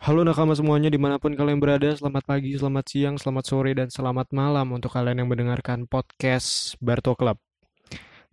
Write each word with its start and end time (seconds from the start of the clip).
Halo 0.00 0.24
nakama 0.24 0.56
semuanya 0.56 0.88
di 0.88 0.96
mana 0.96 1.20
pun 1.20 1.36
kalian 1.36 1.60
berada, 1.60 1.92
selamat 1.92 2.24
pagi, 2.24 2.56
selamat 2.56 2.84
siang, 2.88 3.14
selamat 3.20 3.44
sore, 3.44 3.76
dan 3.76 3.92
selamat 3.92 4.32
malam 4.32 4.72
untuk 4.72 4.96
kalian 4.96 5.20
yang 5.20 5.28
mendengarkan 5.28 5.84
podcast 5.84 6.72
Barto 6.80 7.12
Club. 7.12 7.36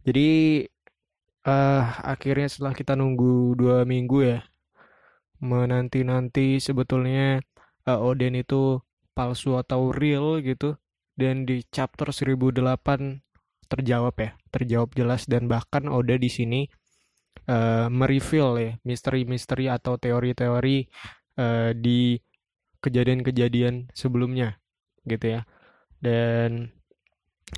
Jadi 0.07 0.63
eh 1.43 1.83
akhirnya 2.07 2.47
setelah 2.47 2.71
kita 2.71 2.95
nunggu 2.95 3.59
dua 3.59 3.83
minggu 3.83 4.17
ya, 4.23 4.47
menanti-nanti 5.43 6.63
sebetulnya 6.63 7.43
eh, 7.83 7.99
Oden 7.99 8.39
itu 8.39 8.79
palsu 9.11 9.59
atau 9.59 9.91
real 9.91 10.39
gitu, 10.39 10.79
dan 11.19 11.43
di 11.43 11.67
chapter 11.67 12.15
1008 12.15 12.63
terjawab 13.67 14.15
ya, 14.15 14.39
terjawab 14.55 14.95
jelas 14.95 15.27
dan 15.27 15.51
bahkan 15.51 15.91
Oda 15.91 16.15
di 16.15 16.31
sini 16.31 16.71
eh 17.47 17.87
mereveal 17.91 18.51
ya 18.55 18.71
misteri-misteri 18.87 19.67
atau 19.67 19.99
teori-teori 19.99 20.77
eh, 21.37 21.71
di 21.77 22.17
kejadian-kejadian 22.83 23.93
sebelumnya 23.93 24.59
gitu 25.07 25.39
ya. 25.39 25.41
Dan 25.97 26.73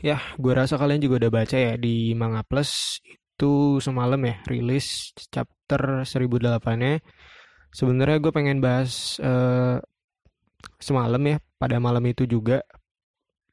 ya 0.06 0.22
gue 0.38 0.54
rasa 0.54 0.78
kalian 0.78 1.02
juga 1.02 1.28
udah 1.28 1.32
baca 1.34 1.58
ya 1.58 1.74
di 1.76 2.14
Manga 2.14 2.46
Plus 2.46 3.02
itu 3.04 3.80
semalam 3.80 4.20
ya 4.24 4.36
rilis 4.48 5.16
chapter 5.32 6.04
1008-nya. 6.04 7.00
Sebenarnya 7.72 8.18
gue 8.20 8.32
pengen 8.34 8.60
bahas 8.60 9.18
eh, 9.22 9.78
semalam 10.80 11.22
ya 11.24 11.38
pada 11.60 11.78
malam 11.80 12.04
itu 12.08 12.24
juga 12.28 12.64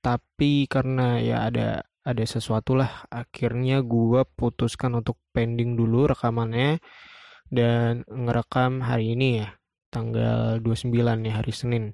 tapi 0.02 0.71
karena 0.71 1.19
ya 1.19 1.51
ada 1.51 1.83
ada 2.07 2.23
sesuatu 2.23 2.79
lah 2.79 3.02
akhirnya 3.11 3.83
gue 3.83 4.23
putuskan 4.38 4.95
untuk 5.02 5.19
pending 5.35 5.74
dulu 5.74 6.07
rekamannya 6.07 6.79
dan 7.51 8.07
ngerekam 8.07 8.79
hari 8.87 9.19
ini 9.19 9.43
ya 9.43 9.59
tanggal 9.97 10.61
29 10.61 10.93
ya 11.25 11.33
hari 11.41 11.53
Senin. 11.57 11.85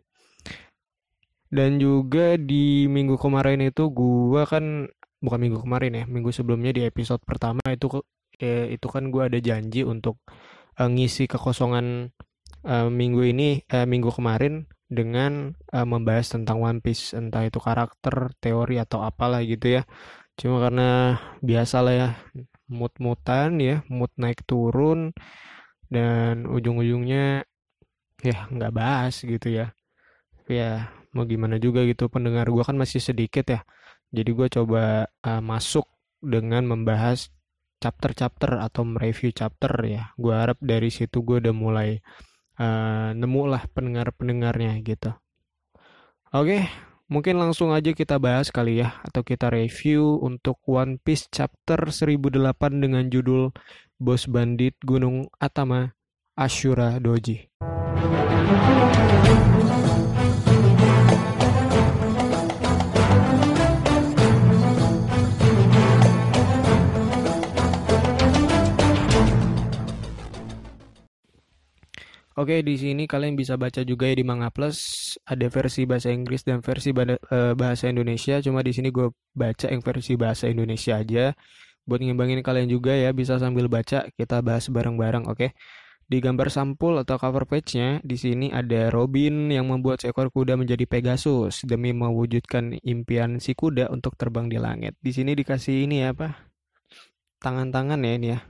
Dan 1.53 1.79
juga 1.79 2.35
di 2.41 2.91
minggu 2.91 3.15
kemarin 3.21 3.63
itu 3.63 3.87
gua 3.95 4.43
kan 4.49 4.91
bukan 5.23 5.39
minggu 5.39 5.59
kemarin 5.63 5.93
ya, 6.03 6.05
minggu 6.11 6.35
sebelumnya 6.35 6.75
di 6.75 6.83
episode 6.83 7.23
pertama 7.23 7.63
itu 7.71 8.03
eh, 8.43 8.75
itu 8.75 8.87
kan 8.91 9.13
gua 9.15 9.31
ada 9.31 9.39
janji 9.39 9.87
untuk 9.87 10.19
eh, 10.81 10.89
ngisi 10.91 11.31
kekosongan 11.31 12.11
eh, 12.67 12.89
minggu 12.91 13.23
ini 13.31 13.63
eh, 13.71 13.87
minggu 13.87 14.11
kemarin 14.11 14.67
dengan 14.89 15.57
eh, 15.73 15.87
membahas 15.87 16.35
tentang 16.35 16.59
One 16.65 16.81
Piece 16.85 17.15
entah 17.15 17.45
itu 17.47 17.61
karakter, 17.63 18.35
teori 18.43 18.77
atau 18.83 19.05
apalah 19.05 19.45
gitu 19.45 19.81
ya. 19.81 19.83
Cuma 20.41 20.59
karena 20.65 21.21
biasa 21.45 21.77
lah 21.85 21.95
ya 21.95 22.09
mood-moodan 22.73 23.61
ya, 23.61 23.85
mood 23.93 24.13
naik 24.17 24.45
turun 24.49 25.13
dan 25.93 26.49
ujung-ujungnya 26.49 27.45
ya 28.23 28.47
nggak 28.49 28.73
bahas 28.73 29.19
gitu 29.21 29.51
ya. 29.51 29.75
Ya 30.47 30.91
mau 31.13 31.29
gimana 31.29 31.61
juga 31.61 31.85
gitu 31.85 32.09
pendengar 32.09 32.49
gue 32.49 32.65
kan 32.65 32.79
masih 32.79 33.03
sedikit 33.03 33.45
ya. 33.51 33.61
Jadi 34.15 34.31
gue 34.33 34.49
coba 34.49 35.11
uh, 35.25 35.43
masuk 35.43 35.85
dengan 36.23 36.65
membahas 36.65 37.29
chapter-chapter 37.83 38.63
atau 38.63 38.87
mereview 38.87 39.35
chapter 39.35 39.73
ya. 39.85 40.15
Gue 40.15 40.33
harap 40.33 40.57
dari 40.63 40.89
situ 40.89 41.21
gue 41.27 41.43
udah 41.43 41.55
mulai 41.55 41.99
uh, 42.63 43.11
nemu 43.13 43.43
lah 43.51 43.67
pendengar-pendengarnya 43.75 44.79
gitu. 44.87 45.11
Oke 46.33 46.65
mungkin 47.13 47.37
langsung 47.37 47.77
aja 47.77 47.93
kita 47.93 48.17
bahas 48.17 48.49
kali 48.49 48.81
ya 48.81 48.97
atau 49.05 49.21
kita 49.21 49.53
review 49.53 50.17
untuk 50.25 50.57
One 50.65 50.97
Piece 50.97 51.29
chapter 51.29 51.93
1008 51.93 52.33
dengan 52.81 53.05
judul 53.13 53.53
Bos 54.01 54.25
Bandit 54.25 54.81
Gunung 54.81 55.29
Atama 55.37 55.93
Ashura 56.33 56.97
Doji. 56.97 57.53
Oke, 72.43 72.59
di 72.67 72.75
sini 72.75 73.07
kalian 73.07 73.39
bisa 73.39 73.55
baca 73.55 73.87
juga 73.87 74.11
ya 74.11 74.19
di 74.19 74.27
Manga 74.27 74.51
Plus 74.51 75.15
ada 75.23 75.47
versi 75.47 75.87
bahasa 75.87 76.11
Inggris 76.11 76.43
dan 76.43 76.59
versi 76.59 76.91
eh, 76.91 77.55
bahasa 77.55 77.87
Indonesia. 77.87 78.43
Cuma 78.43 78.67
di 78.67 78.75
sini 78.75 78.91
gue 78.91 79.15
baca 79.31 79.71
yang 79.71 79.79
versi 79.79 80.19
bahasa 80.19 80.51
Indonesia 80.51 80.99
aja. 80.99 81.39
Buat 81.87 82.03
ngimbangin 82.03 82.43
kalian 82.43 82.67
juga 82.67 82.99
ya 82.99 83.15
bisa 83.15 83.39
sambil 83.39 83.71
baca 83.71 84.11
kita 84.19 84.43
bahas 84.43 84.67
bareng-bareng, 84.67 85.31
oke? 85.31 85.55
Di 86.13 86.21
gambar 86.21 86.53
sampul 86.53 87.01
atau 87.01 87.17
cover 87.17 87.49
page-nya 87.49 88.05
di 88.05 88.21
sini 88.21 88.53
ada 88.53 88.93
Robin 88.93 89.49
yang 89.49 89.73
membuat 89.73 90.05
seekor 90.05 90.29
kuda 90.29 90.61
menjadi 90.61 90.85
Pegasus 90.85 91.65
demi 91.65 91.97
mewujudkan 91.97 92.77
impian 92.85 93.41
si 93.41 93.57
kuda 93.57 93.89
untuk 93.89 94.21
terbang 94.21 94.53
di 94.53 94.61
langit. 94.61 94.93
Di 95.01 95.09
sini 95.09 95.33
dikasih 95.33 95.89
ini 95.89 96.05
ya 96.05 96.13
apa? 96.13 96.53
Tangan-tangan 97.41 98.05
ya 98.05 98.13
ini 98.13 98.29
ya. 98.29 98.45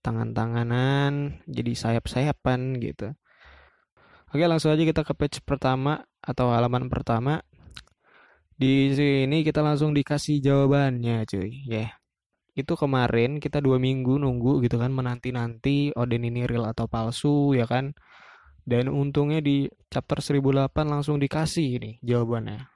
Tangan-tanganan 0.00 1.44
jadi 1.44 1.72
sayap-sayapan 1.76 2.80
gitu. 2.80 3.12
Oke, 4.32 4.48
langsung 4.48 4.72
aja 4.72 4.80
kita 4.80 5.04
ke 5.04 5.12
page 5.12 5.44
pertama 5.44 6.08
atau 6.24 6.48
halaman 6.48 6.88
pertama. 6.88 7.44
Di 8.56 8.88
sini 8.96 9.44
kita 9.44 9.60
langsung 9.60 9.92
dikasih 9.92 10.40
jawabannya, 10.40 11.28
cuy. 11.28 11.60
Ya. 11.68 11.92
Itu 12.52 12.76
kemarin 12.76 13.40
kita 13.40 13.64
dua 13.64 13.80
minggu 13.80 14.20
nunggu 14.20 14.60
gitu 14.60 14.76
kan 14.76 14.92
menanti-nanti 14.92 15.96
Odin 15.96 16.28
ini 16.28 16.44
real 16.44 16.68
atau 16.68 16.84
palsu 16.84 17.56
ya 17.56 17.64
kan. 17.64 17.96
Dan 18.62 18.92
untungnya 18.92 19.42
di 19.42 19.66
chapter 19.90 20.22
1008 20.22 20.70
langsung 20.86 21.18
dikasih 21.18 21.82
nih 21.82 21.94
jawabannya. 22.04 22.72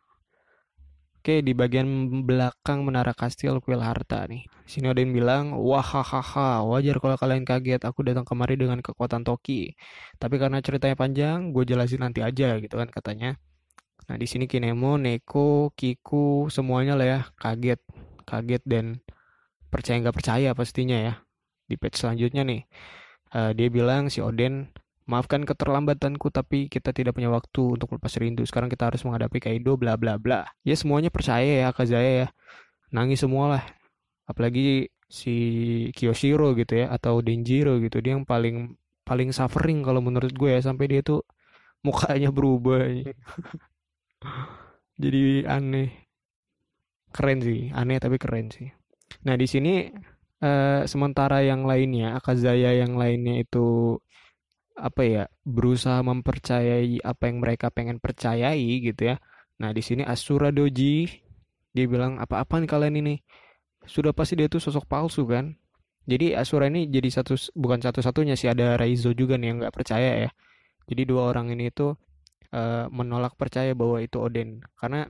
Oke, 1.27 1.43
di 1.43 1.59
bagian 1.59 2.23
belakang 2.23 2.87
menara 2.87 3.11
kastil 3.11 3.59
kuil 3.59 3.83
harta 3.83 4.31
nih. 4.31 4.47
Sini 4.63 4.95
yang 4.95 5.11
bilang, 5.11 5.59
wahahaha, 5.59 6.63
wajar 6.63 7.03
kalau 7.03 7.19
kalian 7.19 7.43
kaget. 7.43 7.83
Aku 7.83 8.07
datang 8.07 8.23
kemari 8.23 8.55
dengan 8.55 8.79
kekuatan 8.79 9.27
Toki. 9.27 9.75
Tapi 10.23 10.39
karena 10.39 10.63
ceritanya 10.63 10.95
panjang, 10.95 11.51
gue 11.51 11.67
jelasin 11.67 12.07
nanti 12.07 12.23
aja 12.23 12.55
gitu 12.63 12.79
kan 12.79 12.87
katanya. 12.95 13.35
Nah, 14.07 14.15
di 14.15 14.27
sini 14.31 14.47
Kinemo, 14.47 15.03
Neko, 15.03 15.75
Kiku, 15.75 16.47
semuanya 16.47 16.95
lah 16.95 17.07
ya 17.11 17.21
kaget, 17.43 17.83
kaget 18.23 18.63
dan 18.63 19.03
percaya 19.77 19.97
nggak 20.03 20.17
percaya 20.17 20.51
pastinya 20.57 20.99
ya. 20.99 21.15
Di 21.69 21.77
page 21.81 21.99
selanjutnya 22.01 22.43
nih, 22.47 22.63
eh, 23.37 23.53
dia 23.59 23.69
bilang 23.71 24.09
si 24.13 24.19
Oden 24.25 24.71
Maafkan 25.07 25.47
keterlambatanku, 25.47 26.35
tapi 26.35 26.67
kita 26.67 26.91
tidak 26.91 27.15
punya 27.15 27.31
waktu 27.31 27.79
untuk 27.79 27.95
melepas 27.95 28.19
rindu. 28.19 28.43
Sekarang 28.43 28.67
kita 28.67 28.91
harus 28.91 29.07
menghadapi 29.07 29.39
Kaido, 29.39 29.79
bla 29.79 29.95
bla 29.95 30.19
bla. 30.19 30.51
Ya 30.67 30.75
semuanya 30.75 31.15
percaya 31.15 31.63
ya 31.63 31.71
Kazaya 31.71 32.27
ya. 32.27 32.29
Nangis 32.91 33.23
semua 33.23 33.55
lah. 33.55 33.65
Apalagi 34.27 34.91
si 35.07 35.31
Kiyoshiro 35.95 36.59
gitu 36.59 36.83
ya, 36.83 36.91
atau 36.91 37.23
Denjiro 37.23 37.79
gitu. 37.79 38.03
Dia 38.03 38.19
yang 38.19 38.27
paling 38.27 38.75
paling 39.07 39.31
suffering 39.31 39.87
kalau 39.87 40.03
menurut 40.03 40.35
gue 40.35 40.51
ya. 40.59 40.61
Sampai 40.67 40.91
dia 40.91 41.07
tuh 41.07 41.23
mukanya 41.87 42.35
berubah. 42.35 42.91
Jadi 45.03 45.47
aneh. 45.47 45.91
Keren 47.15 47.39
sih, 47.47 47.71
aneh 47.71 48.03
tapi 48.03 48.19
keren 48.19 48.51
sih. 48.51 48.75
Nah 49.27 49.35
di 49.35 49.47
sini 49.51 49.91
eh, 50.41 50.81
sementara 50.87 51.43
yang 51.43 51.67
lainnya, 51.67 52.15
Akazaya 52.19 52.71
yang 52.83 52.95
lainnya 52.95 53.43
itu 53.43 53.99
apa 54.77 55.03
ya 55.09 55.25
berusaha 55.43 56.05
mempercayai 56.05 57.01
apa 57.01 57.23
yang 57.33 57.41
mereka 57.41 57.73
pengen 57.73 57.97
percayai 57.99 58.85
gitu 58.85 59.13
ya. 59.13 59.17
Nah 59.61 59.73
di 59.73 59.81
sini 59.81 60.05
Asura 60.05 60.53
Doji 60.53 61.09
dia 61.77 61.85
bilang 61.89 62.21
apa-apa 62.21 62.61
nih 62.61 62.71
kalian 62.71 62.95
ini 63.01 63.15
sudah 63.89 64.13
pasti 64.17 64.37
dia 64.39 64.49
tuh 64.53 64.61
sosok 64.63 64.85
palsu 64.89 65.25
kan. 65.29 65.57
Jadi 66.07 66.37
Asura 66.39 66.71
ini 66.71 66.87
jadi 66.87 67.09
satu 67.11 67.35
bukan 67.59 67.83
satu-satunya 67.83 68.39
sih 68.39 68.47
ada 68.53 68.79
Raizo 68.79 69.11
juga 69.17 69.35
nih 69.41 69.47
yang 69.51 69.59
nggak 69.65 69.75
percaya 69.75 70.29
ya. 70.29 70.31
Jadi 70.87 71.03
dua 71.09 71.33
orang 71.35 71.51
ini 71.55 71.73
tuh 71.75 71.99
eh, 72.55 72.87
menolak 72.93 73.35
percaya 73.41 73.73
bahwa 73.75 73.99
itu 74.05 74.21
Odin 74.23 74.63
karena 74.79 75.09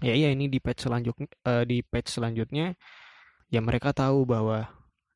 ya 0.00 0.14
iya 0.16 0.28
ini 0.32 0.48
di 0.48 0.58
page 0.60 0.84
selanjutnya 0.84 1.28
di 1.68 1.78
page 1.84 2.08
selanjutnya 2.12 2.74
ya 3.52 3.60
mereka 3.60 3.92
tahu 3.94 4.24
bahwa 4.26 4.68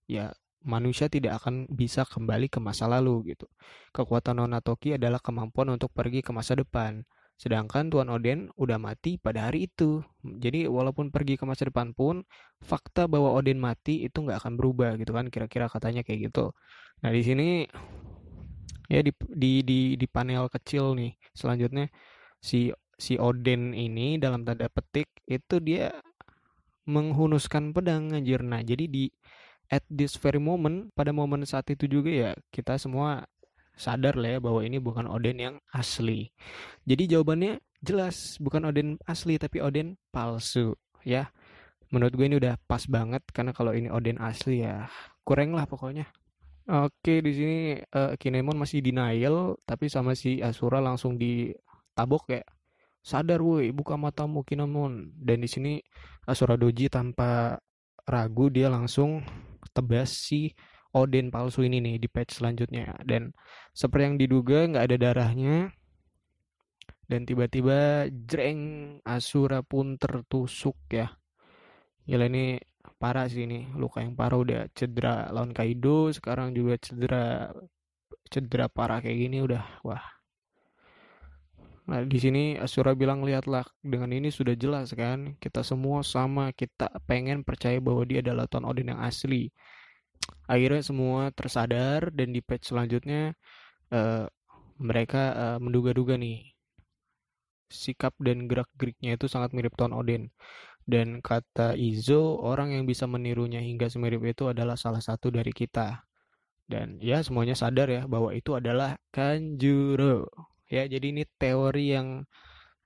ya 0.08 0.32
manusia 0.64 1.06
tidak 1.08 1.40
akan 1.42 1.70
bisa 1.70 2.02
kembali 2.04 2.50
ke 2.50 2.58
masa 2.58 2.90
lalu 2.90 3.34
gitu. 3.34 3.46
Kekuatan 3.94 4.42
Nonatoki 4.42 4.98
adalah 4.98 5.22
kemampuan 5.22 5.72
untuk 5.74 5.90
pergi 5.94 6.20
ke 6.20 6.30
masa 6.34 6.58
depan. 6.58 7.06
Sedangkan 7.38 7.86
Tuan 7.86 8.10
Oden 8.10 8.50
udah 8.58 8.82
mati 8.82 9.14
pada 9.16 9.46
hari 9.46 9.70
itu. 9.70 10.02
Jadi 10.26 10.66
walaupun 10.66 11.14
pergi 11.14 11.38
ke 11.38 11.46
masa 11.46 11.70
depan 11.70 11.94
pun, 11.94 12.26
fakta 12.58 13.06
bahwa 13.06 13.30
Oden 13.38 13.62
mati 13.62 14.02
itu 14.02 14.18
nggak 14.26 14.42
akan 14.42 14.58
berubah 14.58 14.98
gitu 14.98 15.14
kan. 15.14 15.30
Kira-kira 15.30 15.70
katanya 15.70 16.02
kayak 16.02 16.30
gitu. 16.30 16.50
Nah 17.06 17.10
di 17.14 17.22
sini 17.22 17.48
ya 18.90 19.00
di 19.04 19.12
di 19.30 19.62
di, 19.62 19.78
di 20.00 20.06
panel 20.08 20.48
kecil 20.48 20.96
nih 20.96 21.12
selanjutnya 21.36 21.92
si 22.40 22.72
si 22.98 23.14
Oden 23.16 23.72
ini 23.72 24.18
dalam 24.18 24.42
tanda 24.42 24.66
petik 24.66 25.06
itu 25.30 25.62
dia 25.62 25.94
menghunuskan 26.84 27.70
pedang 27.70 28.10
anjir. 28.12 28.42
Nah 28.42 28.60
jadi 28.60 28.90
di 28.90 29.06
at 29.70 29.84
this 29.86 30.18
very 30.18 30.42
moment 30.42 30.90
pada 30.92 31.14
momen 31.14 31.46
saat 31.46 31.70
itu 31.70 31.86
juga 31.86 32.10
ya 32.10 32.30
kita 32.50 32.76
semua 32.80 33.24
sadar 33.78 34.18
lah 34.18 34.36
ya 34.36 34.38
bahwa 34.42 34.60
ini 34.66 34.82
bukan 34.82 35.06
Oden 35.06 35.38
yang 35.38 35.56
asli. 35.70 36.34
Jadi 36.82 37.14
jawabannya 37.14 37.62
jelas 37.78 38.36
bukan 38.42 38.66
Oden 38.66 38.98
asli 39.06 39.38
tapi 39.38 39.62
Oden 39.62 39.94
palsu 40.10 40.74
ya. 41.06 41.30
Menurut 41.88 42.12
gue 42.18 42.26
ini 42.26 42.36
udah 42.36 42.60
pas 42.68 42.84
banget 42.84 43.22
karena 43.30 43.54
kalau 43.54 43.72
ini 43.72 43.88
Oden 43.88 44.18
asli 44.18 44.66
ya 44.66 44.90
kurang 45.22 45.54
lah 45.54 45.64
pokoknya. 45.64 46.10
Oke, 46.68 47.24
di 47.24 47.32
sini 47.32 47.58
uh, 47.96 48.12
Kinemon 48.20 48.60
masih 48.60 48.84
denial, 48.84 49.56
tapi 49.64 49.88
sama 49.88 50.12
si 50.12 50.44
Asura 50.44 50.84
langsung 50.84 51.16
ditabok 51.16 52.28
kayak 52.28 52.44
sadar 53.02 53.40
woi, 53.40 53.70
buka 53.72 53.96
matamu 53.96 54.44
Kinemon. 54.44 55.14
Dan 55.16 55.42
di 55.44 55.48
sini 55.48 55.72
Asura 56.28 56.54
Doji 56.58 56.90
tanpa 56.92 57.56
ragu 58.08 58.48
dia 58.48 58.72
langsung 58.72 59.24
tebas 59.76 60.12
si 60.12 60.52
Odin 60.96 61.28
palsu 61.28 61.60
ini 61.62 61.78
nih 61.84 61.96
di 62.00 62.08
patch 62.08 62.40
selanjutnya. 62.40 62.96
Dan 63.04 63.32
seperti 63.76 64.02
yang 64.04 64.16
diduga 64.16 64.58
nggak 64.68 64.84
ada 64.88 64.96
darahnya. 64.96 65.56
Dan 67.08 67.24
tiba-tiba 67.24 68.08
jreng 68.12 68.60
Asura 69.04 69.64
pun 69.64 69.96
tertusuk 69.96 70.76
ya. 70.92 71.08
Gila 72.04 72.28
ini 72.28 72.60
parah 72.98 73.30
sih 73.30 73.46
ini 73.46 73.68
luka 73.78 74.02
yang 74.02 74.18
parah 74.18 74.40
udah 74.40 74.60
cedera 74.74 75.30
lawan 75.30 75.54
Kaido 75.54 76.10
sekarang 76.10 76.50
juga 76.56 76.74
cedera 76.82 77.52
cedera 78.26 78.66
parah 78.66 78.98
kayak 78.98 79.18
gini 79.28 79.38
udah 79.44 79.62
wah 79.86 80.17
Nah, 81.88 82.04
di 82.04 82.18
sini 82.20 82.60
Asura 82.60 82.92
bilang 82.92 83.24
lihatlah 83.24 83.64
dengan 83.80 84.12
ini 84.12 84.28
sudah 84.28 84.52
jelas 84.52 84.92
kan 84.92 85.40
kita 85.40 85.64
semua 85.64 86.04
sama 86.04 86.52
kita 86.52 86.92
pengen 87.08 87.40
percaya 87.40 87.80
bahwa 87.80 88.04
dia 88.04 88.20
adalah 88.20 88.44
Ton 88.44 88.68
Odin 88.68 88.92
yang 88.92 89.00
asli. 89.00 89.48
Akhirnya 90.44 90.84
semua 90.84 91.32
tersadar 91.32 92.12
dan 92.12 92.36
di 92.36 92.44
patch 92.44 92.76
selanjutnya 92.76 93.32
uh, 93.88 94.28
mereka 94.76 95.22
uh, 95.32 95.58
menduga-duga 95.64 96.20
nih 96.20 96.52
sikap 97.72 98.12
dan 98.20 98.48
gerak-geriknya 98.48 99.16
itu 99.16 99.24
sangat 99.24 99.56
mirip 99.56 99.72
Ton 99.72 99.96
Odin. 99.96 100.28
Dan 100.88 101.20
kata 101.20 101.76
Izo, 101.76 102.40
orang 102.40 102.72
yang 102.72 102.84
bisa 102.88 103.04
menirunya 103.04 103.60
hingga 103.60 103.92
semirip 103.92 104.24
itu 104.24 104.48
adalah 104.48 104.76
salah 104.76 105.00
satu 105.04 105.28
dari 105.28 105.52
kita. 105.52 106.04
Dan 106.68 107.00
ya 107.00 107.20
semuanya 107.24 107.56
sadar 107.56 107.88
ya 107.88 108.04
bahwa 108.08 108.32
itu 108.36 108.56
adalah 108.56 108.96
Kanjuro. 109.12 110.28
Ya, 110.68 110.84
jadi 110.84 111.16
ini 111.16 111.24
teori 111.40 111.96
yang 111.96 112.28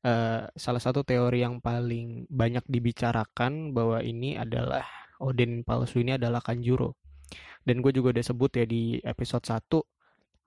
uh, 0.07 0.47
salah 0.55 0.83
satu 0.83 1.03
teori 1.03 1.43
yang 1.43 1.59
paling 1.59 2.31
banyak 2.31 2.63
dibicarakan 2.71 3.75
bahwa 3.75 3.99
ini 4.07 4.39
adalah 4.39 4.87
Odin 5.19 5.67
palsu 5.67 6.03
ini 6.03 6.15
adalah 6.15 6.39
Kanjuro. 6.39 6.95
Dan 7.63 7.83
gue 7.83 7.95
juga 7.95 8.15
udah 8.15 8.25
sebut 8.27 8.51
ya 8.59 8.67
di 8.67 8.99
episode 9.03 9.47
1 9.47 9.83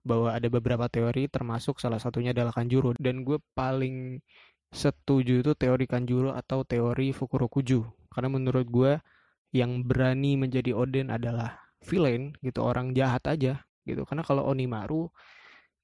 bahwa 0.06 0.32
ada 0.32 0.48
beberapa 0.48 0.86
teori 0.88 1.28
termasuk 1.32 1.80
salah 1.80 2.00
satunya 2.00 2.32
adalah 2.32 2.56
Kanjuro. 2.56 2.96
Dan 2.96 3.28
gue 3.28 3.40
paling 3.56 4.20
setuju 4.72 5.44
itu 5.44 5.52
teori 5.56 5.88
Kanjuro 5.88 6.36
atau 6.36 6.64
teori 6.64 7.12
Fukurokuju. 7.16 8.12
Karena 8.12 8.30
menurut 8.32 8.68
gue 8.68 9.00
yang 9.56 9.84
berani 9.84 10.36
menjadi 10.40 10.76
Odin 10.76 11.12
adalah 11.12 11.56
villain 11.84 12.36
gitu 12.44 12.64
orang 12.64 12.96
jahat 12.96 13.24
aja 13.28 13.64
gitu. 13.88 14.04
Karena 14.04 14.24
kalau 14.24 14.48
Onimaru 14.48 15.12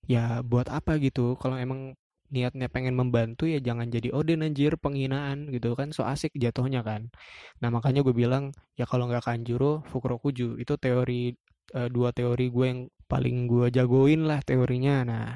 ya 0.10 0.42
buat 0.42 0.68
apa 0.70 0.98
gitu 1.02 1.38
kalau 1.38 1.58
emang 1.58 1.94
niatnya 2.32 2.72
pengen 2.72 2.96
membantu 2.96 3.44
ya 3.44 3.60
jangan 3.60 3.92
jadi 3.92 4.16
Odin 4.16 4.42
anjir 4.48 4.80
penghinaan 4.80 5.52
gitu 5.52 5.76
kan 5.76 5.92
so 5.92 6.08
asik 6.08 6.32
jatuhnya 6.34 6.82
kan 6.82 7.12
nah 7.60 7.68
makanya 7.68 8.02
gue 8.08 8.16
bilang 8.16 8.56
ya 8.80 8.88
kalau 8.88 9.12
nggak 9.12 9.28
Kanjuro 9.28 9.84
Fukurokuju 9.92 10.56
itu 10.58 10.74
teori 10.80 11.36
uh, 11.76 11.92
dua 11.92 12.16
teori 12.16 12.48
gue 12.48 12.66
yang 12.66 12.82
paling 13.12 13.52
gue 13.52 13.68
jagoin 13.76 14.24
lah 14.24 14.40
teorinya 14.48 14.96
nah 15.04 15.28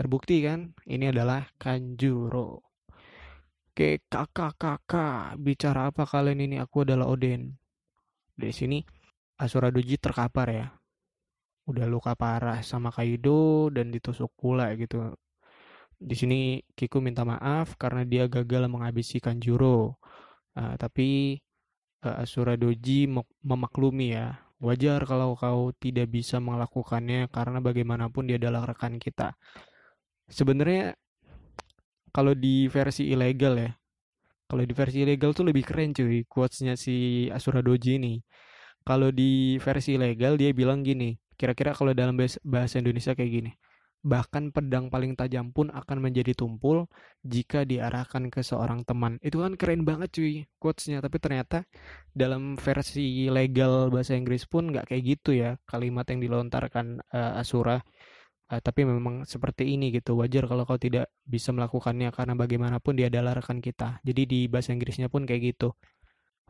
terbukti 0.00 0.40
kan 0.40 0.72
ini 0.88 1.12
adalah 1.12 1.44
Kanjuro 1.60 2.70
Oke, 3.70 4.02
kakak-kakak, 4.12 5.40
bicara 5.40 5.88
apa 5.88 6.04
kalian 6.04 6.42
ini? 6.44 6.60
Aku 6.60 6.84
adalah 6.84 7.08
Odin. 7.08 7.54
Di 8.36 8.52
sini 8.52 8.84
Asura 9.40 9.72
Doji 9.72 9.96
terkapar 9.96 10.52
ya. 10.52 10.66
Udah 11.70 11.86
luka 11.86 12.12
parah 12.18 12.58
sama 12.66 12.90
Kaido 12.90 13.70
dan 13.70 13.94
ditusuk 13.94 14.34
pula 14.34 14.74
gitu. 14.74 15.14
Di 16.00 16.14
sini 16.18 16.38
Kiku 16.74 16.98
minta 16.98 17.22
maaf 17.22 17.78
karena 17.78 18.02
dia 18.02 18.24
gagal 18.26 18.66
menghabisi 18.66 19.22
Kanjuro. 19.22 20.00
Uh, 20.58 20.74
tapi 20.74 21.38
uh, 22.02 22.22
Asura 22.22 22.58
Doji 22.58 23.06
memaklumi 23.46 24.18
ya. 24.18 24.42
Wajar 24.60 25.00
kalau 25.08 25.38
kau 25.40 25.72
tidak 25.72 26.12
bisa 26.12 26.36
melakukannya 26.36 27.32
karena 27.32 27.64
bagaimanapun 27.64 28.28
dia 28.28 28.36
adalah 28.36 28.68
rekan 28.68 29.00
kita. 29.00 29.32
Sebenarnya 30.28 30.92
kalau 32.10 32.34
di 32.34 32.66
versi 32.66 33.10
ilegal 33.10 33.54
ya 33.56 33.70
kalau 34.50 34.66
di 34.66 34.74
versi 34.74 35.06
ilegal 35.06 35.30
tuh 35.30 35.46
lebih 35.46 35.62
keren 35.62 35.94
cuy 35.94 36.26
quotesnya 36.26 36.74
si 36.74 37.26
Asura 37.30 37.62
Doji 37.62 38.02
ini 38.02 38.14
kalau 38.82 39.14
di 39.14 39.56
versi 39.62 39.94
ilegal 39.94 40.34
dia 40.34 40.50
bilang 40.50 40.82
gini 40.82 41.14
kira-kira 41.40 41.72
kalau 41.72 41.96
dalam 41.96 42.20
bahasa 42.44 42.76
Indonesia 42.76 43.16
kayak 43.16 43.32
gini 43.32 43.52
bahkan 44.00 44.48
pedang 44.48 44.88
paling 44.88 45.12
tajam 45.12 45.52
pun 45.52 45.68
akan 45.68 46.00
menjadi 46.00 46.32
tumpul 46.32 46.88
jika 47.20 47.68
diarahkan 47.68 48.32
ke 48.32 48.40
seorang 48.40 48.80
teman 48.84 49.20
itu 49.20 49.44
kan 49.44 49.60
keren 49.60 49.84
banget 49.84 50.08
cuy 50.12 50.34
quotesnya 50.56 51.04
tapi 51.04 51.20
ternyata 51.20 51.68
dalam 52.16 52.56
versi 52.56 53.28
legal 53.28 53.92
bahasa 53.92 54.16
Inggris 54.16 54.48
pun 54.48 54.72
nggak 54.72 54.88
kayak 54.88 55.02
gitu 55.04 55.36
ya 55.36 55.60
kalimat 55.68 56.08
yang 56.08 56.20
dilontarkan 56.24 57.00
uh, 57.12 57.40
Asura 57.40 57.80
Uh, 58.50 58.58
tapi 58.58 58.82
memang 58.82 59.22
seperti 59.22 59.78
ini 59.78 59.94
gitu. 59.94 60.18
Wajar 60.18 60.50
kalau 60.50 60.66
kau 60.66 60.74
tidak 60.74 61.06
bisa 61.22 61.54
melakukannya 61.54 62.10
karena 62.10 62.34
bagaimanapun 62.34 62.98
dia 62.98 63.06
adalah 63.06 63.38
rekan 63.38 63.62
kita. 63.62 64.02
Jadi 64.02 64.22
di 64.26 64.40
bahasa 64.50 64.74
Inggrisnya 64.74 65.06
pun 65.06 65.22
kayak 65.22 65.54
gitu. 65.54 65.70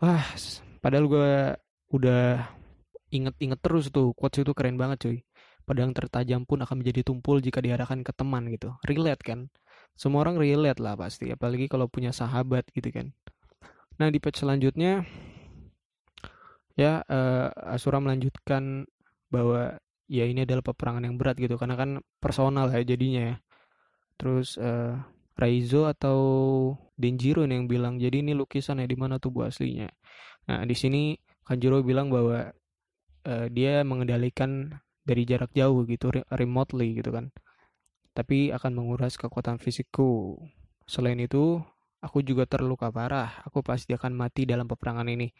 Wah, 0.01 0.25
padahal 0.81 1.05
gue 1.13 1.33
udah 1.93 2.41
inget-inget 3.11 3.61
terus 3.63 3.91
tuh 3.91 4.15
quotes 4.15 4.43
itu 4.43 4.53
keren 4.57 4.79
banget 4.81 4.99
cuy. 5.07 5.19
Pedang 5.67 5.95
tertajam 5.95 6.43
pun 6.49 6.63
akan 6.65 6.83
menjadi 6.83 7.07
tumpul 7.07 7.39
jika 7.39 7.63
diarahkan 7.63 8.03
ke 8.03 8.11
teman 8.17 8.51
gitu. 8.51 8.75
Relate 8.87 9.23
kan? 9.23 9.41
Semua 9.95 10.25
orang 10.25 10.41
relate 10.41 10.81
lah 10.81 10.97
pasti, 10.97 11.29
apalagi 11.31 11.69
kalau 11.69 11.87
punya 11.87 12.11
sahabat 12.11 12.67
gitu 12.73 12.89
kan. 12.91 13.13
Nah 14.01 14.09
di 14.09 14.17
page 14.17 14.41
selanjutnya 14.41 15.05
ya 16.81 17.05
uh, 17.05 17.53
Asura 17.69 18.01
melanjutkan 18.01 18.89
bahwa 19.29 19.77
ya 20.09 20.25
ini 20.25 20.49
adalah 20.49 20.65
peperangan 20.65 21.05
yang 21.05 21.21
berat 21.21 21.37
gitu 21.37 21.61
karena 21.61 21.77
kan 21.77 21.91
personal 22.19 22.73
ya 22.73 22.81
jadinya 22.83 23.23
ya 23.35 23.37
terus 24.17 24.57
uh, 24.57 24.97
Raizo 25.37 25.87
atau 25.87 26.19
Denjiro 26.97 27.45
yang 27.45 27.69
bilang 27.71 28.01
jadi 28.01 28.25
ini 28.25 28.33
lukisan 28.33 28.81
ya 28.81 28.89
di 28.89 28.97
mana 28.97 29.21
tubuh 29.21 29.47
aslinya 29.47 29.93
nah 30.49 30.65
di 30.65 30.73
sini 30.73 31.15
Kanjuro 31.47 31.83
bilang 31.83 32.09
bahwa 32.09 32.51
uh, 33.27 33.47
dia 33.51 33.83
mengendalikan 33.83 34.81
dari 35.05 35.25
jarak 35.27 35.51
jauh 35.57 35.83
gitu 35.89 36.13
remotely 36.31 36.97
gitu 36.97 37.11
kan. 37.11 37.33
Tapi 38.15 38.53
akan 38.53 38.73
menguras 38.75 39.17
kekuatan 39.17 39.59
fisikku. 39.59 40.39
Selain 40.85 41.19
itu 41.19 41.63
aku 42.03 42.21
juga 42.27 42.45
terluka 42.47 42.91
parah. 42.91 43.43
Aku 43.47 43.63
pasti 43.63 43.95
akan 43.95 44.13
mati 44.15 44.45
dalam 44.45 44.67
peperangan 44.67 45.07
ini. 45.09 45.31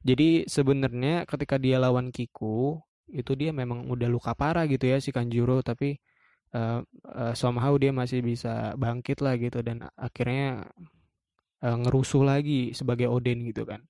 Jadi 0.00 0.48
sebenarnya 0.48 1.28
ketika 1.28 1.60
dia 1.60 1.76
lawan 1.76 2.08
Kiku 2.08 2.80
itu 3.10 3.34
dia 3.34 3.50
memang 3.50 3.90
udah 3.90 4.08
luka 4.08 4.32
parah 4.38 4.64
gitu 4.70 4.88
ya 4.88 5.00
si 5.02 5.10
Kanjuro. 5.10 5.60
Tapi 5.64 5.96
uh, 6.54 6.80
uh, 7.08 7.34
somehow 7.34 7.74
dia 7.80 7.90
masih 7.92 8.20
bisa 8.24 8.76
bangkit 8.76 9.20
lah 9.24 9.34
gitu. 9.40 9.64
Dan 9.64 9.84
akhirnya 9.96 10.68
uh, 11.64 11.76
ngerusuh 11.80 12.24
lagi 12.24 12.72
sebagai 12.76 13.08
Odin 13.08 13.44
gitu 13.48 13.64
kan. 13.64 13.84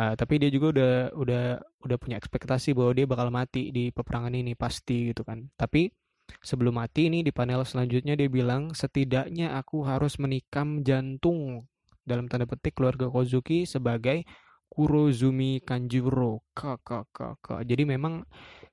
Uh, 0.00 0.16
tapi 0.16 0.40
dia 0.40 0.48
juga 0.48 0.72
udah 0.72 0.94
udah 1.12 1.44
udah 1.84 1.96
punya 2.00 2.16
ekspektasi 2.16 2.72
bahwa 2.72 2.96
dia 2.96 3.04
bakal 3.04 3.28
mati 3.28 3.68
di 3.68 3.92
peperangan 3.92 4.32
ini 4.32 4.56
pasti 4.56 5.12
gitu 5.12 5.28
kan. 5.28 5.44
Tapi 5.60 5.92
sebelum 6.40 6.80
mati 6.80 7.12
ini 7.12 7.20
di 7.20 7.28
panel 7.28 7.68
selanjutnya 7.68 8.16
dia 8.16 8.32
bilang 8.32 8.72
setidaknya 8.72 9.60
aku 9.60 9.84
harus 9.84 10.16
menikam 10.16 10.80
jantung 10.80 11.68
dalam 12.00 12.32
tanda 12.32 12.48
petik 12.48 12.80
keluarga 12.80 13.12
Kozuki 13.12 13.68
sebagai 13.68 14.24
Kurozumi 14.72 15.60
Kanjuro. 15.60 16.48
Kakak 16.56 17.68
jadi 17.68 17.84
memang 17.84 18.24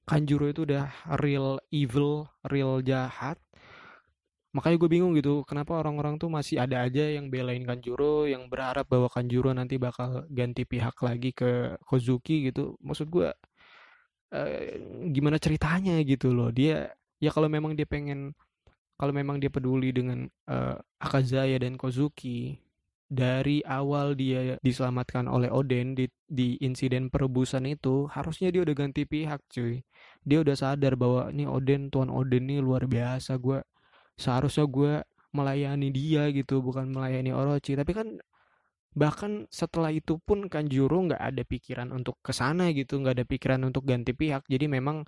Kanjuro 0.07 0.47
itu 0.47 0.63
udah 0.63 0.87
real 1.19 1.59
evil 1.75 2.31
real 2.47 2.79
jahat 2.79 3.35
makanya 4.57 4.77
gue 4.81 4.89
bingung 4.89 5.13
gitu 5.13 5.45
kenapa 5.45 5.77
orang-orang 5.77 6.17
tuh 6.17 6.33
masih 6.33 6.57
ada 6.57 6.81
aja 6.81 7.05
yang 7.05 7.29
belain 7.29 7.61
Kanjuro 7.61 8.25
yang 8.25 8.49
berharap 8.49 8.89
bahwa 8.89 9.05
Kanjuro 9.05 9.53
nanti 9.53 9.77
bakal 9.77 10.25
ganti 10.33 10.65
pihak 10.65 10.97
lagi 11.05 11.29
ke 11.29 11.77
Kozuki 11.85 12.49
gitu. 12.49 12.73
Maksud 12.81 13.07
gue 13.13 13.29
eh, 14.33 14.81
gimana 15.13 15.37
ceritanya 15.37 16.01
gitu 16.01 16.33
loh. 16.33 16.49
Dia 16.49 16.89
ya 17.21 17.29
kalau 17.29 17.45
memang 17.45 17.77
dia 17.77 17.85
pengen 17.85 18.33
kalau 18.97 19.13
memang 19.13 19.37
dia 19.37 19.53
peduli 19.53 19.93
dengan 19.93 20.25
uh, 20.49 20.77
Akazaya 20.97 21.61
dan 21.61 21.77
Kozuki 21.77 22.57
dari 23.07 23.63
awal 23.63 24.17
dia 24.19 24.59
diselamatkan 24.59 25.31
oleh 25.31 25.47
Oden 25.47 25.95
di, 25.95 26.11
di 26.27 26.59
insiden 26.59 27.07
perebusan 27.07 27.63
itu 27.69 28.09
harusnya 28.11 28.51
dia 28.51 28.65
udah 28.65 28.75
ganti 28.75 29.05
pihak 29.07 29.39
cuy. 29.53 29.85
Dia 30.25 30.43
udah 30.43 30.55
sadar 30.57 30.99
bahwa 30.99 31.29
ini 31.31 31.45
Oden 31.47 31.93
tuan 31.93 32.09
Oden 32.11 32.49
ini 32.51 32.59
luar 32.59 32.89
biasa 32.89 33.37
gue 33.39 33.61
seharusnya 34.17 34.65
gue 34.65 34.93
melayani 35.31 35.93
dia 35.93 36.29
gitu 36.33 36.59
bukan 36.65 36.89
melayani 36.89 37.31
Orochi. 37.31 37.77
Tapi 37.77 37.91
kan 37.93 38.07
bahkan 38.97 39.45
setelah 39.53 39.93
itu 39.93 40.17
pun 40.17 40.49
Kanjuro 40.49 41.05
nggak 41.05 41.21
ada 41.21 41.43
pikiran 41.45 41.93
untuk 41.93 42.17
ke 42.25 42.33
sana 42.33 42.73
gitu 42.73 42.97
nggak 42.97 43.15
ada 43.21 43.25
pikiran 43.29 43.61
untuk 43.69 43.85
ganti 43.85 44.11
pihak. 44.17 44.43
Jadi 44.49 44.65
memang 44.65 45.05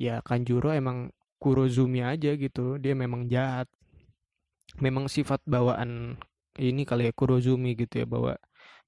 ya 0.00 0.24
Kanjuro 0.24 0.72
emang 0.72 1.12
Kurozumi 1.36 2.00
aja 2.00 2.32
gitu 2.34 2.80
dia 2.80 2.96
memang 2.96 3.28
jahat. 3.28 3.68
Memang 4.80 5.06
sifat 5.06 5.44
bawaan 5.46 6.16
ini 6.56 6.82
kali 6.88 7.08
ya 7.08 7.12
Kurozumi 7.12 7.76
gitu 7.76 8.02
ya 8.02 8.06
bahwa 8.08 8.40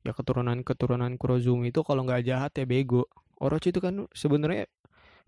ya 0.03 0.13
keturunan-keturunan 0.17 1.21
Kurozumi 1.21 1.71
itu 1.71 1.85
kalau 1.85 2.09
nggak 2.09 2.25
jahat 2.25 2.53
ya 2.57 2.65
bego. 2.65 3.05
Orochi 3.39 3.71
itu 3.71 3.79
kan 3.79 4.09
sebenarnya 4.17 4.67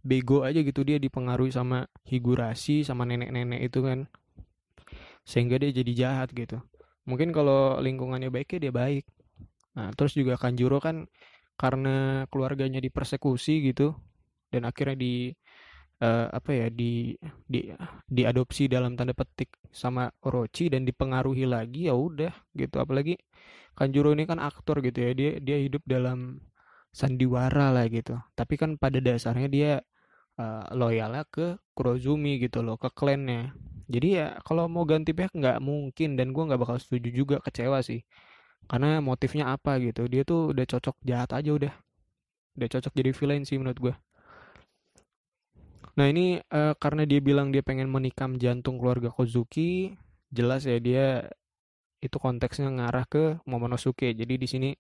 bego 0.03 0.43
aja 0.43 0.65
gitu 0.65 0.83
dia 0.83 0.97
dipengaruhi 0.97 1.53
sama 1.53 1.87
Higurashi 2.09 2.83
sama 2.83 3.05
nenek-nenek 3.05 3.69
itu 3.69 3.85
kan 3.85 4.09
sehingga 5.25 5.57
dia 5.61 5.71
jadi 5.71 5.93
jahat 5.95 6.29
gitu. 6.35 6.61
Mungkin 7.09 7.33
kalau 7.35 7.81
lingkungannya 7.81 8.31
baik 8.31 8.57
ya 8.57 8.71
dia 8.71 8.75
baik. 8.75 9.05
Nah, 9.77 9.91
terus 9.95 10.15
juga 10.19 10.35
Kanjuro 10.37 10.83
kan 10.83 11.07
karena 11.61 12.25
keluarganya 12.33 12.81
dipersekusi 12.81 13.71
gitu 13.71 13.93
dan 14.51 14.65
akhirnya 14.65 14.97
di 14.97 15.15
uh, 16.01 16.27
apa 16.33 16.51
ya 16.57 16.67
di 16.73 17.15
di 17.45 17.69
diadopsi 18.09 18.67
dalam 18.67 18.97
tanda 18.97 19.13
petik 19.13 19.53
sama 19.71 20.09
Orochi 20.25 20.73
dan 20.73 20.89
dipengaruhi 20.89 21.45
lagi 21.45 21.93
ya 21.93 21.95
udah 21.95 22.33
gitu 22.57 22.81
apalagi 22.81 23.21
Kanjuro 23.77 24.13
ini 24.17 24.25
kan 24.27 24.41
aktor 24.43 24.81
gitu 24.83 24.99
ya 25.05 25.13
dia 25.15 25.31
dia 25.39 25.59
hidup 25.61 25.85
dalam 25.87 26.41
sandiwara 26.91 27.71
lah 27.71 27.87
gitu 27.87 28.19
tapi 28.35 28.59
kan 28.59 28.75
pada 28.75 28.99
dasarnya 28.99 29.49
dia 29.53 29.73
uh, 30.41 30.65
loyalnya 30.75 31.23
ke 31.31 31.61
Kurozumi 31.77 32.43
gitu 32.43 32.65
loh 32.67 32.81
ke 32.81 32.91
klannya 32.91 33.55
jadi 33.91 34.09
ya 34.09 34.27
kalau 34.47 34.71
mau 34.71 34.87
ganti 34.87 35.11
pihak 35.11 35.35
nggak 35.35 35.59
mungkin 35.59 36.15
dan 36.19 36.31
gue 36.31 36.43
nggak 36.47 36.61
bakal 36.63 36.77
setuju 36.79 37.09
juga 37.11 37.37
kecewa 37.43 37.83
sih. 37.83 38.07
Karena 38.71 39.03
motifnya 39.03 39.51
apa 39.55 39.83
gitu 39.83 40.07
dia 40.07 40.23
tuh 40.23 40.55
udah 40.55 40.65
cocok 40.71 40.97
jahat 41.03 41.31
aja 41.35 41.51
udah. 41.51 41.73
Udah 42.57 42.69
cocok 42.71 42.93
jadi 42.95 43.11
villain 43.11 43.43
sih 43.49 43.59
menurut 43.59 43.79
gue 43.83 43.95
Nah 45.99 46.07
ini 46.09 46.39
uh, 46.55 46.75
karena 46.79 47.03
dia 47.05 47.21
bilang 47.21 47.51
dia 47.51 47.61
pengen 47.61 47.91
menikam 47.91 48.39
jantung 48.39 48.79
keluarga 48.79 49.11
Kozuki, 49.11 49.93
jelas 50.31 50.65
ya 50.65 50.79
dia 50.79 51.29
itu 52.01 52.17
konteksnya 52.17 52.71
ngarah 52.71 53.05
ke 53.05 53.43
Momonosuke. 53.45 54.15
Jadi 54.15 54.35
di 54.41 54.49
sini 54.49 54.71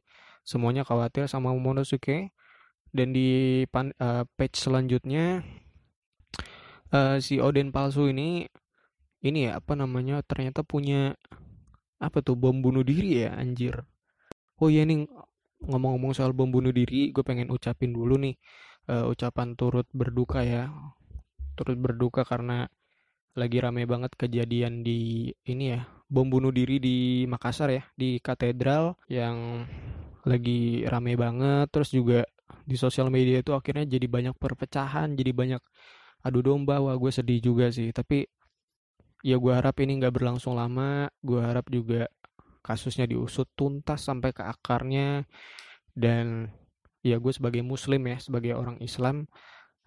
semuanya 0.47 0.87
khawatir 0.87 1.27
sama 1.27 1.53
Momonosuke. 1.53 2.33
Dan 2.91 3.15
di 3.15 3.63
pan, 3.71 3.95
uh, 4.03 4.27
page 4.35 4.59
selanjutnya 4.59 5.47
uh, 6.91 7.23
si 7.23 7.39
Oden 7.39 7.71
palsu 7.71 8.11
ini 8.11 8.51
ini 9.21 9.49
ya 9.49 9.61
apa 9.61 9.77
namanya 9.77 10.25
ternyata 10.25 10.65
punya 10.65 11.15
apa 12.01 12.25
tuh 12.25 12.35
bom 12.35 12.57
bunuh 12.65 12.81
diri 12.81 13.25
ya 13.29 13.37
anjir. 13.37 13.85
Oh 14.61 14.73
iya 14.73 14.85
nih 14.89 15.05
ngomong-ngomong 15.61 16.17
soal 16.17 16.33
bom 16.33 16.49
bunuh 16.49 16.73
diri, 16.73 17.13
gue 17.13 17.21
pengen 17.21 17.53
ucapin 17.53 17.93
dulu 17.93 18.17
nih 18.17 18.37
uh, 18.89 19.13
ucapan 19.13 19.53
turut 19.57 19.85
berduka 19.93 20.41
ya. 20.41 20.73
Turut 21.57 21.77
berduka 21.77 22.25
karena 22.25 22.65
lagi 23.37 23.61
rame 23.61 23.85
banget 23.85 24.17
kejadian 24.17 24.83
di 24.83 25.31
ini 25.47 25.77
ya 25.77 25.87
bom 26.11 26.27
bunuh 26.27 26.51
diri 26.51 26.83
di 26.83 27.23
Makassar 27.31 27.71
ya 27.71 27.85
di 27.95 28.19
katedral 28.19 28.97
yang 29.13 29.69
lagi 30.25 30.89
rame 30.89 31.21
banget. 31.21 31.69
Terus 31.69 31.93
juga 31.93 32.21
di 32.65 32.77
sosial 32.81 33.13
media 33.13 33.45
itu 33.45 33.53
akhirnya 33.53 33.85
jadi 33.85 34.07
banyak 34.09 34.35
perpecahan 34.41 35.13
jadi 35.13 35.33
banyak 35.37 35.63
adu 36.25 36.41
domba. 36.41 36.81
Wah 36.81 36.97
gue 36.97 37.13
sedih 37.13 37.45
juga 37.45 37.69
sih. 37.69 37.93
Tapi 37.93 38.25
ya 39.21 39.37
gue 39.37 39.53
harap 39.53 39.77
ini 39.85 40.01
nggak 40.01 40.15
berlangsung 40.17 40.57
lama. 40.57 41.09
Gue 41.21 41.41
harap 41.41 41.69
juga 41.69 42.09
kasusnya 42.65 43.09
diusut 43.09 43.49
tuntas 43.57 44.05
sampai 44.05 44.33
ke 44.33 44.43
akarnya. 44.45 45.25
Dan 45.93 46.49
ya 47.05 47.17
gue 47.17 47.33
sebagai 47.33 47.65
muslim 47.65 48.05
ya 48.09 48.17
sebagai 48.21 48.53
orang 48.53 48.77
Islam 48.85 49.25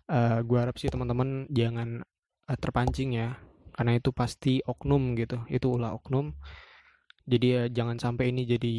uh, 0.09 0.17
eh, 0.17 0.39
gue 0.41 0.57
harap 0.57 0.75
sih 0.81 0.89
teman-teman 0.89 1.45
jangan 1.49 2.01
uh, 2.49 2.57
terpancing 2.57 3.17
ya. 3.17 3.37
Karena 3.73 3.97
itu 3.97 4.13
pasti 4.13 4.61
oknum 4.65 5.17
gitu. 5.17 5.41
Itu 5.49 5.77
ulah 5.77 5.97
oknum. 5.97 6.33
Jadi 7.23 7.47
ya 7.47 7.63
jangan 7.71 7.97
sampai 7.97 8.35
ini 8.35 8.43
jadi 8.45 8.75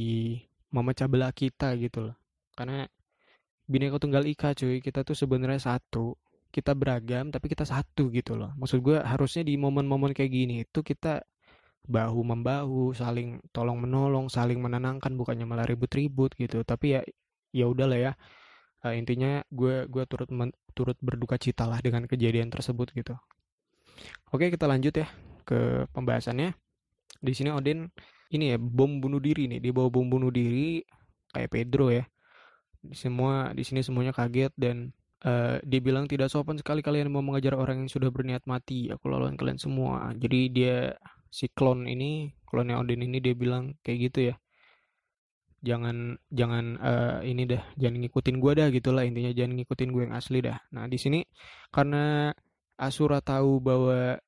memecah 0.70 1.08
belah 1.10 1.32
kita 1.34 1.74
gitu 1.80 2.10
loh. 2.12 2.16
Karena 2.54 2.86
bineka 3.64 3.96
tunggal 3.96 4.28
ika 4.28 4.52
cuy 4.52 4.84
kita 4.84 5.02
tuh 5.02 5.16
sebenarnya 5.16 5.56
satu 5.72 6.20
kita 6.54 6.70
beragam 6.78 7.34
tapi 7.34 7.50
kita 7.50 7.66
satu 7.66 8.14
gitu 8.14 8.38
loh. 8.38 8.54
Maksud 8.54 8.78
gue 8.78 9.02
harusnya 9.02 9.42
di 9.42 9.58
momen-momen 9.58 10.14
kayak 10.14 10.30
gini 10.30 10.54
itu 10.62 10.86
kita 10.86 11.26
bahu 11.84 12.20
membahu 12.22 12.94
saling 12.94 13.42
tolong 13.50 13.76
menolong 13.82 14.30
saling 14.30 14.62
menenangkan 14.62 15.12
bukannya 15.18 15.44
malah 15.50 15.66
ribut-ribut 15.66 16.38
gitu. 16.38 16.62
Tapi 16.62 16.86
ya 16.94 17.00
ya 17.50 17.66
udahlah 17.66 17.98
ya. 17.98 18.12
Uh, 18.86 18.94
intinya 18.94 19.42
gue 19.50 19.90
gue 19.90 20.04
turut 20.06 20.30
men, 20.30 20.54
turut 20.76 20.94
berduka 21.02 21.40
cita 21.40 21.66
lah 21.66 21.82
dengan 21.82 22.06
kejadian 22.06 22.54
tersebut 22.54 22.94
gitu. 22.94 23.18
Oke 24.30 24.50
kita 24.54 24.70
lanjut 24.70 24.94
ya 24.94 25.10
ke 25.42 25.90
pembahasannya. 25.90 26.54
Di 27.24 27.32
sini 27.34 27.50
Odin 27.50 27.90
ini 28.30 28.54
ya 28.54 28.58
bom 28.60 29.02
bunuh 29.02 29.18
diri 29.18 29.50
nih. 29.50 29.58
Dia 29.58 29.72
bawa 29.74 29.90
bom 29.90 30.06
bunuh 30.06 30.30
diri 30.30 30.86
kayak 31.34 31.50
Pedro 31.50 31.90
ya. 31.90 32.06
Semua 32.94 33.50
di 33.56 33.64
sini 33.64 33.80
semuanya 33.80 34.12
kaget 34.12 34.52
dan 34.54 34.92
uh, 35.24 35.56
dia 35.64 35.80
bilang 35.80 36.04
tidak 36.06 36.28
sopan 36.30 36.60
sekali 36.60 36.84
kalian 36.84 37.08
mau 37.10 37.24
mengajar 37.24 37.56
orang 37.56 37.84
yang 37.84 37.90
sudah 37.90 38.12
berniat 38.12 38.44
mati 38.44 38.92
aku 38.92 39.08
lawan 39.08 39.34
kalian 39.34 39.58
semua. 39.58 40.12
Jadi 40.14 40.52
dia 40.52 40.94
si 41.32 41.50
klon 41.50 41.88
ini 41.90 42.30
klonnya 42.46 42.78
Odin 42.78 43.02
ini 43.02 43.18
dia 43.18 43.34
bilang 43.34 43.74
kayak 43.82 43.98
gitu 44.12 44.20
ya. 44.32 44.34
Jangan 45.64 46.20
jangan 46.28 46.76
uh, 46.76 47.18
ini 47.24 47.48
dah 47.48 47.64
jangan 47.80 47.96
ngikutin 48.04 48.36
gue 48.36 48.52
dah 48.52 48.68
gitulah 48.68 49.04
intinya. 49.08 49.32
Jangan 49.32 49.52
ngikutin 49.58 49.90
gue 49.90 50.02
yang 50.04 50.14
asli 50.14 50.38
dah. 50.44 50.58
Nah 50.76 50.84
di 50.86 51.00
sini 51.00 51.24
karena 51.72 52.30
Asura 52.74 53.22
tahu 53.22 53.62
bahwa 53.62 54.18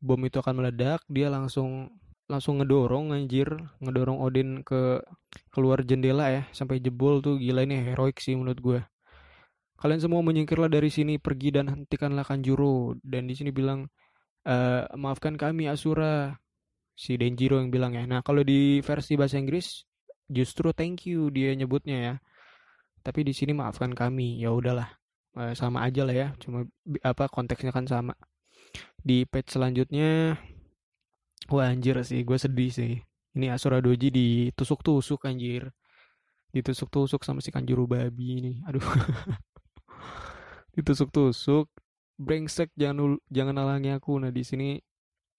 bom 0.00 0.20
itu 0.24 0.40
akan 0.40 0.64
meledak 0.64 1.04
dia 1.08 1.28
langsung 1.30 1.94
langsung 2.26 2.58
ngedorong 2.58 3.14
anjir. 3.14 3.54
Ngedorong 3.78 4.18
Odin 4.18 4.66
ke 4.66 4.98
keluar 5.54 5.86
jendela 5.86 6.26
ya 6.28 6.42
sampai 6.50 6.82
jebol 6.82 7.22
tuh. 7.22 7.38
Gila 7.38 7.62
ini 7.62 7.78
heroik 7.78 8.18
sih 8.18 8.34
menurut 8.34 8.58
gue 8.58 8.80
kalian 9.84 10.00
semua 10.00 10.24
menyingkirlah 10.24 10.72
dari 10.72 10.88
sini 10.88 11.20
pergi 11.20 11.52
dan 11.52 11.68
hentikanlah 11.68 12.24
Kanjuro. 12.24 12.96
Dan 13.04 13.28
di 13.28 13.36
sini 13.36 13.52
bilang 13.52 13.84
e, 14.40 14.56
maafkan 14.96 15.36
kami 15.36 15.68
Asura. 15.68 16.32
Si 16.96 17.20
Denjiro 17.20 17.60
yang 17.60 17.68
bilang 17.68 17.92
ya. 17.92 18.08
Nah 18.08 18.24
kalau 18.24 18.40
di 18.40 18.80
versi 18.80 19.18
bahasa 19.20 19.36
Inggris 19.36 19.84
justru 20.24 20.72
thank 20.72 21.04
you 21.04 21.28
dia 21.28 21.52
nyebutnya 21.52 21.96
ya. 22.00 22.14
Tapi 23.04 23.28
di 23.28 23.36
sini 23.36 23.52
maafkan 23.52 23.92
kami. 23.92 24.40
Ya 24.40 24.56
udahlah. 24.56 24.88
Eh, 25.36 25.52
sama 25.52 25.84
aja 25.84 26.06
lah 26.08 26.16
ya. 26.16 26.28
Cuma 26.40 26.64
apa 27.04 27.28
konteksnya 27.28 27.74
kan 27.74 27.84
sama. 27.84 28.16
Di 29.04 29.28
page 29.28 29.52
selanjutnya 29.52 30.38
wah 31.52 31.68
anjir 31.68 32.00
sih. 32.06 32.24
Gue 32.24 32.40
sedih 32.40 32.72
sih. 32.72 32.94
Ini 33.36 33.52
Asura 33.52 33.84
Doji 33.84 34.08
ditusuk-tusuk 34.08 35.28
anjir. 35.28 35.74
Ditusuk-tusuk 36.54 37.20
sama 37.26 37.44
si 37.44 37.52
Kanjuru 37.52 37.84
babi 37.84 38.38
ini. 38.40 38.52
Aduh 38.64 38.80
ditusuk-tusuk 40.74 41.70
brengsek 42.18 42.70
jangan 42.78 43.18
jangan 43.30 43.56
alangi 43.58 43.90
aku 43.94 44.18
nah 44.18 44.30
di 44.30 44.42
sini 44.46 44.78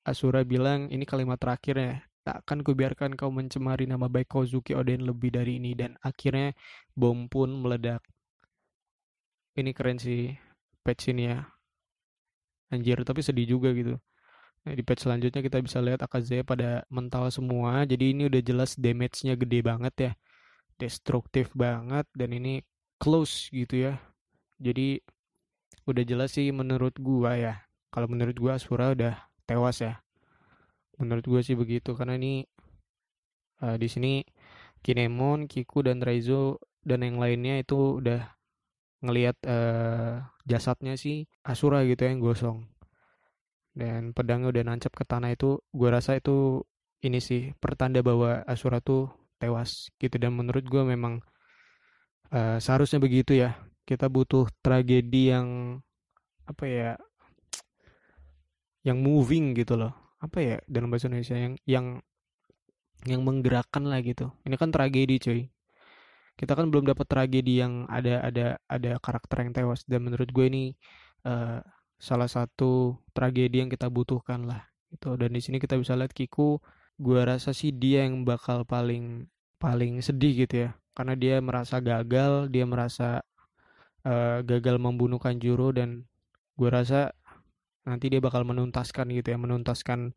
Asura 0.05 0.45
bilang 0.45 0.87
ini 0.93 1.03
kalimat 1.03 1.41
terakhir 1.41 1.75
ya 1.75 1.93
Tak 2.25 2.41
akan 2.41 2.65
kubiarkan 2.65 3.13
kau 3.13 3.29
mencemari 3.29 3.85
nama 3.85 4.09
baik 4.09 4.33
Kozuki 4.33 4.73
Oden 4.73 5.05
lebih 5.05 5.29
dari 5.29 5.61
ini 5.61 5.77
dan 5.77 5.93
akhirnya 6.01 6.57
bom 6.97 7.29
pun 7.29 7.53
meledak. 7.53 8.01
Ini 9.53 9.69
keren 9.77 10.01
sih 10.01 10.33
patch 10.81 11.13
ini 11.13 11.29
ya. 11.29 11.45
Anjir, 12.73 12.97
tapi 13.05 13.21
sedih 13.21 13.45
juga 13.45 13.69
gitu. 13.77 14.01
Nah, 14.65 14.73
di 14.73 14.81
patch 14.81 15.05
selanjutnya 15.05 15.45
kita 15.45 15.61
bisa 15.61 15.77
lihat 15.85 16.01
Akaze 16.01 16.41
pada 16.41 16.81
mental 16.89 17.29
semua. 17.29 17.85
Jadi 17.85 18.17
ini 18.17 18.25
udah 18.25 18.41
jelas 18.41 18.73
damage-nya 18.73 19.37
gede 19.37 19.61
banget 19.61 19.93
ya. 19.93 20.11
Destruktif 20.81 21.53
banget 21.53 22.09
dan 22.17 22.33
ini 22.33 22.65
close 22.97 23.53
gitu 23.53 23.85
ya. 23.85 24.01
Jadi 24.57 24.97
udah 25.85 26.03
jelas 26.05 26.33
sih 26.35 26.49
menurut 26.49 26.97
gua 26.97 27.37
ya. 27.37 27.53
Kalau 27.93 28.09
menurut 28.11 28.35
gua 28.37 28.57
Asura 28.57 28.91
udah 28.91 29.25
tewas 29.45 29.79
ya. 29.79 30.01
Menurut 30.95 31.27
gue 31.27 31.41
sih 31.43 31.59
begitu 31.59 31.91
karena 31.91 32.15
ini 32.15 32.47
uh, 33.59 33.75
di 33.75 33.87
sini 33.91 34.23
Kinemon, 34.79 35.51
Kiku 35.51 35.83
dan 35.83 35.99
Raizo 35.99 36.61
dan 36.85 37.03
yang 37.03 37.19
lainnya 37.19 37.59
itu 37.59 37.99
udah 37.99 38.21
ngelihat 39.03 39.37
uh, 39.43 40.23
jasadnya 40.47 40.95
sih 40.95 41.27
Asura 41.43 41.83
gitu 41.83 42.05
ya, 42.05 42.09
yang 42.15 42.21
gosong. 42.23 42.63
Dan 43.75 44.15
pedangnya 44.15 44.55
udah 44.55 44.63
nancap 44.63 44.95
ke 44.95 45.03
tanah 45.03 45.35
itu 45.35 45.59
gue 45.75 45.89
rasa 45.91 46.15
itu 46.15 46.63
ini 47.03 47.19
sih 47.19 47.51
pertanda 47.59 47.99
bahwa 47.99 48.47
Asura 48.47 48.79
tuh 48.79 49.11
tewas 49.35 49.91
gitu. 49.99 50.15
Dan 50.15 50.39
menurut 50.39 50.63
gue 50.63 50.83
memang 50.87 51.19
uh, 52.31 52.57
seharusnya 52.63 53.03
begitu 53.03 53.35
ya 53.35 53.59
kita 53.85 54.09
butuh 54.09 54.49
tragedi 54.65 55.29
yang 55.29 55.79
apa 56.45 56.65
ya 56.65 56.91
yang 58.85 59.01
moving 59.01 59.57
gitu 59.57 59.77
loh. 59.77 59.93
Apa 60.21 60.41
ya 60.41 60.57
dalam 60.65 60.89
bahasa 60.89 61.09
Indonesia 61.09 61.37
yang 61.37 61.53
yang 61.65 61.85
yang 63.05 63.21
menggerakkan 63.21 63.85
lah 63.85 64.01
gitu. 64.01 64.33
Ini 64.45 64.57
kan 64.57 64.73
tragedi 64.73 65.21
cuy. 65.21 65.41
Kita 66.35 66.57
kan 66.57 66.67
belum 66.67 66.89
dapat 66.89 67.05
tragedi 67.07 67.61
yang 67.61 67.85
ada 67.87 68.21
ada 68.25 68.57
ada 68.65 68.91
karakter 69.01 69.45
yang 69.45 69.51
tewas. 69.53 69.85
Dan 69.85 70.09
menurut 70.09 70.29
gue 70.33 70.45
ini 70.49 70.63
uh, 71.25 71.61
salah 72.01 72.27
satu 72.27 72.97
tragedi 73.13 73.61
yang 73.61 73.69
kita 73.69 73.89
butuhkan 73.89 74.49
lah 74.49 74.65
gitu. 74.93 75.13
Dan 75.17 75.33
di 75.33 75.41
sini 75.41 75.61
kita 75.61 75.77
bisa 75.77 75.93
lihat 75.93 76.11
Kiku 76.13 76.57
gue 76.97 77.21
rasa 77.21 77.51
sih 77.51 77.75
dia 77.75 78.07
yang 78.07 78.25
bakal 78.25 78.65
paling 78.65 79.29
paling 79.61 80.01
sedih 80.01 80.45
gitu 80.45 80.69
ya. 80.69 80.69
Karena 80.97 81.13
dia 81.13 81.37
merasa 81.41 81.77
gagal 81.77 82.49
dia 82.49 82.65
merasa 82.65 83.21
uh, 84.05 84.39
gagal 84.45 84.77
membunuh 84.77 85.17
Kanjuro 85.17 85.73
dan 85.73 86.05
gue 86.55 86.69
rasa 86.71 87.11
nanti 87.85 88.09
dia 88.09 88.21
bakal 88.21 88.47
menuntaskan 88.47 89.11
gitu 89.13 89.27
ya 89.33 89.37
menuntaskan 89.37 90.15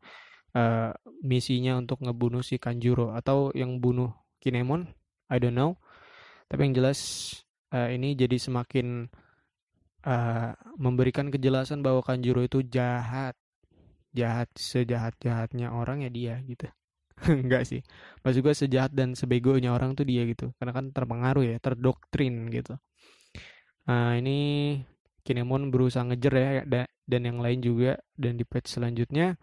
uh, 0.57 0.91
misinya 1.21 1.77
untuk 1.77 2.01
ngebunuh 2.01 2.41
si 2.41 2.57
Kanjuro 2.57 3.13
atau 3.13 3.53
yang 3.53 3.77
bunuh 3.81 4.13
Kinemon 4.39 4.87
I 5.29 5.37
don't 5.37 5.53
know. 5.53 5.77
Tapi 6.49 6.69
yang 6.69 6.73
jelas 6.81 6.99
uh, 7.69 7.93
ini 7.93 8.17
jadi 8.17 8.41
semakin 8.41 9.05
uh, 10.01 10.51
memberikan 10.81 11.29
kejelasan 11.29 11.85
bahwa 11.85 12.01
Kanjuro 12.01 12.41
itu 12.41 12.65
jahat. 12.65 13.37
Jahat 14.09 14.49
sejahat 14.57 15.13
jahatnya 15.21 15.69
orang 15.69 16.01
ya 16.01 16.09
dia 16.09 16.35
gitu. 16.49 16.65
Enggak 17.29 17.69
sih. 17.69 17.85
Maksud 18.25 18.41
gue 18.41 18.55
sejahat 18.57 18.91
dan 18.97 19.13
sebegonya 19.13 19.69
orang 19.69 19.93
tuh 19.93 20.09
dia 20.09 20.25
gitu. 20.25 20.49
Karena 20.57 20.73
kan 20.73 20.89
terpengaruh 20.89 21.45
ya 21.45 21.61
terdoktrin 21.61 22.49
gitu 22.49 22.73
nah 23.89 24.13
ini 24.13 24.37
Kinemon 25.25 25.73
berusaha 25.73 26.05
ngejer 26.05 26.33
ya 26.37 26.85
dan 27.09 27.21
yang 27.25 27.41
lain 27.41 27.59
juga 27.65 27.97
dan 28.13 28.37
di 28.37 28.45
patch 28.45 28.77
selanjutnya 28.77 29.41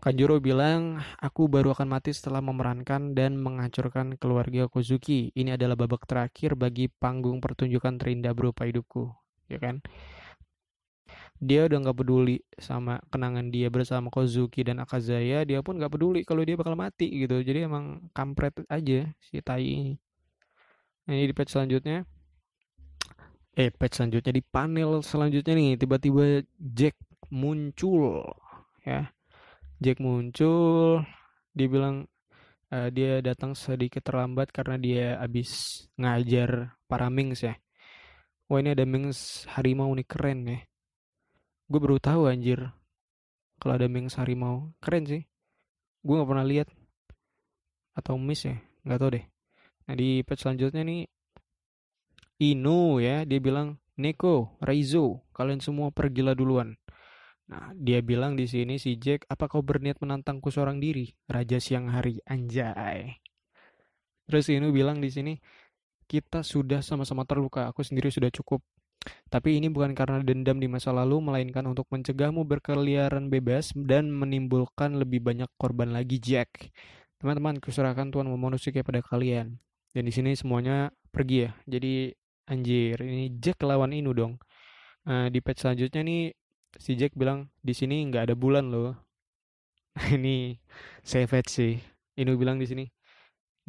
Kanjuro 0.00 0.40
bilang, 0.40 0.96
aku 1.20 1.44
baru 1.44 1.76
akan 1.76 1.92
mati 1.92 2.16
setelah 2.16 2.40
memerankan 2.40 3.12
dan 3.12 3.36
menghancurkan 3.36 4.16
keluarga 4.16 4.64
Kozuki. 4.64 5.28
Ini 5.36 5.60
adalah 5.60 5.76
babak 5.76 6.08
terakhir 6.08 6.56
bagi 6.56 6.88
panggung 6.88 7.36
pertunjukan 7.44 8.00
terindah 8.00 8.32
berupa 8.32 8.64
hidupku. 8.64 9.12
Ya 9.52 9.60
kan? 9.60 9.84
Dia 11.36 11.68
udah 11.68 11.84
nggak 11.84 12.00
peduli 12.00 12.40
sama 12.56 13.04
kenangan 13.12 13.52
dia 13.52 13.68
bersama 13.68 14.08
Kozuki 14.08 14.64
dan 14.64 14.80
Akazaya. 14.80 15.44
Dia 15.44 15.60
pun 15.60 15.76
nggak 15.76 15.92
peduli 15.92 16.24
kalau 16.24 16.48
dia 16.48 16.56
bakal 16.56 16.80
mati 16.80 17.12
gitu. 17.12 17.36
Jadi 17.44 17.68
emang 17.68 18.08
kampret 18.16 18.56
aja 18.72 19.04
si 19.20 19.36
Tai 19.44 19.60
ini. 19.60 20.00
Ini 21.12 21.28
di 21.28 21.36
patch 21.36 21.60
selanjutnya 21.60 22.08
eh 23.60 23.68
patch 23.68 24.00
selanjutnya 24.00 24.32
di 24.32 24.40
panel 24.40 25.04
selanjutnya 25.04 25.52
nih 25.52 25.76
tiba-tiba 25.76 26.40
Jack 26.56 26.96
muncul 27.28 28.24
ya. 28.80 29.12
Jack 29.76 30.00
muncul 30.00 31.04
dia 31.52 31.68
bilang 31.68 32.08
uh, 32.72 32.88
dia 32.88 33.20
datang 33.20 33.52
sedikit 33.52 34.00
terlambat 34.00 34.48
karena 34.48 34.80
dia 34.80 35.06
habis 35.20 35.84
ngajar 36.00 36.72
para 36.88 37.12
Mings 37.12 37.44
ya. 37.44 37.52
Wah 38.48 38.64
ini 38.64 38.72
ada 38.72 38.88
Mings 38.88 39.44
harimau 39.52 39.92
nih 39.92 40.08
keren 40.08 40.40
ya. 40.48 40.58
Gue 41.68 41.80
baru 41.84 42.00
tahu 42.00 42.32
anjir 42.32 42.64
kalau 43.60 43.76
ada 43.76 43.92
Mings 43.92 44.16
harimau. 44.16 44.72
Keren 44.80 45.04
sih. 45.04 45.22
Gue 46.00 46.16
nggak 46.16 46.30
pernah 46.32 46.46
lihat 46.48 46.68
atau 47.92 48.16
miss 48.16 48.48
ya. 48.48 48.56
Nggak 48.88 48.98
tahu 49.04 49.10
deh. 49.20 49.24
Nah 49.84 49.94
di 50.00 50.24
patch 50.24 50.48
selanjutnya 50.48 50.80
nih 50.80 51.04
Inu 52.40 53.04
ya, 53.04 53.28
dia 53.28 53.36
bilang, 53.36 53.76
Neko, 54.00 54.56
Raizo, 54.64 55.28
kalian 55.36 55.60
semua 55.60 55.92
pergilah 55.92 56.32
duluan. 56.32 56.80
Nah, 57.52 57.76
dia 57.76 58.00
bilang 58.00 58.32
di 58.32 58.48
sini 58.48 58.80
si 58.80 58.96
Jack, 58.96 59.28
apa 59.28 59.44
kau 59.44 59.60
berniat 59.60 60.00
menantangku 60.00 60.48
seorang 60.48 60.80
diri? 60.80 61.12
Raja 61.28 61.60
siang 61.60 61.92
hari, 61.92 62.16
anjay. 62.24 63.20
Terus 64.24 64.48
Inu 64.48 64.72
bilang 64.72 65.04
di 65.04 65.12
sini, 65.12 65.36
kita 66.08 66.40
sudah 66.40 66.80
sama-sama 66.80 67.28
terluka, 67.28 67.68
aku 67.68 67.84
sendiri 67.84 68.08
sudah 68.08 68.32
cukup. 68.32 68.64
Tapi 69.28 69.60
ini 69.60 69.68
bukan 69.68 69.92
karena 69.92 70.24
dendam 70.24 70.56
di 70.56 70.68
masa 70.70 70.96
lalu, 70.96 71.20
melainkan 71.20 71.68
untuk 71.68 71.92
mencegahmu 71.92 72.48
berkeliaran 72.48 73.28
bebas 73.28 73.76
dan 73.76 74.08
menimbulkan 74.08 74.96
lebih 74.96 75.20
banyak 75.20 75.50
korban 75.60 75.92
lagi, 75.92 76.16
Jack. 76.16 76.72
Teman-teman, 77.20 77.60
kuserahkan 77.60 78.08
Tuhan 78.08 78.32
Momonosuke 78.32 78.80
kepada 78.80 79.04
kalian. 79.04 79.60
Dan 79.92 80.08
di 80.08 80.12
sini 80.14 80.32
semuanya 80.32 80.88
pergi 81.12 81.44
ya. 81.44 81.52
Jadi 81.66 82.14
Anjir, 82.50 82.98
ini 82.98 83.30
Jack 83.38 83.62
lawan 83.62 83.94
Inu 83.94 84.10
dong. 84.10 84.34
Nah, 85.06 85.30
di 85.30 85.38
patch 85.38 85.62
selanjutnya 85.62 86.02
nih 86.02 86.34
si 86.74 86.98
Jack 86.98 87.14
bilang 87.14 87.46
di 87.62 87.70
sini 87.70 88.02
nggak 88.10 88.26
ada 88.26 88.34
bulan 88.34 88.74
loh. 88.74 88.98
ini 90.18 90.58
savage 91.06 91.46
sih. 91.46 91.74
Inu 92.18 92.34
bilang 92.34 92.58
di 92.58 92.66
sini. 92.66 92.84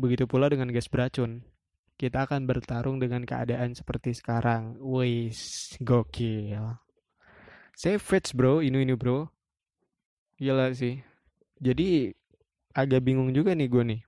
Begitu 0.01 0.25
pula 0.25 0.49
dengan 0.49 0.73
gas 0.73 0.89
beracun. 0.89 1.45
Kita 1.93 2.25
akan 2.25 2.49
bertarung 2.49 2.97
dengan 2.97 3.21
keadaan 3.21 3.77
seperti 3.77 4.17
sekarang. 4.17 4.81
Wis, 4.81 5.77
gokil. 5.77 6.81
Savage 7.77 8.33
bro, 8.33 8.65
Inu 8.65 8.81
ini 8.81 8.97
bro. 8.97 9.29
Gila 10.41 10.73
sih. 10.73 10.97
Jadi 11.61 12.09
agak 12.73 13.05
bingung 13.05 13.29
juga 13.29 13.53
nih 13.53 13.69
gue 13.69 13.83
nih. 13.93 14.01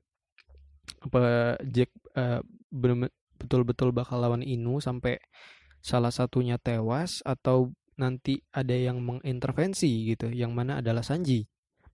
Apa 1.05 1.21
Jack 1.61 1.93
uh, 2.17 2.41
betul-betul 3.43 3.91
bakal 3.91 4.23
lawan 4.23 4.39
Inu 4.39 4.79
sampai 4.79 5.19
salah 5.83 6.15
satunya 6.15 6.55
tewas 6.55 7.19
atau 7.27 7.75
nanti 7.99 8.41
ada 8.55 8.73
yang 8.73 9.03
mengintervensi 9.03 10.15
gitu 10.15 10.31
yang 10.31 10.55
mana 10.55 10.79
adalah 10.79 11.03
Sanji. 11.03 11.45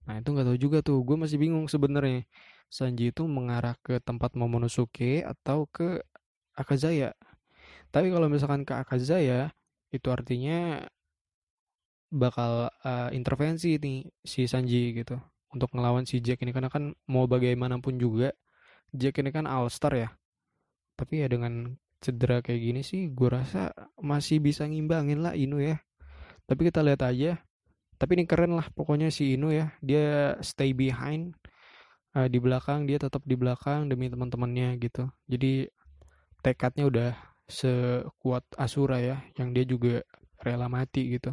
Nah 0.06 0.22
itu 0.22 0.30
nggak 0.32 0.46
tahu 0.46 0.58
juga 0.58 0.78
tuh 0.80 1.02
gue 1.02 1.16
masih 1.18 1.36
bingung 1.36 1.66
sebenarnya. 1.66 2.24
Sanji 2.70 3.10
itu 3.10 3.26
mengarah 3.26 3.74
ke 3.82 3.98
tempat 3.98 4.38
Momonosuke 4.38 5.26
atau 5.26 5.66
ke 5.66 6.06
Akazaya? 6.54 7.18
Tapi 7.90 8.14
kalau 8.14 8.30
misalkan 8.30 8.62
ke 8.62 8.78
Akazaya 8.78 9.50
itu 9.90 10.06
artinya 10.14 10.86
bakal 12.10 12.70
uh, 12.86 13.10
intervensi 13.10 13.78
nih 13.78 14.06
si 14.22 14.46
Sanji 14.46 14.94
gitu 14.94 15.18
untuk 15.50 15.74
ngelawan 15.74 16.06
si 16.06 16.22
Jack 16.22 16.46
ini. 16.46 16.54
Karena 16.54 16.70
kan 16.70 16.94
mau 17.10 17.26
bagaimanapun 17.26 17.98
juga 17.98 18.30
Jack 18.94 19.18
ini 19.18 19.34
kan 19.34 19.50
All 19.50 19.66
Star 19.66 19.98
ya 19.98 20.19
tapi 21.00 21.24
ya 21.24 21.32
dengan 21.32 21.80
cedera 22.04 22.44
kayak 22.44 22.60
gini 22.60 22.80
sih 22.84 23.08
gue 23.08 23.28
rasa 23.32 23.72
masih 24.04 24.36
bisa 24.36 24.68
ngimbangin 24.68 25.24
lah 25.24 25.32
Inu 25.32 25.56
ya. 25.56 25.80
Tapi 26.44 26.68
kita 26.68 26.84
lihat 26.84 27.00
aja. 27.00 27.40
Tapi 27.96 28.20
ini 28.20 28.24
keren 28.28 28.52
lah 28.52 28.68
pokoknya 28.68 29.08
si 29.08 29.32
Inu 29.32 29.48
ya. 29.48 29.72
Dia 29.80 30.36
stay 30.44 30.76
behind 30.76 31.32
uh, 32.12 32.28
di 32.28 32.36
belakang 32.36 32.84
dia 32.84 33.00
tetap 33.00 33.24
di 33.24 33.32
belakang 33.32 33.88
demi 33.88 34.12
teman-temannya 34.12 34.76
gitu. 34.76 35.08
Jadi 35.24 35.72
tekadnya 36.44 36.84
udah 36.84 37.10
sekuat 37.48 38.44
Asura 38.60 39.00
ya 39.00 39.24
yang 39.40 39.56
dia 39.56 39.64
juga 39.64 40.04
rela 40.44 40.68
mati 40.68 41.16
gitu. 41.16 41.32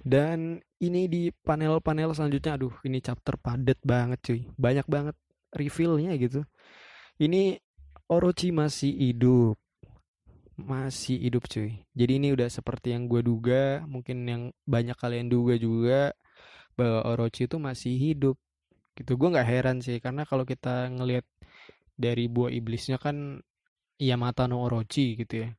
Dan 0.00 0.64
ini 0.80 1.12
di 1.12 1.28
panel-panel 1.28 2.16
selanjutnya 2.16 2.56
aduh 2.56 2.74
ini 2.88 3.04
chapter 3.04 3.36
padat 3.36 3.76
banget 3.84 4.18
cuy. 4.24 4.40
Banyak 4.56 4.88
banget 4.88 5.16
revealnya 5.52 6.16
gitu 6.16 6.48
ini 7.22 7.54
Orochi 8.10 8.50
masih 8.50 8.90
hidup. 8.90 9.56
Masih 10.58 11.16
hidup 11.22 11.46
cuy. 11.46 11.80
Jadi 11.94 12.12
ini 12.18 12.28
udah 12.34 12.50
seperti 12.50 12.92
yang 12.92 13.06
gue 13.06 13.22
duga, 13.24 13.86
mungkin 13.86 14.26
yang 14.26 14.42
banyak 14.66 14.98
kalian 14.98 15.30
duga 15.30 15.54
juga 15.56 16.12
bahwa 16.74 17.06
Orochi 17.14 17.46
itu 17.46 17.56
masih 17.62 17.94
hidup. 17.94 18.36
Gitu. 18.98 19.16
Gue 19.16 19.28
nggak 19.32 19.48
heran 19.48 19.78
sih 19.80 20.02
karena 20.02 20.26
kalau 20.28 20.44
kita 20.44 20.90
ngelihat 20.92 21.24
dari 21.96 22.26
buah 22.26 22.52
iblisnya 22.52 22.98
kan 22.98 23.40
Yamato 24.02 24.44
no 24.50 24.66
Orochi 24.66 25.14
gitu 25.16 25.46
ya. 25.46 25.50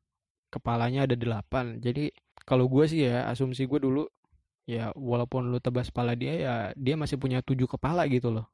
Kepalanya 0.51 1.09
ada 1.09 1.15
delapan. 1.17 1.79
Jadi 1.81 2.13
kalau 2.43 2.67
gue 2.69 2.85
sih 2.85 3.07
ya 3.07 3.25
asumsi 3.31 3.65
gue 3.65 3.79
dulu 3.81 4.03
ya 4.63 4.91
walaupun 4.95 5.51
lu 5.51 5.59
tebas 5.59 5.91
kepala 5.91 6.15
dia 6.15 6.33
ya 6.39 6.55
dia 6.77 6.95
masih 6.95 7.19
punya 7.19 7.39
tujuh 7.41 7.65
kepala 7.65 8.05
gitu 8.11 8.29
loh. 8.29 8.47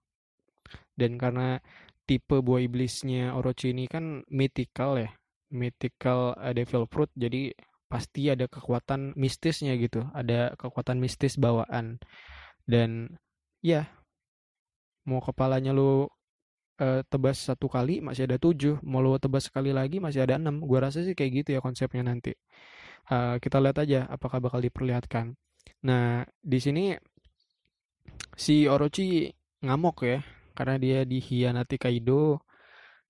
Dan 0.93 1.17
karena 1.17 1.57
tipe 2.09 2.41
buah 2.41 2.65
iblisnya 2.65 3.37
Orochi 3.37 3.69
ini 3.69 3.85
kan 3.85 4.25
mythical 4.33 4.97
ya. 4.97 5.13
Mythical 5.53 6.33
uh, 6.33 6.53
devil 6.57 6.89
fruit. 6.89 7.13
Jadi 7.13 7.53
pasti 7.85 8.33
ada 8.33 8.49
kekuatan 8.49 9.13
mistisnya 9.13 9.77
gitu. 9.77 10.09
Ada 10.17 10.57
kekuatan 10.57 10.97
mistis 10.97 11.37
bawaan. 11.37 12.01
Dan 12.65 13.13
ya 13.61 13.85
mau 15.05 15.21
kepalanya 15.21 15.69
lu 15.69 16.09
uh, 16.81 17.01
tebas 17.05 17.37
satu 17.45 17.69
kali 17.69 18.01
masih 18.01 18.25
ada 18.25 18.41
tujuh. 18.41 18.81
Mau 18.81 19.05
lu 19.05 19.13
tebas 19.21 19.45
sekali 19.45 19.69
lagi 19.69 20.01
masih 20.01 20.25
ada 20.25 20.41
enam. 20.41 20.65
Gua 20.65 20.89
rasa 20.89 21.05
sih 21.05 21.13
kayak 21.13 21.45
gitu 21.45 21.49
ya 21.53 21.61
konsepnya 21.61 22.01
nanti. 22.01 22.33
Uh, 23.05 23.37
kita 23.37 23.61
lihat 23.61 23.77
aja 23.85 24.09
apakah 24.09 24.41
bakal 24.41 24.57
diperlihatkan. 24.57 25.37
Nah 25.85 26.25
di 26.41 26.57
sini 26.57 26.97
si 28.33 28.65
Orochi 28.65 29.29
ngamuk 29.61 29.97
ya 30.05 30.19
karena 30.59 30.75
dia 30.75 31.07
dihianati 31.07 31.79
Kaido. 31.79 32.43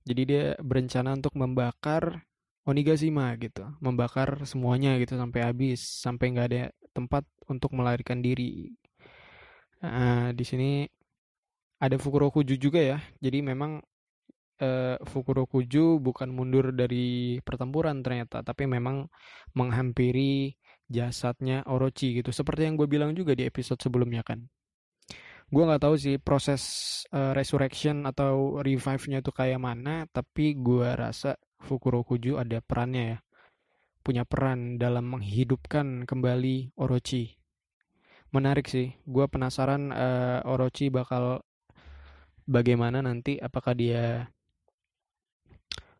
Jadi 0.05 0.21
dia 0.29 0.43
berencana 0.61 1.17
untuk 1.17 1.33
membakar 1.33 2.21
Onigashima 2.69 3.33
gitu, 3.41 3.65
membakar 3.81 4.45
semuanya 4.45 4.93
gitu 5.01 5.17
sampai 5.17 5.41
habis, 5.41 5.81
sampai 5.81 6.25
nggak 6.37 6.47
ada 6.53 6.63
tempat 6.93 7.25
untuk 7.49 7.73
melarikan 7.73 8.21
diri. 8.21 8.77
Nah, 9.81 10.29
di 10.37 10.45
sini 10.45 10.85
ada 11.81 11.95
Fukurokuju 11.97 12.55
juga 12.61 12.77
ya. 12.77 12.97
Jadi 13.17 13.41
memang 13.41 13.81
uh, 14.61 14.97
Fukurokuju 15.01 15.97
bukan 16.03 16.29
mundur 16.29 16.69
dari 16.75 17.39
pertempuran 17.41 18.05
ternyata, 18.05 18.45
tapi 18.45 18.69
memang 18.69 19.09
menghampiri 19.57 20.53
jasadnya 20.85 21.65
Orochi 21.65 22.21
gitu. 22.21 22.29
Seperti 22.29 22.69
yang 22.69 22.75
gue 22.77 22.85
bilang 22.85 23.17
juga 23.17 23.33
di 23.33 23.47
episode 23.49 23.81
sebelumnya 23.81 24.21
kan. 24.21 24.45
Gue 25.49 25.63
nggak 25.65 25.81
tahu 25.81 25.95
sih 25.97 26.21
proses 26.21 26.61
uh, 27.09 27.33
resurrection 27.33 28.05
atau 28.05 28.61
revive-nya 28.61 29.25
itu 29.25 29.33
kayak 29.33 29.57
mana, 29.57 30.05
tapi 30.09 30.53
gue 30.53 30.93
rasa 30.93 31.41
Fukurokuju 31.59 32.39
ada 32.39 32.61
perannya 32.61 33.03
ya. 33.03 33.17
Punya 34.05 34.23
peran 34.23 34.77
dalam 34.79 35.09
menghidupkan 35.09 36.07
kembali 36.07 36.77
Orochi. 36.77 37.35
Menarik 38.29 38.69
sih. 38.69 38.93
Gue 39.03 39.25
penasaran 39.25 39.89
uh, 39.89 40.45
Orochi 40.45 40.93
bakal 40.93 41.41
bagaimana 42.45 43.01
nanti 43.01 43.41
apakah 43.41 43.73
dia 43.73 44.29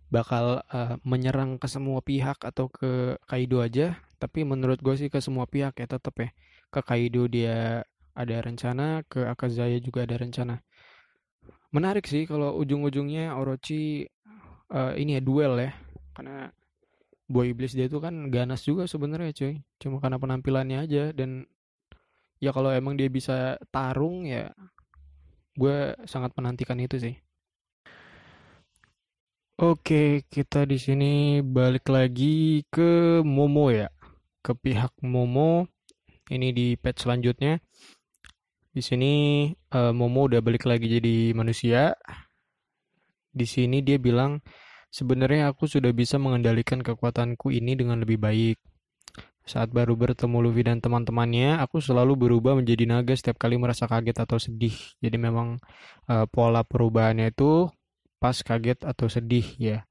bakal 0.09 0.65
uh, 0.73 0.97
menyerang 1.05 1.61
ke 1.61 1.69
semua 1.69 2.01
pihak 2.01 2.41
atau 2.41 2.65
ke 2.65 3.21
Kaido 3.29 3.61
aja 3.61 4.01
tapi 4.17 4.41
menurut 4.41 4.81
gue 4.81 4.97
sih 4.97 5.13
ke 5.13 5.21
semua 5.21 5.45
pihak 5.45 5.77
ya 5.77 5.85
tetap 5.85 6.17
ya 6.17 6.33
ke 6.73 6.81
Kaido 6.81 7.29
dia 7.29 7.85
ada 8.19 8.35
rencana 8.43 9.07
ke 9.07 9.23
Akazaya 9.23 9.79
juga 9.79 10.03
ada 10.03 10.19
rencana 10.19 10.59
menarik 11.71 12.03
sih 12.03 12.27
kalau 12.27 12.59
ujung-ujungnya 12.59 13.31
Orochi 13.39 14.03
uh, 14.75 14.93
ini 14.99 15.15
ya 15.17 15.21
duel 15.23 15.55
ya 15.55 15.71
karena 16.17 16.51
Boy 17.29 17.53
Iblis 17.53 17.77
dia 17.77 17.85
itu 17.85 18.01
kan 18.01 18.33
ganas 18.33 18.65
juga 18.65 18.89
sebenarnya 18.89 19.31
cuy 19.31 19.61
cuma 19.79 20.01
karena 20.03 20.17
penampilannya 20.17 20.77
aja 20.83 21.03
dan 21.13 21.45
ya 22.41 22.49
kalau 22.51 22.73
emang 22.73 22.97
dia 22.97 23.07
bisa 23.07 23.55
tarung 23.69 24.25
ya 24.25 24.49
gue 25.55 25.93
sangat 26.09 26.33
menantikan 26.35 26.79
itu 26.81 26.97
sih 26.99 27.15
Oke, 29.59 30.23
kita 30.31 30.63
di 30.63 30.79
sini 30.79 31.43
balik 31.43 31.91
lagi 31.91 32.63
ke 32.71 33.19
Momo 33.27 33.67
ya. 33.67 33.91
Ke 34.39 34.55
pihak 34.55 34.95
Momo. 35.03 35.67
Ini 36.31 36.55
di 36.55 36.79
page 36.79 37.03
selanjutnya. 37.03 37.59
Di 38.79 38.83
sini 38.87 39.11
uh, 39.75 39.91
Momo 39.91 40.31
udah 40.31 40.39
balik 40.39 40.63
lagi 40.63 40.87
jadi 40.87 41.35
manusia. 41.35 41.99
Di 43.35 43.43
sini 43.43 43.83
dia 43.83 43.99
bilang, 43.99 44.39
sebenarnya 44.87 45.51
aku 45.51 45.67
sudah 45.67 45.91
bisa 45.91 46.15
mengendalikan 46.15 46.79
kekuatanku 46.79 47.51
ini 47.51 47.75
dengan 47.75 47.99
lebih 47.99 48.23
baik. 48.23 48.55
Saat 49.43 49.75
baru 49.75 49.99
bertemu 49.99 50.47
Luffy 50.47 50.63
dan 50.63 50.79
teman-temannya, 50.79 51.59
aku 51.59 51.83
selalu 51.83 52.15
berubah 52.15 52.55
menjadi 52.55 52.87
naga 52.87 53.19
setiap 53.19 53.35
kali 53.35 53.59
merasa 53.59 53.83
kaget 53.83 54.23
atau 54.23 54.39
sedih. 54.39 54.77
Jadi 55.03 55.17
memang 55.19 55.59
uh, 56.07 56.23
pola 56.31 56.63
perubahannya 56.63 57.35
itu 57.35 57.67
pas 58.15 58.39
kaget 58.39 58.79
atau 58.87 59.11
sedih 59.11 59.47
ya 59.59 59.83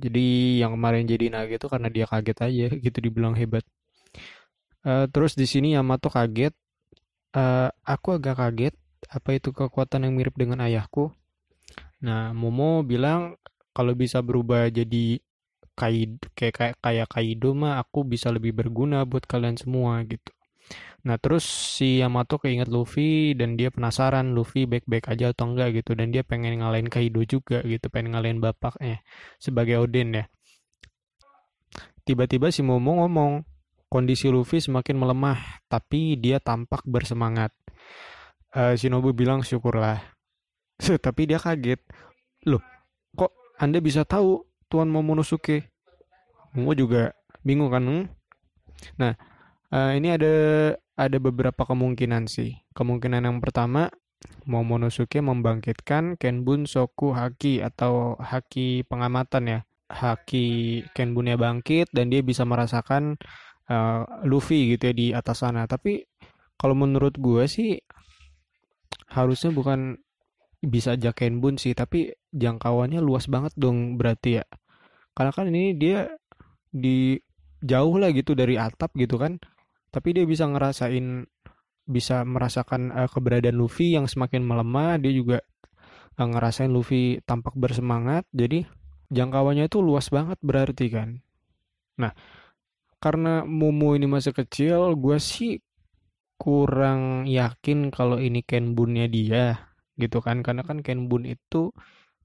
jadi 0.00 0.26
yang 0.64 0.80
kemarin 0.80 1.04
jadi 1.04 1.28
naga 1.28 1.60
itu 1.60 1.68
karena 1.68 1.88
dia 1.92 2.08
kaget 2.08 2.38
aja 2.40 2.66
gitu 2.88 2.98
dibilang 2.98 3.36
hebat 3.36 3.62
uh, 4.88 5.04
terus 5.12 5.36
di 5.36 5.44
sini 5.44 5.76
Yamato 5.76 6.08
kaget 6.08 6.56
uh, 7.34 7.68
aku 7.86 8.18
agak 8.18 8.38
kaget 8.38 8.74
apa 9.10 9.30
itu 9.34 9.50
kekuatan 9.50 10.06
yang 10.06 10.14
mirip 10.14 10.34
dengan 10.36 10.62
ayahku? 10.62 11.10
Nah 12.04 12.32
Momo 12.32 12.82
bilang 12.86 13.36
kalau 13.74 13.94
bisa 13.94 14.20
berubah 14.20 14.68
jadi 14.68 15.22
Kaido, 15.78 16.20
kayak 16.36 16.54
kayak 16.56 16.76
kayak 16.84 17.08
Kaido 17.08 17.56
mah 17.56 17.80
aku 17.80 18.04
bisa 18.04 18.28
lebih 18.28 18.52
berguna 18.52 19.08
buat 19.08 19.24
kalian 19.24 19.56
semua 19.56 20.04
gitu. 20.04 20.28
Nah 21.00 21.16
terus 21.16 21.48
si 21.48 22.04
Yamato 22.04 22.36
keinget 22.36 22.68
Luffy 22.68 23.32
dan 23.32 23.56
dia 23.56 23.72
penasaran 23.72 24.36
Luffy 24.36 24.68
baik-baik 24.68 25.08
aja 25.08 25.32
atau 25.32 25.48
enggak? 25.48 25.80
gitu. 25.80 25.96
Dan 25.96 26.12
dia 26.12 26.20
pengen 26.20 26.60
ngalahin 26.60 26.92
Kaido 26.92 27.24
juga 27.24 27.64
gitu 27.64 27.88
pengen 27.88 28.12
ngalahin 28.12 28.44
bapaknya 28.44 29.00
sebagai 29.40 29.80
Odin 29.80 30.20
ya. 30.20 30.24
Tiba-tiba 32.04 32.52
si 32.52 32.60
Momo 32.60 33.00
ngomong 33.00 33.48
kondisi 33.90 34.30
Luffy 34.30 34.62
semakin 34.62 34.96
melemah 34.96 35.60
tapi 35.66 36.14
dia 36.16 36.38
tampak 36.38 36.86
bersemangat. 36.86 37.50
Uh, 38.54 38.78
Shinobu 38.78 39.10
bilang 39.10 39.42
syukurlah. 39.42 40.00
tapi 41.04 41.26
dia 41.26 41.42
kaget. 41.42 41.82
Loh 42.46 42.62
kok 43.18 43.34
anda 43.58 43.82
bisa 43.82 44.06
tahu 44.06 44.46
Tuan 44.70 44.88
Momonosuke? 44.88 45.68
Momo 46.54 46.72
juga 46.72 47.12
bingung 47.42 47.68
kan? 47.68 47.82
Hmm? 47.82 48.04
Nah 48.96 49.12
uh, 49.74 49.92
ini 49.92 50.14
ada 50.14 50.34
ada 50.94 51.18
beberapa 51.18 51.66
kemungkinan 51.66 52.30
sih. 52.30 52.60
Kemungkinan 52.76 53.26
yang 53.26 53.38
pertama, 53.42 53.90
Momonosuke 54.44 55.18
membangkitkan 55.24 56.20
Kenbun 56.20 56.68
Soku 56.68 57.16
Haki 57.16 57.64
atau 57.64 58.20
Haki 58.20 58.84
pengamatan 58.84 59.44
ya. 59.48 59.60
Haki 59.90 60.86
Kenbunnya 60.94 61.34
bangkit 61.34 61.90
dan 61.90 62.14
dia 62.14 62.22
bisa 62.22 62.46
merasakan 62.46 63.18
uh, 63.70 64.26
Luffy 64.26 64.74
gitu 64.74 64.90
ya 64.90 64.94
di 64.94 65.06
atas 65.14 65.46
sana. 65.46 65.64
Tapi 65.70 66.02
kalau 66.58 66.74
menurut 66.76 67.16
gue 67.16 67.46
sih 67.46 67.78
harusnya 69.14 69.50
bukan 69.54 69.96
bisa 70.60 70.98
aja 70.98 71.14
Kenbun 71.16 71.56
sih, 71.56 71.72
tapi 71.72 72.12
jangkauannya 72.34 73.00
luas 73.00 73.30
banget 73.30 73.54
dong 73.56 73.96
berarti 73.96 74.42
ya. 74.42 74.44
Karena 75.16 75.32
kan 75.32 75.48
ini 75.48 75.72
dia 75.78 76.10
di 76.70 77.18
jauh 77.60 77.96
lah 78.00 78.10
gitu 78.12 78.32
dari 78.32 78.56
atap 78.56 78.96
gitu 78.96 79.20
kan 79.20 79.36
tapi 79.92 80.16
dia 80.16 80.24
bisa 80.24 80.48
ngerasain 80.48 81.28
bisa 81.84 82.22
merasakan 82.22 82.94
uh, 82.94 83.08
keberadaan 83.10 83.58
Luffy 83.58 83.92
yang 83.92 84.08
semakin 84.08 84.46
melemah 84.46 84.96
dia 84.96 85.12
juga 85.12 85.38
uh, 86.16 86.26
ngerasain 86.26 86.72
Luffy 86.72 87.20
tampak 87.26 87.52
bersemangat 87.58 88.24
jadi 88.32 88.64
jangkauannya 89.12 89.68
itu 89.68 89.82
luas 89.82 90.08
banget 90.08 90.38
berarti 90.40 90.86
kan 90.88 91.08
nah 92.00 92.16
karena 93.00 93.42
Momo 93.48 93.96
ini 93.96 94.04
masih 94.04 94.36
kecil 94.36 94.94
gue 94.94 95.16
sih 95.16 95.58
kurang 96.40 97.24
yakin 97.28 97.92
kalau 97.92 98.20
ini 98.20 98.44
Kenbunnya 98.44 99.08
dia 99.08 99.72
gitu 99.96 100.20
kan 100.24 100.40
karena 100.44 100.64
kan 100.64 100.80
Kenbun 100.80 101.28
itu 101.28 101.72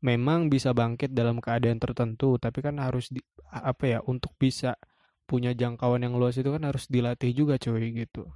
memang 0.03 0.51
bisa 0.51 0.71
bangkit 0.75 1.11
dalam 1.15 1.39
keadaan 1.39 1.79
tertentu 1.79 2.35
tapi 2.39 2.59
kan 2.59 2.79
harus 2.79 3.11
di, 3.11 3.23
apa 3.51 3.83
ya 3.97 3.99
untuk 4.07 4.35
bisa 4.35 4.75
punya 5.25 5.51
jangkauan 5.57 6.05
yang 6.05 6.15
luas 6.15 6.38
itu 6.38 6.47
kan 6.53 6.63
harus 6.69 6.85
dilatih 6.85 7.33
juga 7.33 7.57
coy 7.57 7.91
gitu. 7.91 8.29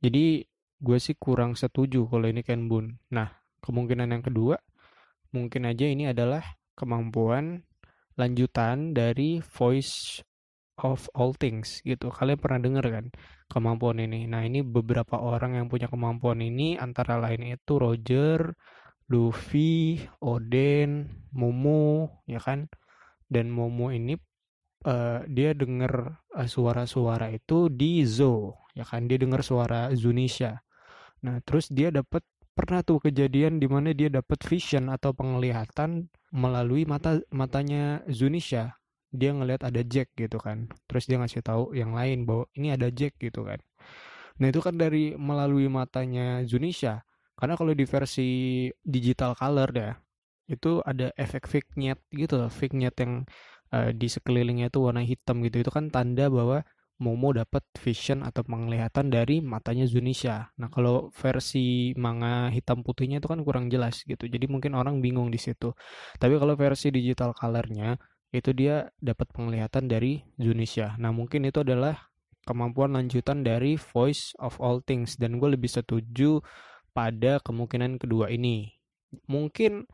Jadi 0.00 0.46
gue 0.78 0.98
sih 0.98 1.18
kurang 1.18 1.58
setuju 1.58 2.06
kalau 2.08 2.26
ini 2.30 2.40
Kenbun. 2.46 2.96
Nah, 3.12 3.28
kemungkinan 3.60 4.14
yang 4.14 4.24
kedua 4.24 4.56
mungkin 5.34 5.68
aja 5.68 5.84
ini 5.84 6.08
adalah 6.08 6.40
kemampuan 6.72 7.66
lanjutan 8.16 8.96
dari 8.96 9.44
Voice 9.44 10.24
of 10.82 11.10
All 11.18 11.34
Things 11.34 11.82
gitu. 11.82 12.10
Kalian 12.14 12.38
pernah 12.38 12.60
dengar 12.62 12.84
kan 12.86 13.06
kemampuan 13.50 13.98
ini? 13.98 14.30
Nah, 14.30 14.46
ini 14.46 14.62
beberapa 14.62 15.18
orang 15.18 15.58
yang 15.58 15.66
punya 15.66 15.90
kemampuan 15.90 16.38
ini 16.40 16.78
antara 16.78 17.18
lain 17.18 17.54
itu 17.58 17.76
Roger, 17.76 18.54
Luffy, 19.10 19.98
Oden, 20.22 21.08
Momo, 21.34 22.22
ya 22.28 22.38
kan? 22.38 22.70
Dan 23.26 23.50
Momo 23.50 23.90
ini 23.90 24.16
uh, 24.86 25.24
dia 25.26 25.56
dengar 25.56 26.22
uh, 26.32 26.48
suara-suara 26.48 27.34
itu 27.34 27.68
di 27.72 28.06
Zo, 28.06 28.68
ya 28.72 28.86
kan? 28.86 29.10
Dia 29.10 29.18
dengar 29.18 29.42
suara 29.42 29.90
Zunisha. 29.98 30.62
Nah, 31.26 31.42
terus 31.42 31.66
dia 31.68 31.90
dapat 31.90 32.22
pernah 32.54 32.82
tuh 32.86 33.02
kejadian 33.02 33.58
di 33.58 33.66
mana 33.70 33.94
dia 33.94 34.10
dapat 34.10 34.38
vision 34.46 34.90
atau 34.90 35.14
penglihatan 35.14 36.10
melalui 36.30 36.86
mata 36.86 37.18
matanya 37.34 38.02
Zunisha. 38.10 38.77
Dia 39.12 39.32
ngelihat 39.32 39.64
ada 39.64 39.80
Jack 39.84 40.14
gitu 40.16 40.38
kan. 40.40 40.68
Terus 40.88 41.04
dia 41.08 41.16
ngasih 41.20 41.42
tahu 41.44 41.72
yang 41.76 41.96
lain 41.96 42.28
bahwa 42.28 42.44
ini 42.58 42.74
ada 42.74 42.88
Jack 42.92 43.16
gitu 43.20 43.44
kan. 43.46 43.60
Nah, 44.38 44.46
itu 44.52 44.60
kan 44.62 44.78
dari 44.78 45.14
melalui 45.18 45.66
matanya 45.66 46.44
Zunisha. 46.46 47.02
Karena 47.38 47.54
kalau 47.58 47.72
di 47.74 47.86
versi 47.86 48.28
digital 48.82 49.34
color 49.38 49.70
ya, 49.74 49.90
itu 50.50 50.80
ada 50.82 51.12
efek 51.14 51.46
vignette 51.46 52.02
gitu, 52.10 52.48
vignette 52.50 52.98
yang 53.04 53.14
uh, 53.74 53.90
di 53.92 54.08
sekelilingnya 54.08 54.72
itu 54.72 54.80
warna 54.82 55.04
hitam 55.04 55.44
gitu 55.44 55.60
itu 55.62 55.70
kan 55.70 55.92
tanda 55.92 56.26
bahwa 56.32 56.64
Momo 56.98 57.30
dapat 57.30 57.62
vision 57.78 58.26
atau 58.26 58.42
penglihatan 58.42 59.06
dari 59.06 59.38
matanya 59.38 59.86
Zunisha. 59.86 60.50
Nah, 60.58 60.66
kalau 60.66 61.14
versi 61.14 61.94
manga 61.94 62.50
hitam 62.50 62.82
putihnya 62.82 63.22
itu 63.22 63.30
kan 63.30 63.38
kurang 63.46 63.70
jelas 63.70 64.02
gitu. 64.02 64.26
Jadi 64.26 64.50
mungkin 64.50 64.74
orang 64.74 64.98
bingung 64.98 65.30
di 65.30 65.38
situ. 65.38 65.70
Tapi 66.18 66.34
kalau 66.42 66.58
versi 66.58 66.90
digital 66.90 67.30
colornya 67.38 67.94
itu 68.28 68.52
dia 68.52 68.92
dapat 69.00 69.28
penglihatan 69.32 69.88
dari 69.88 70.24
Zunisha. 70.36 70.96
Nah, 71.00 71.12
mungkin 71.14 71.48
itu 71.48 71.64
adalah 71.64 72.12
kemampuan 72.44 72.96
lanjutan 72.96 73.44
dari 73.44 73.76
Voice 73.76 74.36
of 74.40 74.60
All 74.60 74.84
Things 74.84 75.16
dan 75.16 75.40
gue 75.40 75.52
lebih 75.52 75.68
setuju 75.68 76.40
pada 76.92 77.40
kemungkinan 77.40 78.00
kedua 78.00 78.28
ini. 78.32 78.72
Mungkin 79.28 79.88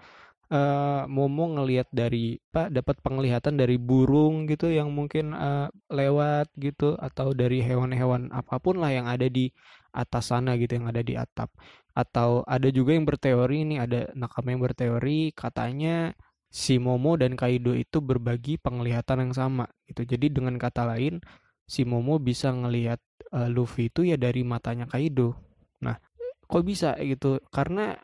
uh, 0.50 1.04
Momo 1.06 1.44
ngelihat 1.58 1.88
dari 1.94 2.38
pak 2.50 2.74
dapat 2.74 2.98
penglihatan 3.00 3.54
dari 3.58 3.78
burung 3.78 4.50
gitu 4.50 4.68
yang 4.70 4.90
mungkin 4.90 5.32
uh, 5.32 5.70
lewat 5.88 6.50
gitu 6.58 6.98
atau 6.98 7.32
dari 7.32 7.62
hewan-hewan 7.62 8.30
apa 8.34 8.58
pun 8.58 8.82
lah 8.82 8.90
yang 8.90 9.06
ada 9.06 9.30
di 9.30 9.50
atas 9.94 10.34
sana 10.34 10.58
gitu 10.58 10.82
yang 10.82 10.90
ada 10.90 11.02
di 11.06 11.14
atap 11.14 11.54
atau 11.94 12.42
ada 12.50 12.66
juga 12.74 12.98
yang 12.98 13.06
berteori 13.06 13.62
ini 13.62 13.78
ada 13.78 14.10
nakama 14.18 14.50
yang 14.50 14.62
berteori 14.66 15.30
katanya 15.30 16.10
si 16.54 16.78
Momo 16.78 17.18
dan 17.18 17.34
Kaido 17.34 17.74
itu 17.74 17.98
berbagi 17.98 18.62
penglihatan 18.62 19.26
yang 19.26 19.34
sama 19.34 19.66
gitu. 19.90 20.06
Jadi 20.06 20.30
dengan 20.30 20.54
kata 20.54 20.86
lain 20.86 21.18
si 21.66 21.82
Momo 21.82 22.22
bisa 22.22 22.54
ngelihat 22.54 23.02
uh, 23.34 23.50
Luffy 23.50 23.90
itu 23.90 24.06
ya 24.06 24.14
dari 24.14 24.46
matanya 24.46 24.86
Kaido. 24.86 25.34
Nah 25.82 25.98
kok 26.46 26.62
bisa 26.62 26.94
gitu? 27.02 27.42
Karena 27.50 27.98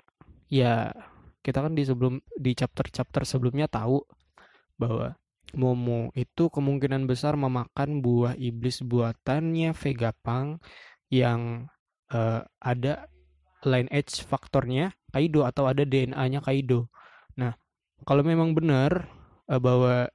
ya 0.51 0.91
kita 1.47 1.63
kan 1.63 1.79
di 1.79 1.87
sebelum 1.87 2.19
di 2.35 2.51
chapter-chapter 2.59 3.23
sebelumnya 3.23 3.71
tahu 3.71 4.03
bahwa 4.75 5.15
Momo 5.55 6.11
itu 6.19 6.51
kemungkinan 6.51 7.07
besar 7.07 7.39
memakan 7.39 8.03
buah 8.03 8.35
iblis 8.35 8.83
buatannya 8.83 9.71
Vegapunk 9.79 10.59
yang 11.11 11.71
uh, 12.11 12.43
ada 12.59 13.07
line 13.63 13.91
edge 13.95 14.27
faktornya 14.27 14.91
Kaido 15.15 15.47
atau 15.47 15.71
ada 15.71 15.87
DNA-nya 15.87 16.43
Kaido. 16.43 16.91
Nah, 17.35 17.55
kalau 18.05 18.23
memang 18.25 18.57
benar 18.57 19.09
uh, 19.51 19.61
bahwa 19.61 20.09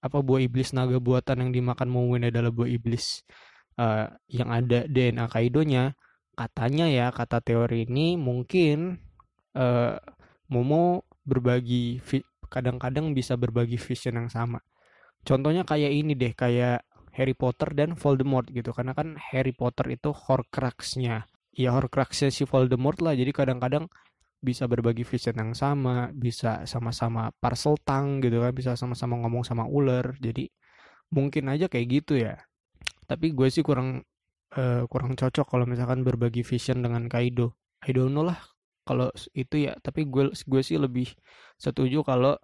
apa 0.00 0.18
buah 0.24 0.40
iblis 0.40 0.72
naga 0.72 0.96
buatan 0.96 1.44
yang 1.46 1.50
dimakan 1.52 1.88
Momo 1.92 2.16
ini 2.16 2.32
adalah 2.32 2.48
buah 2.48 2.70
iblis 2.72 3.20
uh, 3.76 4.08
yang 4.32 4.48
ada 4.48 4.88
DNA 4.88 5.28
Kaidonya, 5.28 5.92
katanya 6.32 6.88
ya 6.88 7.06
kata 7.12 7.44
teori 7.44 7.84
ini 7.84 8.16
mungkin 8.16 8.96
uh, 9.54 10.00
Momo 10.50 11.04
berbagi 11.22 12.00
kadang-kadang 12.50 13.14
bisa 13.14 13.38
berbagi 13.38 13.78
vision 13.78 14.18
yang 14.18 14.30
sama. 14.32 14.58
Contohnya 15.22 15.62
kayak 15.62 15.92
ini 15.92 16.16
deh, 16.16 16.32
kayak 16.32 16.82
Harry 17.14 17.36
Potter 17.36 17.70
dan 17.76 17.94
Voldemort 17.94 18.50
gitu. 18.50 18.74
Karena 18.74 18.96
kan 18.96 19.14
Harry 19.30 19.54
Potter 19.54 19.94
itu 19.94 20.10
Horcruxnya. 20.10 21.28
Ya 21.54 21.70
Horcruxnya 21.76 22.32
si 22.32 22.42
Voldemort 22.48 22.98
lah. 23.04 23.14
Jadi 23.14 23.30
kadang-kadang 23.30 23.86
bisa 24.40 24.64
berbagi 24.66 25.04
vision 25.04 25.36
yang 25.36 25.52
sama, 25.52 26.08
bisa 26.16 26.64
sama-sama 26.64 27.30
parcel 27.38 27.76
tang 27.84 28.24
gitu 28.24 28.40
kan, 28.40 28.52
bisa 28.56 28.72
sama-sama 28.74 29.20
ngomong 29.20 29.44
sama 29.44 29.64
ular. 29.68 30.16
Jadi 30.18 30.48
mungkin 31.12 31.52
aja 31.52 31.68
kayak 31.68 31.86
gitu 32.02 32.18
ya. 32.20 32.40
Tapi 33.06 33.32
gue 33.36 33.48
sih 33.52 33.62
kurang 33.66 34.02
uh, 34.56 34.82
kurang 34.90 35.14
cocok 35.18 35.46
kalau 35.46 35.66
misalkan 35.68 36.02
berbagi 36.06 36.42
vision 36.46 36.82
dengan 36.84 37.06
Kaido. 37.10 37.54
I 37.84 37.96
don't 37.96 38.12
know 38.12 38.24
lah 38.26 38.40
kalau 38.90 39.08
itu 39.38 39.70
ya 39.70 39.78
tapi 39.78 40.08
gue 40.08 40.34
gue 40.34 40.62
sih 40.66 40.74
lebih 40.74 41.14
setuju 41.60 42.02
kalau 42.02 42.34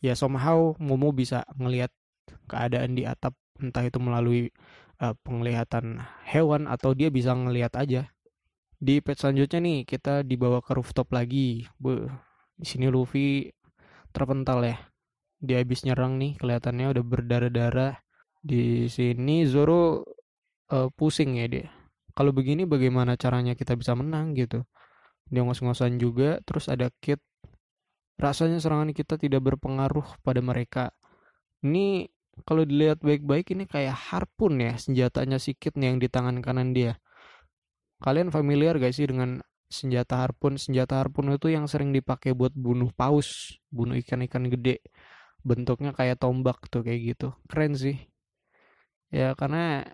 ya 0.00 0.16
somehow 0.16 0.72
Momo 0.80 1.12
bisa 1.12 1.44
ngelihat 1.60 1.92
keadaan 2.48 2.96
di 2.96 3.04
atap 3.04 3.36
entah 3.60 3.84
itu 3.84 4.00
melalui 4.00 4.48
uh, 5.04 5.12
penglihatan 5.20 6.00
hewan 6.24 6.66
atau 6.72 6.96
dia 6.96 7.12
bisa 7.12 7.36
ngelihat 7.36 7.76
aja 7.76 8.08
di 8.78 9.00
pet 9.00 9.16
selanjutnya 9.18 9.60
nih 9.62 9.78
kita 9.86 10.26
dibawa 10.26 10.60
ke 10.64 10.74
rooftop 10.74 11.14
lagi. 11.14 11.64
Bu 11.78 12.08
di 12.54 12.66
sini 12.66 12.86
Luffy 12.90 13.50
terpental 14.14 14.62
ya. 14.62 14.76
Dia 15.42 15.60
habis 15.60 15.84
nyerang 15.84 16.16
nih 16.16 16.38
kelihatannya 16.38 16.94
udah 16.94 17.04
berdarah-darah. 17.04 17.94
Di 18.44 18.86
sini 18.92 19.48
Zoro 19.48 20.04
uh, 20.70 20.88
pusing 20.94 21.40
ya 21.40 21.46
dia. 21.48 21.68
Kalau 22.14 22.30
begini 22.30 22.62
bagaimana 22.68 23.18
caranya 23.18 23.58
kita 23.58 23.74
bisa 23.74 23.96
menang 23.98 24.38
gitu? 24.38 24.62
Dia 25.26 25.42
ngos-ngosan 25.42 25.98
juga 25.98 26.38
terus 26.46 26.70
ada 26.70 26.92
kit. 27.02 27.18
Rasanya 28.14 28.62
serangan 28.62 28.94
kita 28.94 29.18
tidak 29.18 29.42
berpengaruh 29.42 30.22
pada 30.22 30.38
mereka. 30.38 30.94
Ini 31.66 32.06
kalau 32.46 32.62
dilihat 32.62 33.02
baik-baik 33.02 33.54
ini 33.54 33.64
kayak 33.66 33.94
harpun 33.94 34.58
ya 34.58 34.74
senjatanya 34.74 35.38
si 35.38 35.54
kit 35.54 35.78
nih 35.78 35.94
yang 35.94 35.98
di 36.02 36.10
tangan 36.10 36.42
kanan 36.42 36.74
dia 36.74 36.98
kalian 38.04 38.28
familiar 38.28 38.76
gak 38.76 38.92
sih 38.92 39.08
dengan 39.08 39.40
senjata 39.72 40.20
harpun? 40.20 40.60
Senjata 40.60 41.00
harpun 41.00 41.32
itu 41.32 41.48
yang 41.48 41.64
sering 41.64 41.90
dipakai 41.96 42.36
buat 42.36 42.52
bunuh 42.52 42.92
paus 42.92 43.56
bunuh 43.72 43.96
ikan-ikan 44.04 44.44
gede. 44.52 44.84
Bentuknya 45.40 45.96
kayak 45.96 46.20
tombak 46.20 46.60
tuh 46.68 46.84
kayak 46.84 47.16
gitu. 47.16 47.28
Keren 47.48 47.72
sih. 47.72 47.96
Ya 49.08 49.32
karena 49.32 49.88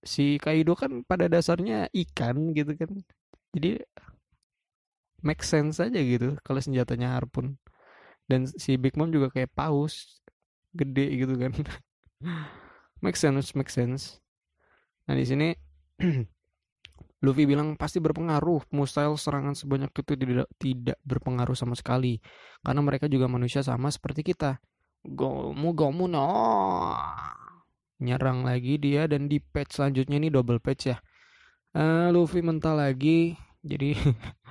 si 0.00 0.40
Kaido 0.40 0.72
kan 0.72 1.04
pada 1.04 1.28
dasarnya 1.28 1.92
ikan 1.92 2.56
gitu 2.56 2.72
kan. 2.80 2.90
Jadi 3.52 3.84
make 5.20 5.44
sense 5.44 5.76
aja 5.84 6.00
gitu 6.00 6.40
kalau 6.40 6.60
senjatanya 6.64 7.12
harpun. 7.20 7.60
Dan 8.24 8.48
si 8.48 8.80
Big 8.80 8.96
Mom 8.96 9.12
juga 9.12 9.28
kayak 9.28 9.52
paus 9.52 10.22
gede 10.72 11.06
gitu 11.18 11.34
kan. 11.36 11.52
Make 13.00 13.16
sense 13.16 13.56
make 13.56 13.72
sense. 13.72 14.20
Nah 15.08 15.16
di 15.16 15.24
sini 15.24 15.56
Luffy 17.20 17.44
bilang 17.44 17.76
pasti 17.76 18.00
berpengaruh. 18.00 18.72
Mustahil 18.72 19.16
serangan 19.20 19.52
sebanyak 19.52 19.92
itu 19.92 20.02
tidak 20.16 20.48
tidak 20.56 20.98
berpengaruh 21.04 21.52
sama 21.52 21.76
sekali. 21.76 22.16
Karena 22.64 22.80
mereka 22.80 23.06
juga 23.12 23.28
manusia 23.28 23.60
sama 23.60 23.92
seperti 23.92 24.24
kita. 24.24 24.56
Gomu 25.04 25.76
gomu 25.76 26.08
no. 26.08 26.28
Nyerang 28.00 28.48
lagi 28.48 28.80
dia 28.80 29.04
dan 29.04 29.28
di 29.28 29.36
patch 29.36 29.76
selanjutnya 29.76 30.16
ini 30.16 30.32
double 30.32 30.60
patch 30.64 30.88
ya. 30.88 30.96
Uh, 31.76 32.08
Luffy 32.08 32.40
mental 32.40 32.80
lagi. 32.80 33.36
Jadi 33.60 33.92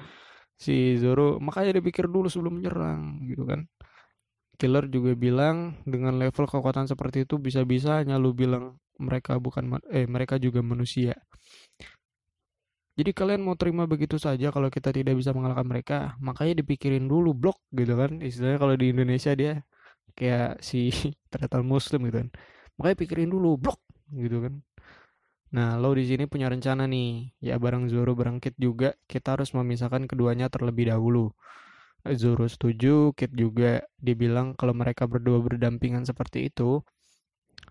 si 0.64 0.94
Zoro 1.02 1.42
makanya 1.42 1.82
dia 1.82 1.84
pikir 1.84 2.06
dulu 2.06 2.30
sebelum 2.30 2.62
menyerang 2.62 3.26
gitu 3.26 3.50
kan. 3.50 3.66
Killer 4.60 4.92
juga 4.92 5.16
bilang 5.16 5.80
dengan 5.88 6.20
level 6.20 6.46
kekuatan 6.46 6.86
seperti 6.86 7.24
itu 7.24 7.40
bisa-bisa 7.40 8.04
hanya 8.04 8.20
lu 8.20 8.36
bilang 8.36 8.76
mereka 9.00 9.40
bukan 9.40 9.80
eh 9.90 10.06
mereka 10.06 10.36
juga 10.38 10.60
manusia. 10.60 11.16
Jadi 13.00 13.12
kalian 13.16 13.42
mau 13.48 13.56
terima 13.56 13.88
begitu 13.88 14.20
saja 14.20 14.52
kalau 14.52 14.68
kita 14.68 14.92
tidak 14.92 15.16
bisa 15.16 15.32
mengalahkan 15.32 15.68
mereka, 15.72 15.98
makanya 16.20 16.60
dipikirin 16.60 17.08
dulu 17.08 17.32
blok 17.32 17.56
gitu 17.72 17.96
kan. 17.96 18.20
Istilahnya 18.20 18.60
kalau 18.60 18.76
di 18.76 18.92
Indonesia 18.92 19.32
dia 19.40 19.64
kayak 20.20 20.60
si 20.60 20.92
ternyata 21.32 21.64
muslim 21.64 22.00
gitu 22.12 22.18
kan. 22.28 22.30
Makanya 22.76 22.98
pikirin 23.00 23.30
dulu 23.32 23.56
blok 23.56 23.80
gitu 24.12 24.44
kan. 24.44 24.54
Nah, 25.56 25.82
lo 25.82 25.90
di 25.98 26.06
sini 26.06 26.30
punya 26.30 26.52
rencana 26.54 26.86
nih, 26.86 27.34
ya 27.42 27.56
bareng 27.58 27.90
Zoro 27.90 28.14
bareng 28.20 28.38
Kit 28.44 28.54
juga, 28.60 28.94
kita 29.10 29.34
harus 29.34 29.50
memisahkan 29.58 30.06
keduanya 30.06 30.46
terlebih 30.54 30.94
dahulu. 30.94 31.34
Zoro 32.22 32.46
setuju, 32.46 33.16
Kit 33.18 33.32
juga 33.34 33.82
dibilang 33.98 34.54
kalau 34.60 34.78
mereka 34.78 35.10
berdua 35.10 35.42
berdampingan 35.42 36.06
seperti 36.06 36.54
itu, 36.54 36.86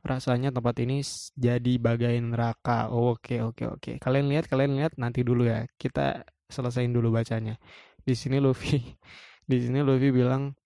rasanya 0.04 0.50
tempat 0.54 0.76
ini 0.82 1.02
jadi 1.34 1.72
bagai 1.78 2.16
neraka. 2.22 2.90
Oke, 2.92 3.42
oke, 3.42 3.64
oke. 3.78 3.90
Kalian 4.02 4.26
lihat, 4.30 4.46
kalian 4.50 4.78
lihat 4.78 4.96
nanti 5.00 5.22
dulu 5.22 5.46
ya. 5.46 5.64
Kita 5.78 6.22
selesaiin 6.48 6.92
dulu 6.92 7.12
bacanya. 7.14 7.56
Di 8.02 8.14
sini 8.16 8.40
Luffy, 8.40 8.80
di 9.50 9.56
sini 9.60 9.80
Luffy 9.84 10.10
bilang 10.10 10.56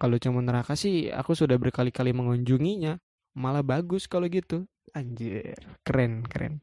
kalau 0.00 0.16
cuma 0.16 0.40
neraka 0.40 0.72
sih 0.74 1.12
aku 1.12 1.36
sudah 1.36 1.56
berkali-kali 1.60 2.14
mengunjunginya. 2.16 2.98
Malah 3.32 3.64
bagus 3.64 4.04
kalau 4.08 4.28
gitu. 4.28 4.68
Anjir, 4.92 5.56
keren, 5.86 6.20
keren. 6.28 6.60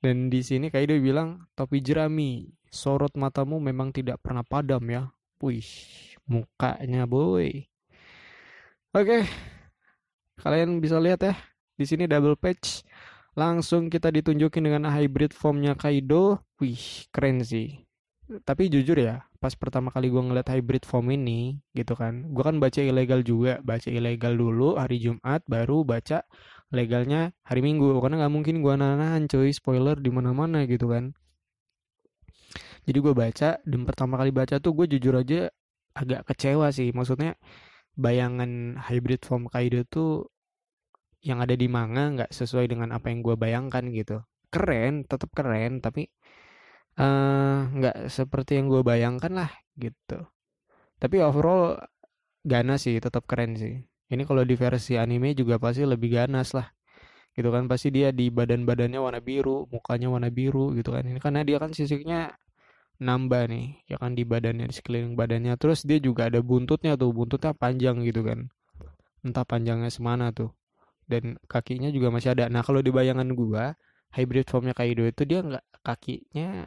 Dan 0.00 0.32
di 0.32 0.40
sini 0.40 0.72
Kaido 0.72 0.96
bilang, 0.96 1.48
topi 1.52 1.84
jerami, 1.84 2.48
sorot 2.72 3.12
matamu 3.16 3.60
memang 3.60 3.92
tidak 3.92 4.20
pernah 4.24 4.44
padam 4.44 4.84
ya. 4.88 5.12
Wih, 5.40 5.68
mukanya 6.24 7.04
boy. 7.04 7.68
Oke, 8.96 9.28
kalian 10.40 10.80
bisa 10.80 11.00
lihat 11.00 11.20
ya, 11.24 11.34
di 11.76 11.84
sini 11.84 12.04
double 12.08 12.36
patch. 12.36 12.84
Langsung 13.36 13.92
kita 13.92 14.08
ditunjukin 14.08 14.64
dengan 14.64 14.88
hybrid 14.88 15.36
formnya 15.36 15.76
Kaido. 15.76 16.40
Wih, 16.56 17.08
keren 17.12 17.44
sih. 17.44 17.84
Tapi 18.42 18.72
jujur 18.72 18.96
ya, 18.96 19.28
pas 19.38 19.54
pertama 19.54 19.92
kali 19.92 20.10
gue 20.10 20.18
ngeliat 20.18 20.48
hybrid 20.50 20.82
form 20.82 21.14
ini, 21.14 21.62
gitu 21.76 21.94
kan, 21.94 22.26
gue 22.34 22.42
kan 22.42 22.58
baca 22.58 22.80
ilegal 22.82 23.22
juga, 23.22 23.62
baca 23.62 23.86
ilegal 23.86 24.34
dulu 24.34 24.74
hari 24.74 24.98
Jumat, 24.98 25.46
baru 25.46 25.86
baca 25.86 26.26
legalnya 26.74 27.30
hari 27.46 27.62
Minggu 27.62 28.02
karena 28.02 28.26
nggak 28.26 28.34
mungkin 28.34 28.58
gue 28.58 28.74
nahan 28.74 29.30
cuy 29.30 29.54
spoiler 29.54 29.94
di 29.98 30.10
mana-mana 30.10 30.66
gitu 30.66 30.90
kan 30.90 31.14
jadi 32.86 32.98
gue 32.98 33.14
baca 33.14 33.48
dan 33.62 33.80
pertama 33.86 34.18
kali 34.18 34.30
baca 34.34 34.58
tuh 34.58 34.74
gue 34.74 34.86
jujur 34.98 35.14
aja 35.14 35.50
agak 35.94 36.26
kecewa 36.26 36.70
sih 36.74 36.90
maksudnya 36.90 37.38
bayangan 37.96 38.76
hybrid 38.76 39.24
form 39.24 39.48
Kaido 39.48 39.82
tuh 39.88 40.28
yang 41.24 41.42
ada 41.42 41.56
di 41.58 41.66
manga 41.66 42.12
nggak 42.12 42.30
sesuai 42.30 42.70
dengan 42.70 42.94
apa 42.94 43.10
yang 43.10 43.24
gue 43.24 43.34
bayangkan 43.34 43.84
gitu. 43.90 44.22
Keren 44.52 45.08
tetap 45.08 45.32
keren 45.34 45.82
tapi 45.82 46.06
eh, 47.00 47.58
nggak 47.66 47.96
uh, 48.06 48.08
seperti 48.12 48.60
yang 48.60 48.70
gue 48.70 48.82
bayangkan 48.86 49.32
lah 49.32 49.50
gitu. 49.80 50.28
Tapi 50.96 51.16
overall 51.24 51.80
ganas 52.46 52.86
sih 52.86 52.96
tetap 53.02 53.26
keren 53.26 53.58
sih. 53.58 53.82
Ini 54.06 54.22
kalau 54.22 54.46
di 54.46 54.54
versi 54.54 54.94
anime 54.94 55.34
juga 55.34 55.58
pasti 55.58 55.82
lebih 55.82 56.14
ganas 56.14 56.54
lah. 56.54 56.70
Gitu 57.36 57.48
kan 57.52 57.68
pasti 57.68 57.92
dia 57.92 58.14
di 58.14 58.32
badan 58.32 58.64
badannya 58.64 59.00
warna 59.02 59.20
biru 59.20 59.68
mukanya 59.68 60.08
warna 60.08 60.30
biru 60.32 60.72
gitu 60.78 60.94
kan. 60.94 61.04
Ini 61.04 61.18
karena 61.20 61.42
dia 61.42 61.58
kan 61.60 61.74
sisiknya 61.74 62.32
nambah 62.96 63.52
nih 63.52 63.66
ya 63.92 63.96
kan 64.00 64.16
di 64.16 64.24
badannya 64.24 64.66
di 64.70 64.74
sekeliling 64.74 65.14
badannya. 65.18 65.54
Terus 65.60 65.84
dia 65.84 66.00
juga 66.00 66.28
ada 66.28 66.40
buntutnya 66.40 66.96
tuh 66.96 67.12
buntutnya 67.12 67.52
panjang 67.52 68.00
gitu 68.04 68.24
kan. 68.24 68.48
Entah 69.24 69.44
panjangnya 69.44 69.92
semana 69.92 70.32
tuh. 70.32 70.52
Dan 71.06 71.38
kakinya 71.46 71.92
juga 71.92 72.10
masih 72.10 72.34
ada. 72.34 72.50
Nah 72.50 72.64
kalau 72.66 72.82
di 72.82 72.90
bayangan 72.90 73.28
gua 73.36 73.76
hybrid 74.16 74.48
formnya 74.48 74.72
Kaido 74.72 75.04
itu 75.04 75.22
dia 75.28 75.44
nggak 75.44 75.64
kakinya 75.84 76.66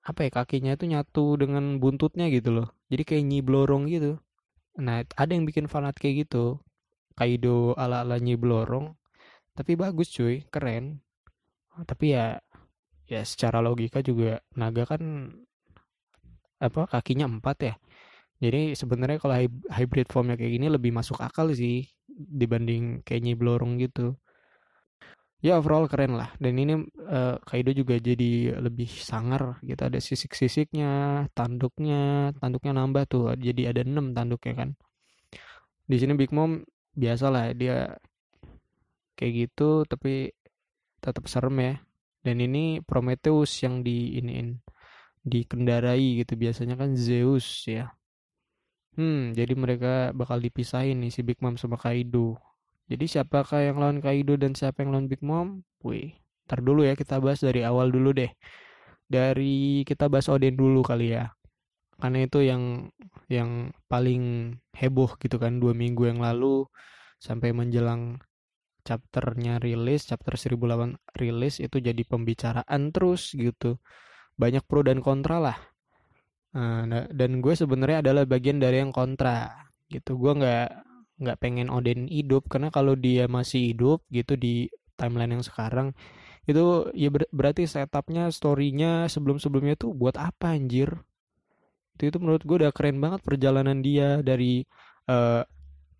apa 0.00 0.20
ya 0.26 0.30
kakinya 0.32 0.72
itu 0.74 0.84
nyatu 0.88 1.24
dengan 1.38 1.78
buntutnya 1.78 2.26
gitu 2.32 2.50
loh. 2.50 2.68
Jadi 2.90 3.02
kayak 3.06 3.24
nyiblorong 3.30 3.86
gitu. 3.88 4.18
Nah 4.80 5.04
ada 5.04 5.30
yang 5.32 5.46
bikin 5.46 5.70
fanat 5.70 5.96
kayak 5.96 6.26
gitu. 6.26 6.60
Kaido 7.14 7.76
ala 7.76 8.02
ala 8.02 8.16
nyiblorong 8.18 8.96
tapi 9.54 9.76
bagus 9.78 10.10
cuy. 10.12 10.44
Keren. 10.48 11.04
Tapi 11.86 12.16
ya 12.16 12.40
ya 13.10 13.22
secara 13.26 13.58
logika 13.58 14.00
juga 14.00 14.38
naga 14.54 14.86
kan 14.86 15.02
apa 16.60 16.86
kakinya 16.86 17.26
empat 17.26 17.56
ya. 17.64 17.74
Jadi 18.40 18.72
sebenarnya 18.72 19.20
kalau 19.20 19.36
hybrid 19.68 20.08
formnya 20.08 20.36
kayak 20.36 20.52
gini 20.56 20.66
lebih 20.72 20.92
masuk 20.96 21.20
akal 21.20 21.52
sih 21.52 21.84
dibanding 22.08 23.04
kayak 23.04 23.24
nyiblorong 23.24 23.76
gitu. 23.80 24.16
Ya 25.40 25.56
overall 25.56 25.88
keren 25.88 26.20
lah. 26.20 26.36
Dan 26.36 26.60
ini 26.60 26.84
uh, 27.08 27.40
Kaido 27.48 27.72
juga 27.72 27.96
jadi 27.96 28.60
lebih 28.60 28.88
sangar 28.88 29.56
gitu. 29.64 29.80
Ada 29.80 29.96
sisik-sisiknya 30.00 31.24
tanduknya 31.32 32.32
tanduknya 32.36 32.72
nambah 32.76 33.04
tuh. 33.08 33.24
Jadi 33.36 33.68
ada 33.68 33.80
enam 33.84 34.12
tanduknya 34.12 34.52
kan. 34.64 34.70
Di 35.88 35.96
sini 35.96 36.12
Big 36.16 36.32
Mom 36.32 36.60
biasa 36.92 37.32
lah 37.32 37.52
dia 37.56 37.96
kayak 39.16 39.32
gitu 39.48 39.84
tapi 39.88 40.32
tetap 41.00 41.24
serem 41.28 41.56
ya. 41.60 41.74
Dan 42.20 42.36
ini 42.44 42.84
Prometheus 42.84 43.52
yang 43.64 43.80
di 43.80 44.20
iniin 44.20 44.60
dikendarai 45.24 46.22
gitu. 46.24 46.34
Biasanya 46.38 46.74
kan 46.80 46.96
Zeus 46.96 47.64
ya. 47.68 47.92
Hmm 48.98 49.30
jadi 49.38 49.54
mereka 49.54 50.10
bakal 50.12 50.42
dipisahin 50.42 50.98
nih 51.02 51.12
si 51.14 51.20
Big 51.22 51.38
Mom 51.42 51.54
sama 51.54 51.78
Kaido. 51.78 52.36
Jadi 52.90 53.06
siapakah 53.06 53.62
yang 53.62 53.78
lawan 53.78 54.02
Kaido 54.02 54.34
dan 54.34 54.52
siapa 54.58 54.82
yang 54.82 54.90
lawan 54.94 55.06
Big 55.06 55.22
Mom? 55.22 55.62
Wih 55.86 56.16
ntar 56.50 56.66
dulu 56.66 56.82
ya 56.82 56.98
kita 56.98 57.22
bahas 57.22 57.38
dari 57.38 57.62
awal 57.62 57.94
dulu 57.94 58.10
deh. 58.10 58.30
Dari 59.06 59.86
kita 59.86 60.10
bahas 60.10 60.26
Odin 60.26 60.58
dulu 60.58 60.82
kali 60.82 61.14
ya. 61.14 61.30
Karena 62.00 62.26
itu 62.26 62.42
yang 62.42 62.90
yang 63.30 63.70
paling 63.86 64.56
heboh 64.74 65.14
gitu 65.22 65.38
kan 65.38 65.62
dua 65.62 65.70
minggu 65.76 66.10
yang 66.10 66.18
lalu 66.18 66.66
sampai 67.22 67.54
menjelang 67.54 68.18
chapternya 68.82 69.60
rilis 69.62 70.08
chapter 70.08 70.34
1008 70.34 70.98
rilis 71.14 71.60
itu 71.60 71.76
jadi 71.78 72.02
pembicaraan 72.02 72.90
terus 72.90 73.36
gitu 73.36 73.78
banyak 74.40 74.64
pro 74.64 74.80
dan 74.80 75.04
kontra 75.04 75.36
lah. 75.36 75.58
Nah, 76.56 77.06
dan 77.12 77.38
gue 77.38 77.54
sebenarnya 77.54 78.02
adalah 78.02 78.24
bagian 78.26 78.58
dari 78.58 78.82
yang 78.82 78.90
kontra 78.90 79.68
gitu. 79.92 80.18
Gue 80.18 80.32
nggak 80.40 80.68
nggak 81.20 81.38
pengen 81.38 81.68
Odin 81.68 82.08
hidup 82.08 82.48
karena 82.48 82.72
kalau 82.72 82.96
dia 82.96 83.28
masih 83.28 83.76
hidup 83.76 84.00
gitu 84.08 84.34
di 84.40 84.72
timeline 84.96 85.36
yang 85.36 85.44
sekarang 85.44 85.92
itu 86.48 86.88
ya 86.96 87.12
ber 87.12 87.28
berarti 87.30 87.68
setupnya 87.68 88.32
storynya 88.32 89.06
sebelum 89.12 89.36
sebelumnya 89.38 89.76
tuh 89.78 89.92
buat 89.94 90.16
apa 90.18 90.56
anjir? 90.56 90.90
Itu 91.94 92.10
itu 92.10 92.18
menurut 92.18 92.42
gue 92.42 92.56
udah 92.66 92.72
keren 92.74 92.98
banget 92.98 93.20
perjalanan 93.22 93.78
dia 93.84 94.24
dari 94.24 94.64
uh, 95.06 95.44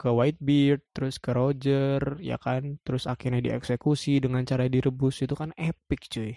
ke 0.00 0.09
Whitebeard 0.09 0.83
terus 0.96 1.20
ke 1.20 1.31
Roger 1.37 2.00
ya 2.18 2.40
kan? 2.40 2.81
Terus 2.83 3.05
akhirnya 3.07 3.44
dieksekusi 3.44 4.18
dengan 4.24 4.42
cara 4.48 4.66
direbus 4.66 5.22
itu 5.22 5.37
kan 5.37 5.53
epic 5.61 6.09
cuy 6.11 6.35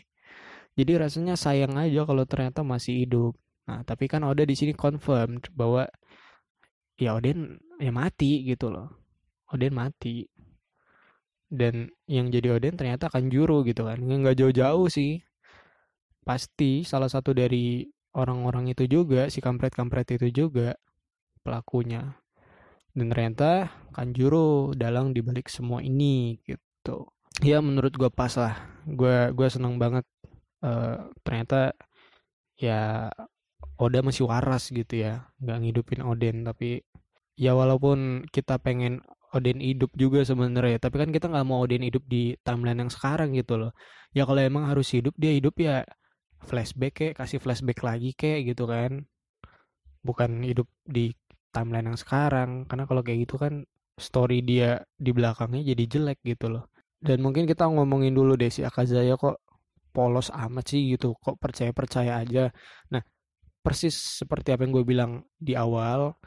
jadi 0.74 1.06
rasanya 1.06 1.38
sayang 1.38 1.78
aja 1.78 2.06
kalau 2.06 2.26
ternyata 2.26 2.66
masih 2.66 3.06
hidup. 3.06 3.34
Nah, 3.70 3.86
tapi 3.88 4.12
kan 4.12 4.26
Oda 4.28 4.44
di 4.44 4.58
sini 4.58 4.74
confirm 4.76 5.40
bahwa 5.56 5.88
ya 6.98 7.16
Odin 7.16 7.58
ya 7.80 7.94
mati 7.94 8.44
gitu 8.44 8.74
loh. 8.74 8.90
Odin 9.54 9.74
mati. 9.74 10.26
Dan 11.54 11.94
yang 12.10 12.34
jadi 12.34 12.58
Odin 12.58 12.74
ternyata 12.74 13.14
akan 13.14 13.30
juru 13.30 13.62
gitu 13.64 13.86
kan. 13.86 14.02
Nggak 14.02 14.42
jauh-jauh 14.42 14.90
sih. 14.90 15.22
Pasti 16.26 16.82
salah 16.82 17.12
satu 17.12 17.36
dari 17.36 17.86
orang-orang 18.16 18.72
itu 18.74 18.90
juga, 18.90 19.30
si 19.30 19.42
kampret-kampret 19.44 20.10
itu 20.18 20.30
juga 20.34 20.74
pelakunya. 21.46 22.18
Dan 22.94 23.10
ternyata 23.10 23.74
Kanjuro 23.94 24.74
dalang 24.78 25.14
dibalik 25.14 25.50
semua 25.50 25.82
ini 25.82 26.38
gitu. 26.46 27.10
Ya 27.42 27.58
menurut 27.62 27.94
gue 27.94 28.10
pas 28.14 28.34
lah. 28.38 28.54
Gue 28.86 29.34
gue 29.34 29.48
seneng 29.50 29.82
banget 29.82 30.06
uh, 30.64 31.12
ternyata 31.22 31.76
ya 32.58 33.12
Oda 33.78 34.00
masih 34.06 34.30
waras 34.30 34.70
gitu 34.72 35.04
ya 35.04 35.28
nggak 35.42 35.58
ngidupin 35.62 36.02
Odin 36.06 36.48
tapi 36.48 36.86
ya 37.36 37.58
walaupun 37.58 38.26
kita 38.30 38.62
pengen 38.62 39.02
Odin 39.34 39.58
hidup 39.58 39.90
juga 39.98 40.22
sebenarnya 40.22 40.78
tapi 40.78 41.02
kan 41.02 41.10
kita 41.10 41.26
nggak 41.26 41.46
mau 41.50 41.66
Odin 41.66 41.82
hidup 41.82 42.06
di 42.06 42.38
timeline 42.46 42.86
yang 42.86 42.92
sekarang 42.94 43.34
gitu 43.34 43.58
loh. 43.58 43.72
Ya 44.14 44.30
kalau 44.30 44.42
emang 44.46 44.70
harus 44.70 44.94
hidup 44.94 45.18
dia 45.18 45.34
hidup 45.34 45.58
ya 45.58 45.82
flashback 46.46 46.94
kayak 46.94 47.14
kasih 47.18 47.42
flashback 47.42 47.82
lagi 47.82 48.14
kayak 48.14 48.54
gitu 48.54 48.70
kan. 48.70 49.10
Bukan 50.06 50.46
hidup 50.46 50.70
di 50.86 51.18
timeline 51.50 51.90
yang 51.94 52.00
sekarang 52.00 52.70
karena 52.70 52.86
kalau 52.86 53.02
kayak 53.02 53.26
gitu 53.26 53.42
kan 53.42 53.66
story 53.98 54.46
dia 54.46 54.86
di 54.98 55.10
belakangnya 55.14 55.66
jadi 55.74 55.84
jelek 55.90 56.20
gitu 56.22 56.54
loh. 56.54 56.70
Dan 57.02 57.20
mungkin 57.26 57.50
kita 57.50 57.68
ngomongin 57.68 58.14
dulu 58.16 58.38
deh 58.38 58.54
si 58.54 58.62
Akazaya 58.62 59.18
kok 59.20 59.43
polos 59.96 60.34
amat 60.34 60.66
sih 60.74 60.82
gitu 60.98 61.14
kok 61.22 61.38
percaya-percaya 61.38 62.26
aja. 62.26 62.50
Nah 62.92 63.02
persis 63.64 63.96
seperti 63.96 64.52
apa 64.52 64.68
yang 64.68 64.74
gue 64.76 64.86
bilang 64.86 65.12
di 65.40 65.56
awal 65.56 66.18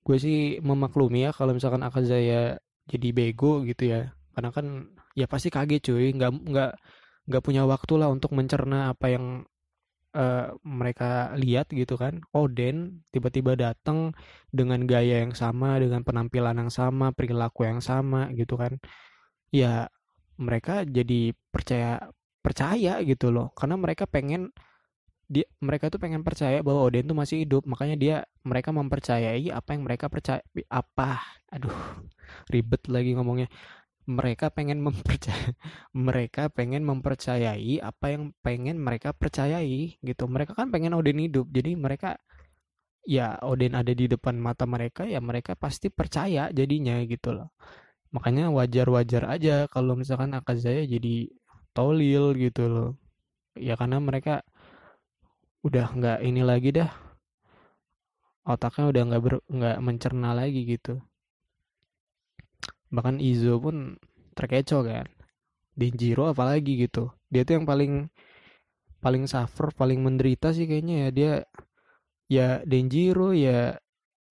gue 0.00 0.16
sih 0.16 0.38
memaklumi 0.64 1.28
ya 1.28 1.30
kalau 1.36 1.52
misalkan 1.52 1.84
Akazaya 1.84 2.56
jadi 2.88 3.08
bego 3.12 3.62
gitu 3.68 3.90
ya. 3.92 4.14
Karena 4.34 4.50
kan 4.54 4.66
ya 5.18 5.26
pasti 5.28 5.52
kaget 5.52 5.80
cuy 5.92 6.06
nggak 6.16 6.30
nggak 6.50 6.72
nggak 7.28 7.42
punya 7.44 7.62
waktu 7.68 7.92
lah 8.00 8.08
untuk 8.08 8.32
mencerna 8.32 8.94
apa 8.94 9.06
yang 9.12 9.26
uh, 10.16 10.56
mereka 10.64 11.34
lihat 11.36 11.70
gitu 11.70 11.94
kan. 12.00 12.24
Oden 12.34 13.04
tiba-tiba 13.14 13.54
datang 13.58 14.16
dengan 14.50 14.82
gaya 14.88 15.22
yang 15.22 15.34
sama 15.36 15.78
dengan 15.78 16.02
penampilan 16.06 16.56
yang 16.58 16.72
sama 16.72 17.12
perilaku 17.14 17.68
yang 17.68 17.80
sama 17.84 18.30
gitu 18.34 18.56
kan. 18.58 18.80
Ya 19.54 19.90
mereka 20.40 20.88
jadi 20.88 21.36
percaya 21.52 22.10
percaya 22.40 23.00
gitu 23.04 23.32
loh. 23.32 23.52
Karena 23.56 23.76
mereka 23.80 24.04
pengen 24.08 24.52
dia 25.30 25.46
mereka 25.62 25.86
tuh 25.94 26.02
pengen 26.02 26.26
percaya 26.26 26.58
bahwa 26.66 26.82
Odin 26.90 27.06
tuh 27.06 27.14
masih 27.14 27.46
hidup. 27.46 27.62
Makanya 27.68 27.96
dia 27.96 28.16
mereka 28.42 28.74
mempercayai 28.74 29.52
apa 29.54 29.68
yang 29.76 29.82
mereka 29.86 30.10
percaya 30.10 30.42
apa? 30.68 31.22
Aduh 31.54 31.72
ribet 32.52 32.82
lagi 32.90 33.14
ngomongnya. 33.14 33.48
Mereka 34.10 34.50
pengen 34.50 34.82
mempercayai 34.82 35.54
mereka 36.08 36.50
pengen 36.50 36.82
mempercayai 36.82 37.78
apa 37.78 38.06
yang 38.10 38.34
pengen 38.42 38.82
mereka 38.82 39.14
percayai 39.14 40.00
gitu. 40.02 40.24
Mereka 40.26 40.58
kan 40.58 40.74
pengen 40.74 40.98
Odin 40.98 41.20
hidup. 41.22 41.46
Jadi 41.54 41.78
mereka 41.78 42.18
ya 43.06 43.38
Odin 43.44 43.72
ada 43.78 43.92
di 43.94 44.06
depan 44.10 44.36
mata 44.36 44.64
mereka 44.68 45.08
ya 45.08 45.20
mereka 45.22 45.56
pasti 45.56 45.88
percaya 45.92 46.50
jadinya 46.50 47.00
gitu 47.06 47.32
loh. 47.36 47.54
Makanya 48.10 48.50
wajar-wajar 48.50 49.22
aja 49.30 49.70
kalau 49.70 49.94
misalkan 49.94 50.34
Akazaya 50.34 50.82
jadi 50.82 51.30
tolil 51.76 52.34
gitu 52.36 52.66
loh. 52.66 52.90
Ya 53.58 53.74
karena 53.74 53.98
mereka 54.02 54.42
udah 55.60 55.92
nggak 55.92 56.18
ini 56.24 56.42
lagi 56.42 56.70
dah. 56.72 56.90
Otaknya 58.48 58.90
udah 58.90 59.02
nggak 59.08 59.22
ber 59.22 59.34
nggak 59.46 59.76
mencerna 59.84 60.30
lagi 60.32 60.64
gitu. 60.64 60.98
Bahkan 62.90 63.22
Izo 63.22 63.60
pun 63.62 64.00
terkecoh 64.34 64.82
kan. 64.82 65.06
Denjiro 65.76 66.32
apalagi 66.32 66.88
gitu. 66.88 67.14
Dia 67.30 67.46
tuh 67.46 67.62
yang 67.62 67.66
paling 67.68 68.10
paling 69.00 69.24
suffer 69.24 69.72
paling 69.72 70.02
menderita 70.02 70.52
sih 70.52 70.66
kayaknya 70.66 70.96
ya. 70.96 71.08
Dia 71.14 71.32
ya 72.30 72.48
Denjiro 72.66 73.30
ya 73.36 73.78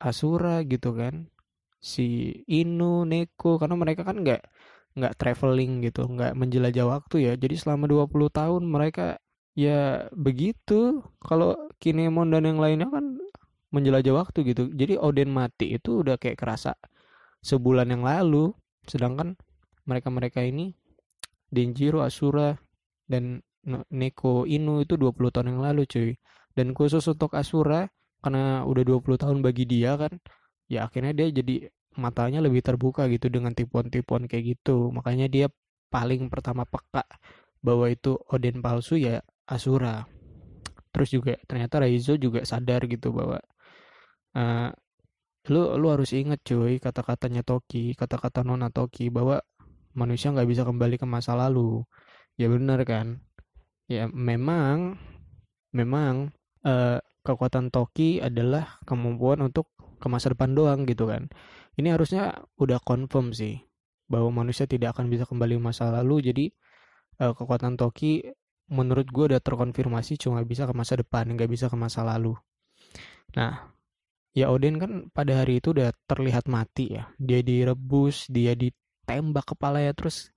Asura 0.01 0.65
gitu 0.67 0.95
kan. 0.97 1.31
Si 1.79 2.35
Inu 2.49 3.07
Neko 3.07 3.55
karena 3.55 3.75
mereka 3.79 4.03
kan 4.03 4.19
nggak 4.19 4.43
nggak 4.99 5.15
traveling 5.15 5.81
gitu, 5.87 6.05
nggak 6.05 6.35
menjelajah 6.35 6.85
waktu 6.85 7.15
ya. 7.31 7.33
Jadi 7.39 7.55
selama 7.55 7.87
20 7.87 8.29
tahun 8.29 8.61
mereka 8.67 9.17
ya 9.55 10.11
begitu. 10.13 11.01
Kalau 11.23 11.55
Kinemon 11.79 12.35
dan 12.35 12.45
yang 12.45 12.59
lainnya 12.59 12.91
kan 12.91 13.17
menjelajah 13.71 14.13
waktu 14.13 14.43
gitu. 14.53 14.69
Jadi 14.73 14.99
Odin 14.99 15.31
mati 15.31 15.75
itu 15.77 16.03
udah 16.03 16.19
kayak 16.19 16.37
kerasa 16.37 16.75
sebulan 17.41 17.89
yang 17.89 18.03
lalu. 18.03 18.51
Sedangkan 18.85 19.39
mereka-mereka 19.87 20.43
ini 20.43 20.75
Denjiro, 21.49 22.05
Asura, 22.05 22.57
dan 23.09 23.41
Neko 23.89 24.45
Inu 24.45 24.85
itu 24.85 24.95
20 24.95 25.33
tahun 25.33 25.47
yang 25.55 25.61
lalu 25.63 25.83
cuy. 25.89 26.11
Dan 26.53 26.75
khusus 26.75 27.05
untuk 27.07 27.33
Asura 27.33 27.87
karena 28.19 28.67
udah 28.67 28.83
20 28.83 29.15
tahun 29.15 29.37
bagi 29.39 29.63
dia 29.63 29.95
kan 29.95 30.19
ya 30.67 30.85
akhirnya 30.85 31.15
dia 31.15 31.27
jadi 31.31 31.71
matanya 31.99 32.39
lebih 32.39 32.63
terbuka 32.63 33.05
gitu 33.11 33.27
dengan 33.27 33.51
tipuan-tipuan 33.51 34.25
kayak 34.25 34.57
gitu. 34.57 34.89
Makanya 34.95 35.27
dia 35.27 35.47
paling 35.91 36.31
pertama 36.31 36.63
peka 36.63 37.03
bahwa 37.59 37.91
itu 37.91 38.15
Odin 38.31 38.63
palsu 38.63 38.95
ya 38.95 39.19
Asura. 39.43 40.07
Terus 40.95 41.09
juga 41.13 41.35
ternyata 41.45 41.83
Raizo 41.83 42.15
juga 42.15 42.41
sadar 42.47 42.87
gitu 42.87 43.11
bahwa 43.13 43.43
uh, 44.33 44.69
lu 45.49 45.61
lu 45.77 45.87
harus 45.91 46.11
inget 46.15 46.41
cuy 46.45 46.77
kata-katanya 46.79 47.41
Toki 47.43 47.93
kata-kata 47.93 48.45
Nona 48.45 48.69
Toki 48.69 49.09
bahwa 49.11 49.41
manusia 49.97 50.31
nggak 50.31 50.49
bisa 50.49 50.63
kembali 50.63 50.95
ke 50.97 51.05
masa 51.05 51.35
lalu. 51.35 51.83
Ya 52.39 52.47
benar 52.47 52.81
kan? 52.87 53.21
Ya 53.91 54.07
memang 54.09 54.97
memang 55.75 56.33
uh, 56.65 56.97
kekuatan 57.25 57.69
Toki 57.69 58.23
adalah 58.23 58.79
kemampuan 58.87 59.43
untuk 59.45 59.69
ke 59.99 60.07
masa 60.07 60.31
depan 60.31 60.55
doang 60.55 60.87
gitu 60.87 61.11
kan 61.11 61.27
ini 61.77 61.93
harusnya 61.93 62.41
udah 62.57 62.81
confirm 62.81 63.35
sih 63.35 63.61
bahwa 64.09 64.41
manusia 64.43 64.65
tidak 64.65 64.97
akan 64.97 65.07
bisa 65.07 65.29
kembali 65.29 65.61
ke 65.61 65.63
masa 65.63 65.93
lalu. 65.93 66.33
Jadi 66.33 66.45
uh, 67.21 67.31
kekuatan 67.37 67.77
Toki 67.77 68.25
menurut 68.69 69.09
gue 69.09 69.25
udah 69.33 69.41
terkonfirmasi 69.41 70.17
cuma 70.17 70.41
bisa 70.45 70.65
ke 70.65 70.73
masa 70.73 70.97
depan 70.97 71.29
nggak 71.29 71.49
bisa 71.49 71.69
ke 71.69 71.77
masa 71.77 72.01
lalu. 72.01 72.33
Nah 73.37 73.69
ya 74.33 74.49
Odin 74.49 74.77
kan 74.81 74.91
pada 75.13 75.45
hari 75.45 75.61
itu 75.61 75.73
udah 75.73 75.93
terlihat 76.09 76.49
mati 76.49 76.97
ya. 76.97 77.09
Dia 77.21 77.45
direbus 77.45 78.29
dia 78.29 78.57
ditembak 78.57 79.53
kepala 79.53 79.81
ya 79.81 79.93
terus 79.93 80.33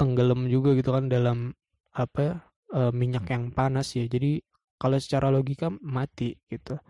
tenggelam 0.00 0.48
juga 0.48 0.72
gitu 0.76 0.92
kan 0.92 1.08
dalam 1.08 1.52
apa 1.92 2.44
e, 2.72 2.92
minyak 2.92 3.28
yang 3.32 3.52
panas 3.52 3.96
ya. 3.96 4.04
Jadi 4.04 4.40
kalau 4.80 4.96
secara 5.00 5.32
logika 5.32 5.72
mati 5.72 6.36
gitu. 6.48 6.80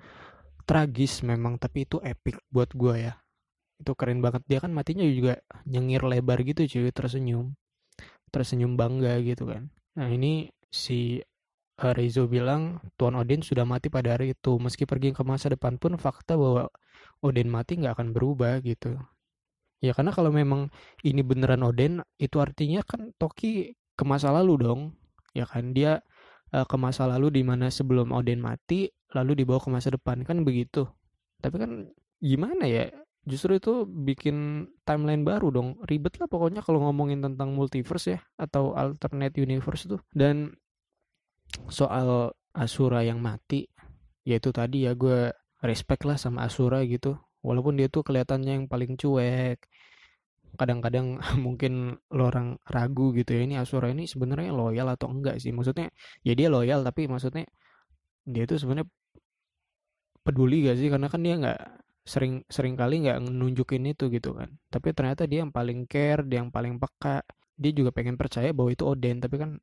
Tragis 0.64 1.20
memang 1.20 1.61
tapi 1.61 1.85
itu 1.85 2.01
epic 2.01 2.41
buat 2.49 2.72
gue 2.72 2.97
ya 2.97 3.14
itu 3.81 3.93
keren 3.99 4.20
banget 4.25 4.43
dia 4.47 4.59
kan 4.62 4.70
matinya 4.70 5.05
juga 5.07 5.43
nyengir 5.66 6.03
lebar 6.07 6.43
gitu 6.47 6.66
cuy 6.66 6.91
tersenyum 6.95 7.55
tersenyum 8.31 8.75
bangga 8.79 9.18
gitu 9.22 9.47
kan 9.47 9.70
nah 9.95 10.11
ini 10.11 10.51
si 10.75 11.22
uh, 11.83 11.93
Reizo 11.95 12.31
bilang 12.31 12.79
Tuan 12.95 13.18
Odin 13.18 13.43
sudah 13.43 13.66
mati 13.66 13.91
pada 13.91 14.14
hari 14.14 14.35
itu. 14.37 14.59
Meski 14.62 14.87
pergi 14.87 15.14
ke 15.14 15.22
masa 15.27 15.51
depan 15.51 15.79
pun 15.81 15.99
fakta 15.99 16.39
bahwa 16.39 16.70
Odin 17.25 17.51
mati 17.51 17.81
nggak 17.81 17.99
akan 17.99 18.09
berubah 18.14 18.62
gitu. 18.62 18.99
Ya 19.83 19.93
karena 19.93 20.14
kalau 20.14 20.33
memang 20.33 20.72
ini 21.05 21.20
beneran 21.20 21.61
Odin, 21.66 22.01
itu 22.16 22.41
artinya 22.41 22.81
kan 22.87 23.12
Toki 23.20 23.77
ke 23.99 24.05
masa 24.07 24.31
lalu 24.33 24.61
dong. 24.64 24.81
Ya 25.35 25.45
kan 25.49 25.75
dia 25.75 26.01
uh, 26.55 26.66
ke 26.66 26.77
masa 26.79 27.07
lalu 27.11 27.35
di 27.35 27.43
mana 27.47 27.68
sebelum 27.68 28.14
Odin 28.14 28.41
mati, 28.41 28.91
lalu 29.12 29.45
dibawa 29.45 29.61
ke 29.61 29.70
masa 29.72 29.93
depan 29.93 30.22
kan 30.22 30.43
begitu. 30.47 30.89
Tapi 31.43 31.57
kan 31.61 31.70
gimana 32.22 32.64
ya? 32.64 32.89
Justru 33.25 33.57
itu 33.57 33.89
bikin 33.89 34.68
timeline 34.85 35.25
baru 35.25 35.49
dong. 35.49 35.68
Ribet 35.89 36.20
lah 36.20 36.29
pokoknya 36.29 36.61
kalau 36.61 36.85
ngomongin 36.85 37.25
tentang 37.25 37.57
multiverse 37.57 38.16
ya 38.16 38.20
atau 38.37 38.77
alternate 38.77 39.41
universe 39.41 39.89
tuh. 39.89 40.01
Dan 40.12 40.53
soal 41.68 42.33
Asura 42.55 43.03
yang 43.03 43.18
mati 43.18 43.66
yaitu 44.25 44.51
tadi 44.55 44.89
ya 44.89 44.97
gue 44.97 45.31
respect 45.61 46.09
lah 46.09 46.16
sama 46.16 46.49
Asura 46.49 46.81
gitu 46.87 47.18
walaupun 47.45 47.77
dia 47.77 47.93
tuh 47.93 48.01
kelihatannya 48.07 48.62
yang 48.62 48.66
paling 48.70 48.97
cuek 48.97 49.61
kadang-kadang 50.57 51.20
mungkin 51.45 51.99
lo 52.14 52.22
orang 52.31 52.57
ragu 52.64 53.12
gitu 53.12 53.37
ya 53.37 53.43
ini 53.45 53.55
Asura 53.61 53.93
ini 53.93 54.09
sebenarnya 54.09 54.55
loyal 54.55 54.89
atau 54.95 55.12
enggak 55.12 55.43
sih 55.43 55.53
maksudnya 55.53 55.93
ya 56.25 56.33
dia 56.33 56.49
loyal 56.49 56.81
tapi 56.87 57.11
maksudnya 57.11 57.45
dia 58.25 58.49
tuh 58.49 58.57
sebenarnya 58.57 58.89
peduli 60.25 60.64
gak 60.64 60.81
sih 60.81 60.89
karena 60.89 61.12
kan 61.12 61.20
dia 61.20 61.37
nggak 61.37 61.61
sering 62.05 62.44
sering 62.52 62.76
kali 62.76 63.09
nggak 63.09 63.18
nunjukin 63.24 63.88
itu 63.88 64.12
gitu 64.12 64.36
kan. 64.36 64.52
Tapi 64.68 64.92
ternyata 64.92 65.24
dia 65.24 65.42
yang 65.42 65.52
paling 65.52 65.88
care 65.88 66.22
dia 66.28 66.44
yang 66.44 66.52
paling 66.52 66.76
peka. 66.76 67.24
Dia 67.57 67.72
juga 67.72 67.90
pengen 67.96 68.20
percaya 68.20 68.52
bahwa 68.52 68.70
itu 68.70 68.84
Odin 68.84 69.18
tapi 69.24 69.40
kan 69.40 69.57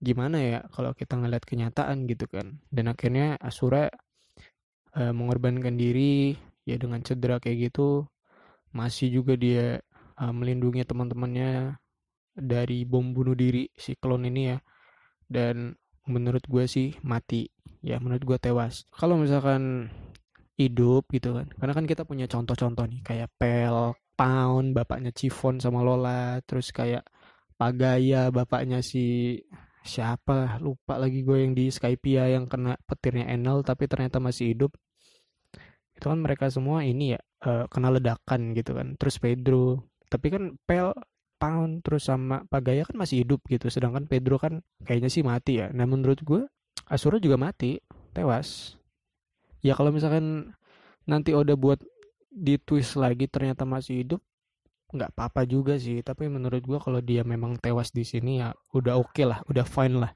gimana 0.00 0.36
ya 0.40 0.58
kalau 0.72 0.92
kita 0.96 1.20
ngeliat 1.20 1.44
kenyataan 1.44 2.08
gitu 2.08 2.26
kan. 2.32 2.64
Dan 2.72 2.88
akhirnya 2.88 3.36
Asura 3.40 3.92
uh, 4.96 5.12
mengorbankan 5.12 5.76
diri 5.76 6.36
ya 6.64 6.80
dengan 6.80 7.04
cedera 7.04 7.36
kayak 7.36 7.72
gitu. 7.72 8.08
Masih 8.72 9.12
juga 9.12 9.36
dia 9.36 9.80
uh, 10.16 10.32
melindungi 10.32 10.84
teman-temannya 10.88 11.76
dari 12.36 12.84
bom 12.84 13.16
bunuh 13.16 13.36
diri 13.36 13.68
si 13.76 13.96
klon 14.00 14.24
ini 14.24 14.42
ya. 14.56 14.58
Dan 15.28 15.76
menurut 16.08 16.44
gue 16.48 16.64
sih 16.64 16.96
mati. 17.04 17.52
Ya 17.84 18.00
menurut 18.00 18.24
gue 18.24 18.38
tewas. 18.40 18.88
Kalau 18.96 19.20
misalkan 19.20 19.92
hidup 20.56 21.08
gitu 21.12 21.36
kan. 21.36 21.46
Karena 21.52 21.72
kan 21.76 21.84
kita 21.84 22.02
punya 22.08 22.26
contoh-contoh 22.26 22.84
nih 22.88 23.00
kayak 23.04 23.28
Pel 23.36 23.92
Pound 24.16 24.72
bapaknya 24.72 25.12
Chiffon 25.12 25.60
sama 25.60 25.84
Lola 25.84 26.40
terus 26.48 26.72
kayak 26.72 27.04
Pagaya 27.56 28.28
bapaknya 28.28 28.84
si 28.84 29.36
siapa 29.80 30.60
lupa 30.60 31.00
lagi 31.00 31.24
gue 31.24 31.46
yang 31.46 31.52
di 31.56 31.72
Skypia 31.72 32.28
yang 32.28 32.50
kena 32.50 32.76
petirnya 32.84 33.32
Enel 33.32 33.64
tapi 33.64 33.88
ternyata 33.88 34.20
masih 34.20 34.52
hidup. 34.52 34.76
Itu 35.96 36.12
kan 36.12 36.20
mereka 36.20 36.52
semua 36.52 36.84
ini 36.84 37.16
ya 37.16 37.20
uh, 37.48 37.64
kena 37.68 37.92
ledakan 37.96 38.52
gitu 38.52 38.76
kan. 38.76 38.96
Terus 39.00 39.16
Pedro 39.16 39.88
tapi 40.12 40.28
kan 40.32 40.56
Pel 40.68 40.92
Pound 41.36 41.84
terus 41.84 42.08
sama 42.08 42.44
Pagaya 42.48 42.84
kan 42.84 42.96
masih 42.96 43.24
hidup 43.24 43.44
gitu. 43.48 43.68
Sedangkan 43.72 44.04
Pedro 44.04 44.36
kan 44.36 44.60
kayaknya 44.84 45.08
sih 45.12 45.24
mati 45.24 45.60
ya. 45.60 45.72
Nah 45.72 45.88
menurut 45.88 46.20
gue 46.24 46.44
Asura 46.88 47.16
juga 47.16 47.40
mati 47.40 47.80
tewas 48.12 48.76
ya 49.66 49.74
kalau 49.74 49.90
misalkan 49.90 50.54
nanti 51.10 51.34
Oda 51.34 51.58
buat 51.58 51.82
di 52.30 52.54
twist 52.62 52.94
lagi 52.94 53.26
ternyata 53.26 53.66
masih 53.66 54.06
hidup 54.06 54.20
nggak 54.94 55.10
apa-apa 55.16 55.42
juga 55.48 55.74
sih. 55.80 55.98
Tapi 56.06 56.30
menurut 56.30 56.62
gue 56.62 56.78
kalau 56.78 57.02
dia 57.02 57.26
memang 57.26 57.58
tewas 57.58 57.90
di 57.90 58.06
sini 58.06 58.38
ya 58.38 58.54
udah 58.70 58.94
oke 58.94 59.10
okay 59.10 59.26
lah 59.26 59.42
udah 59.50 59.66
fine 59.66 59.98
lah 59.98 60.12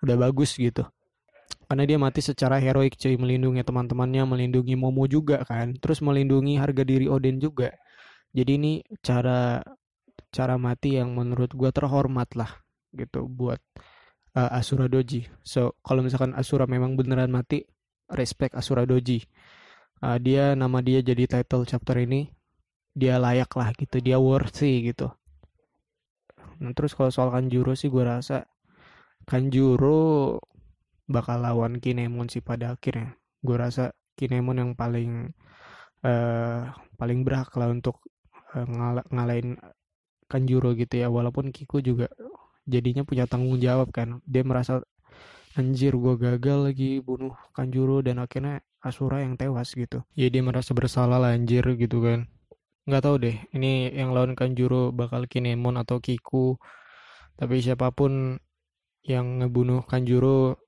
udah 0.00 0.16
bagus 0.16 0.56
gitu. 0.56 0.86
Karena 1.68 1.84
dia 1.84 2.00
mati 2.00 2.24
secara 2.24 2.56
heroik 2.56 2.96
cuy 2.96 3.20
melindungi 3.20 3.60
teman-temannya 3.60 4.24
melindungi 4.24 4.72
Momo 4.72 5.04
juga 5.04 5.44
kan. 5.44 5.76
Terus 5.76 6.00
melindungi 6.00 6.56
harga 6.56 6.80
diri 6.80 7.04
Odin 7.12 7.36
juga. 7.36 7.76
Jadi 8.32 8.50
ini 8.56 8.72
cara 9.04 9.60
cara 10.32 10.56
mati 10.56 10.96
yang 10.96 11.12
menurut 11.12 11.52
gue 11.52 11.68
terhormat 11.72 12.28
lah 12.36 12.48
gitu 12.96 13.28
buat 13.28 13.60
uh, 14.36 14.56
Asura 14.56 14.88
Doji. 14.88 15.28
So 15.44 15.76
kalau 15.84 16.00
misalkan 16.00 16.32
Asura 16.32 16.64
memang 16.64 16.96
beneran 16.96 17.28
mati 17.32 17.64
respect 18.12 18.56
Asura 18.56 18.88
Doji. 18.88 19.24
Uh, 19.98 20.16
dia 20.22 20.54
nama 20.54 20.78
dia 20.78 21.02
jadi 21.02 21.26
title 21.26 21.66
chapter 21.66 21.98
ini 21.98 22.30
dia 22.94 23.18
layak 23.18 23.50
lah 23.54 23.70
gitu 23.74 23.98
dia 23.98 24.18
worthy 24.18 24.90
gitu. 24.90 25.10
Nah 26.58 26.74
terus 26.74 26.94
kalau 26.94 27.10
soal 27.14 27.30
Kanjuro 27.30 27.74
sih 27.78 27.90
gue 27.90 28.02
rasa 28.02 28.46
Kanjuro 29.26 30.38
bakal 31.06 31.42
lawan 31.42 31.78
Kinemon 31.78 32.26
sih 32.30 32.42
pada 32.42 32.74
akhirnya. 32.74 33.14
Gue 33.42 33.56
rasa 33.58 33.94
Kinemon 34.18 34.58
yang 34.58 34.72
paling 34.74 35.30
uh, 36.02 36.74
paling 36.98 37.22
berhak 37.22 37.54
lah 37.54 37.70
untuk 37.70 38.02
uh, 38.54 38.66
ngal 38.66 39.06
ngalahin 39.14 39.58
Kanjuro 40.26 40.74
gitu 40.74 40.98
ya. 40.98 41.06
Walaupun 41.06 41.54
Kiku 41.54 41.78
juga 41.78 42.10
jadinya 42.66 43.06
punya 43.06 43.30
tanggung 43.30 43.62
jawab 43.62 43.94
kan. 43.94 44.18
Dia 44.26 44.42
merasa 44.42 44.82
anjir 45.58 45.98
gue 45.98 46.14
gagal 46.14 46.70
lagi 46.70 47.02
bunuh 47.02 47.34
Kanjuro 47.50 47.98
dan 47.98 48.22
akhirnya 48.22 48.62
Asura 48.78 49.26
yang 49.26 49.34
tewas 49.34 49.74
gitu. 49.74 50.06
Ya 50.14 50.30
dia 50.30 50.38
merasa 50.46 50.70
bersalah 50.70 51.18
lah 51.18 51.34
anjir 51.34 51.66
gitu 51.74 51.98
kan. 51.98 52.30
Nggak 52.86 53.02
tahu 53.02 53.16
deh 53.18 53.36
ini 53.50 53.90
yang 53.90 54.14
lawan 54.14 54.38
Kanjuro 54.38 54.94
bakal 54.94 55.26
Kinemon 55.26 55.82
atau 55.82 55.98
Kiku. 55.98 56.54
Tapi 57.34 57.58
siapa 57.58 57.90
pun 57.90 58.38
yang 59.02 59.42
ngebunuh 59.42 59.82
Kanjuro 59.82 60.62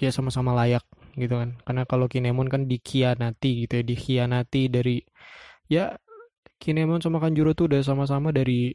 ya 0.00 0.08
sama-sama 0.08 0.56
layak 0.56 0.88
gitu 1.20 1.36
kan. 1.36 1.60
Karena 1.68 1.84
kalau 1.84 2.08
Kinemon 2.08 2.48
kan 2.48 2.64
dikhianati 2.64 3.68
gitu 3.68 3.72
ya 3.80 3.84
dikhianati 3.84 4.62
dari 4.72 4.96
ya 5.68 5.92
Kinemon 6.56 7.04
sama 7.04 7.20
Kanjuro 7.20 7.52
tuh 7.52 7.68
udah 7.68 7.84
sama-sama 7.84 8.32
dari 8.32 8.72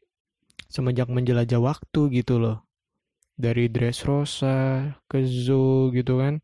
semenjak 0.69 1.09
menjelajah 1.09 1.57
waktu 1.57 2.13
gitu 2.13 2.37
loh 2.37 2.70
dari 3.41 3.67
Dressrosa 3.73 4.85
ke 5.09 5.25
Zo 5.25 5.89
gitu 5.89 6.21
kan 6.21 6.37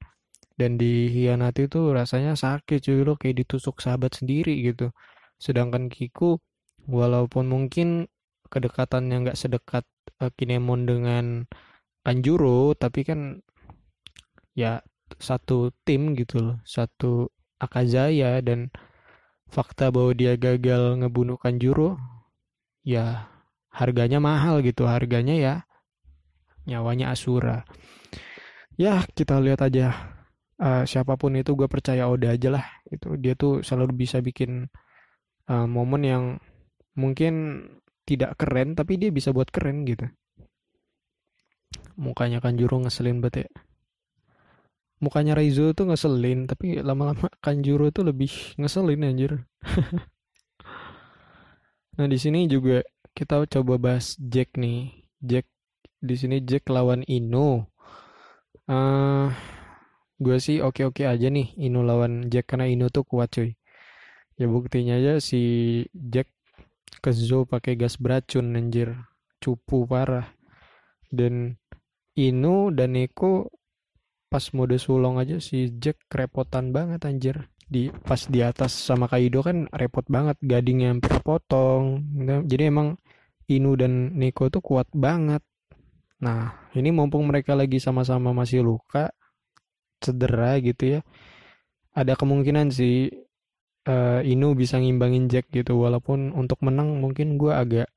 dan 0.57 0.81
dikhianati 0.81 1.69
tuh 1.69 1.93
rasanya 1.93 2.33
sakit 2.33 2.81
cuy 2.81 3.05
lo 3.05 3.13
kayak 3.13 3.45
ditusuk 3.45 3.77
sahabat 3.77 4.17
sendiri 4.17 4.57
gitu. 4.65 4.89
Sedangkan 5.37 5.87
Kiku 5.93 6.41
walaupun 6.89 7.45
mungkin 7.45 8.09
kedekatannya 8.49 9.27
nggak 9.27 9.37
sedekat 9.37 9.85
uh, 10.17 10.33
Kinemon 10.33 10.89
dengan 10.89 11.25
Kanjuro, 12.01 12.73
tapi 12.73 13.05
kan 13.05 13.43
ya 14.57 14.81
satu 15.21 15.69
tim 15.85 16.17
gitu 16.17 16.41
loh, 16.41 16.57
satu 16.65 17.29
Akazaya 17.59 18.39
dan 18.41 18.71
fakta 19.51 19.91
bahwa 19.91 20.15
dia 20.15 20.39
gagal 20.39 21.03
ngebunuh 21.03 21.37
Kanjuro, 21.37 21.99
ya 22.81 23.27
harganya 23.69 24.23
mahal 24.23 24.63
gitu, 24.63 24.87
harganya 24.87 25.35
ya 25.35 25.55
nyawanya 26.68 27.15
Asura. 27.15 27.63
Ya 28.78 29.01
kita 29.15 29.39
lihat 29.41 29.63
aja 29.65 30.13
uh, 30.61 30.84
siapa 30.86 31.18
pun 31.18 31.34
itu 31.39 31.55
gue 31.57 31.65
percaya 31.72 32.05
Oda 32.11 32.36
aja 32.36 32.53
lah. 32.53 32.65
Itu 32.91 33.15
dia 33.18 33.34
tuh 33.34 33.63
selalu 33.63 34.05
bisa 34.05 34.20
bikin 34.22 34.68
uh, 35.49 35.68
momen 35.68 36.03
yang 36.03 36.24
mungkin 36.93 37.65
tidak 38.03 38.38
keren 38.39 38.76
tapi 38.76 38.99
dia 38.99 39.09
bisa 39.09 39.32
buat 39.32 39.49
keren 39.49 39.88
gitu. 39.88 40.05
Mukanya 41.97 42.43
kan 42.43 42.59
juru 42.59 42.86
ngeselin 42.86 43.24
banget 43.24 43.47
ya. 43.47 43.49
Mukanya 44.97 45.38
Raizo 45.38 45.74
tuh 45.78 45.89
ngeselin 45.89 46.49
tapi 46.49 46.82
lama-lama 46.82 47.30
Kanjuro 47.38 47.93
tuh 47.93 48.05
lebih 48.05 48.30
ngeselin 48.59 49.07
anjir. 49.07 49.32
Nah 51.97 52.05
di 52.05 52.18
sini 52.22 52.45
juga 52.45 52.86
kita 53.18 53.49
coba 53.49 53.82
bahas 53.82 54.13
Jack 54.22 54.53
nih. 54.53 54.93
Jack 55.18 55.49
di 55.97 56.15
sini 56.17 56.43
Jack 56.45 56.69
lawan 56.69 57.01
Ino 57.07 57.73
uh, 58.67 59.27
gue 60.17 60.37
sih 60.41 60.59
oke-oke 60.59 61.05
aja 61.05 61.29
nih 61.29 61.53
Ino 61.61 61.85
lawan 61.85 62.27
Jack 62.27 62.53
karena 62.53 62.65
Ino 62.69 62.89
tuh 62.89 63.05
kuat 63.05 63.33
cuy. 63.33 63.53
Ya 64.37 64.45
buktinya 64.45 64.97
aja 64.97 65.17
si 65.21 65.41
Jack 65.93 66.29
ke 67.01 67.09
Zo 67.13 67.45
pakai 67.45 67.77
gas 67.77 67.97
beracun 67.97 68.53
anjir. 68.57 68.97
Cupu 69.37 69.85
parah. 69.85 70.25
Dan 71.09 71.57
Ino 72.17 72.73
dan 72.73 72.97
Neko 72.97 73.53
pas 74.27 74.43
mode 74.51 74.75
sulong 74.81 75.21
aja 75.21 75.37
si 75.37 75.69
Jack 75.77 76.01
kerepotan 76.09 76.73
banget 76.73 77.05
anjir. 77.05 77.49
Di 77.67 77.93
pas 77.93 78.25
di 78.25 78.41
atas 78.41 78.73
sama 78.73 79.05
Kaido 79.11 79.45
kan 79.45 79.69
repot 79.75 80.07
banget 80.07 80.39
gadingnya 80.39 80.95
hampir 80.95 81.19
potong 81.19 81.99
jadi 82.47 82.71
emang 82.71 82.95
Inu 83.51 83.75
dan 83.75 84.15
Neko 84.15 84.47
tuh 84.47 84.63
kuat 84.63 84.87
banget 84.95 85.43
nah 86.18 86.70
ini 86.74 86.89
mumpung 86.89 87.30
mereka 87.30 87.53
lagi 87.53 87.78
sama-sama 87.78 88.34
masih 88.34 88.65
luka 88.65 89.13
cedera 90.01 90.57
gitu 90.61 90.97
ya 90.97 90.99
ada 91.97 92.13
kemungkinan 92.13 92.70
sih 92.70 93.09
uh, 93.88 94.22
Inu 94.22 94.53
bisa 94.53 94.78
ngimbangin 94.78 95.32
Jack 95.32 95.49
gitu. 95.49 95.82
Walaupun 95.82 96.36
untuk 96.36 96.61
menang 96.61 96.99
mungkin 97.01 97.39
gue 97.41 97.49
agak 97.49 97.89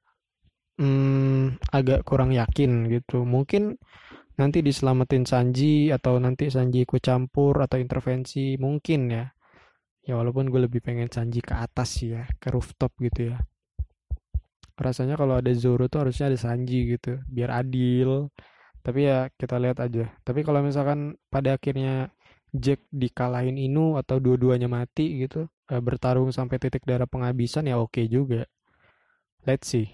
hmm, 0.81 1.61
agak 1.75 2.07
kurang 2.07 2.33
yakin 2.33 2.89
gitu. 2.89 3.27
Mungkin 3.27 3.77
nanti 4.41 4.65
diselamatin 4.65 5.29
Sanji 5.29 5.93
atau 5.93 6.17
nanti 6.17 6.49
Sanji 6.49 6.89
ikut 6.89 7.03
campur 7.05 7.61
atau 7.61 7.77
intervensi 7.77 8.57
mungkin 8.57 9.01
ya. 9.13 9.25
Ya 10.01 10.17
walaupun 10.17 10.49
gue 10.49 10.65
lebih 10.65 10.81
pengen 10.81 11.13
Sanji 11.13 11.45
ke 11.45 11.53
atas 11.53 12.01
ya 12.01 12.25
ke 12.41 12.49
rooftop 12.49 12.97
gitu 13.05 13.37
ya 13.37 13.39
rasanya 14.81 15.15
kalau 15.21 15.39
ada 15.41 15.53
Zoro 15.53 15.87
tuh 15.93 16.09
harusnya 16.09 16.33
ada 16.33 16.39
Sanji 16.41 16.97
gitu 16.97 17.21
biar 17.29 17.51
adil. 17.61 18.33
Tapi 18.81 19.01
ya 19.07 19.29
kita 19.37 19.61
lihat 19.61 19.79
aja. 19.85 20.09
Tapi 20.25 20.41
kalau 20.41 20.65
misalkan 20.65 21.21
pada 21.29 21.57
akhirnya 21.61 22.09
Jack 22.51 22.83
dikalahin 22.91 23.61
Inu 23.61 23.95
atau 24.01 24.19
dua-duanya 24.19 24.67
mati 24.67 25.23
gitu 25.23 25.47
eh, 25.71 25.79
bertarung 25.79 26.35
sampai 26.35 26.59
titik 26.59 26.83
darah 26.89 27.07
penghabisan 27.07 27.69
ya 27.69 27.79
oke 27.79 28.03
juga. 28.09 28.49
Let's 29.47 29.71
see. 29.71 29.89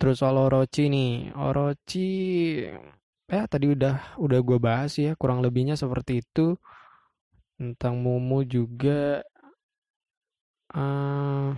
Terus 0.00 0.20
soal 0.20 0.36
Orochi 0.40 0.90
nih. 0.90 1.32
Orochi 1.36 2.08
eh 3.24 3.44
tadi 3.48 3.66
udah 3.72 4.18
udah 4.20 4.38
gue 4.44 4.58
bahas 4.60 4.92
ya 5.00 5.14
kurang 5.20 5.40
lebihnya 5.44 5.76
seperti 5.78 6.24
itu. 6.24 6.56
Tentang 7.54 8.02
Momo 8.02 8.42
juga 8.42 9.22
uh, 10.74 11.54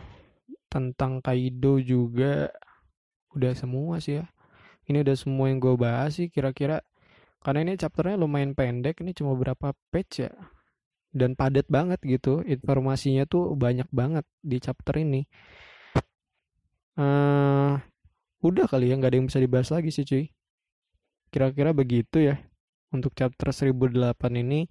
tentang 0.77 1.25
Kaido 1.25 1.81
juga 1.81 2.53
udah 3.33 3.57
semua 3.57 3.97
sih 3.97 4.21
ya. 4.21 4.29
Ini 4.85 5.01
udah 5.01 5.17
semua 5.17 5.49
yang 5.49 5.57
gue 5.57 5.73
bahas 5.81 6.21
sih 6.21 6.29
kira-kira. 6.29 6.85
Karena 7.41 7.65
ini 7.65 7.81
chapternya 7.81 8.21
lumayan 8.21 8.53
pendek 8.53 9.01
ini 9.01 9.17
cuma 9.17 9.33
berapa 9.33 9.73
page 9.89 10.29
ya. 10.29 10.33
Dan 11.17 11.33
padat 11.33 11.65
banget 11.73 11.97
gitu 12.05 12.45
informasinya 12.45 13.25
tuh 13.25 13.57
banyak 13.57 13.89
banget 13.89 14.29
di 14.45 14.61
chapter 14.61 15.01
ini. 15.01 15.25
Uh, 16.97 17.81
udah 18.45 18.69
kali 18.69 18.93
ya 18.93 19.01
nggak 19.01 19.11
ada 19.13 19.17
yang 19.17 19.29
bisa 19.33 19.41
dibahas 19.41 19.73
lagi 19.73 19.89
sih 19.89 20.05
cuy. 20.05 20.29
Kira-kira 21.33 21.73
begitu 21.73 22.21
ya 22.21 22.37
untuk 22.93 23.17
chapter 23.17 23.49
1008 23.49 24.13
ini. 24.45 24.69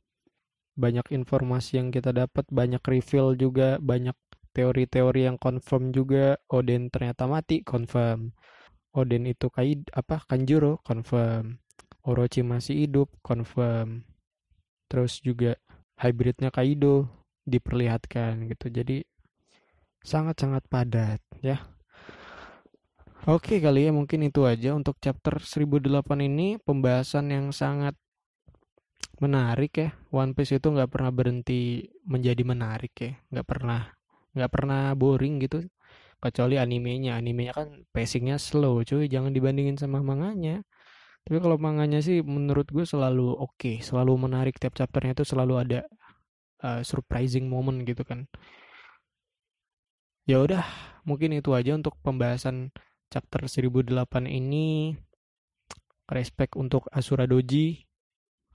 Banyak 0.75 1.07
informasi 1.15 1.79
yang 1.79 1.87
kita 1.87 2.11
dapat, 2.11 2.43
banyak 2.51 2.83
reveal 2.83 3.39
juga, 3.39 3.79
banyak 3.79 4.11
teori-teori 4.55 5.27
yang 5.27 5.35
confirm 5.35 5.91
juga. 5.91 6.39
Odin 6.47 6.87
ternyata 6.87 7.27
mati, 7.27 7.59
confirm. 7.67 8.31
Odin 8.95 9.27
itu 9.27 9.51
kaid 9.51 9.91
apa 9.91 10.23
Kanjuro, 10.23 10.79
confirm. 10.87 11.59
Orochi 12.07 12.39
masih 12.47 12.87
hidup, 12.87 13.11
confirm. 13.19 14.07
Terus 14.87 15.19
juga 15.19 15.59
hybridnya 15.99 16.55
Kaido 16.55 17.11
diperlihatkan 17.43 18.47
gitu. 18.47 18.71
Jadi 18.71 19.03
sangat-sangat 20.05 20.63
padat 20.71 21.19
ya. 21.43 21.59
Oke 23.25 23.57
kali 23.57 23.89
ya 23.89 23.91
mungkin 23.91 24.21
itu 24.21 24.45
aja 24.45 24.77
untuk 24.77 25.01
chapter 25.01 25.41
1008 25.41 25.81
ini 26.29 26.61
pembahasan 26.61 27.33
yang 27.33 27.49
sangat 27.49 27.97
menarik 29.17 29.73
ya 29.73 29.89
One 30.13 30.37
Piece 30.37 30.61
itu 30.61 30.69
nggak 30.69 30.93
pernah 30.93 31.09
berhenti 31.09 31.89
menjadi 32.05 32.45
menarik 32.45 32.93
ya 33.01 33.17
nggak 33.33 33.47
pernah 33.49 33.89
nggak 34.35 34.51
pernah 34.51 34.91
boring 34.93 35.41
gitu 35.43 35.65
kecuali 36.19 36.55
animenya. 36.59 37.17
Animenya 37.19 37.53
kan 37.55 37.67
pacingnya 37.93 38.37
slow 38.41 38.81
cuy. 38.83 39.07
Jangan 39.07 39.31
dibandingin 39.31 39.77
sama 39.79 40.01
manganya. 40.01 40.65
Tapi 41.25 41.41
kalau 41.41 41.57
manganya 41.57 41.99
sih 42.05 42.21
menurut 42.21 42.69
gue 42.69 42.85
selalu 42.85 43.33
oke 43.33 43.57
okay, 43.57 43.75
selalu 43.81 44.13
menarik. 44.29 44.57
Tiap 44.61 44.77
chapternya 44.77 45.17
itu 45.17 45.25
selalu 45.25 45.53
ada 45.57 45.79
uh, 46.61 46.81
surprising 46.85 47.49
moment 47.49 47.81
gitu 47.85 48.05
kan. 48.05 48.29
Ya 50.25 50.41
udah 50.41 50.65
mungkin 51.05 51.37
itu 51.37 51.53
aja 51.53 51.77
untuk 51.77 51.97
pembahasan 52.01 52.73
chapter 53.13 53.45
1008 53.45 53.93
ini. 54.29 54.97
Respect 56.05 56.53
untuk 56.57 56.85
Asura 56.93 57.25
Doji. 57.25 57.85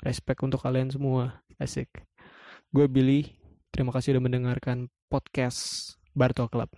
Respect 0.03 0.43
untuk 0.47 0.63
kalian 0.63 0.91
semua. 0.95 1.43
Asik. 1.59 1.91
Gue 2.71 2.87
Billy. 2.87 3.35
Terima 3.71 3.95
kasih 3.95 4.19
udah 4.19 4.23
mendengarkan 4.31 4.91
podcast 5.11 5.99
Barto 6.15 6.47
Club. 6.49 6.71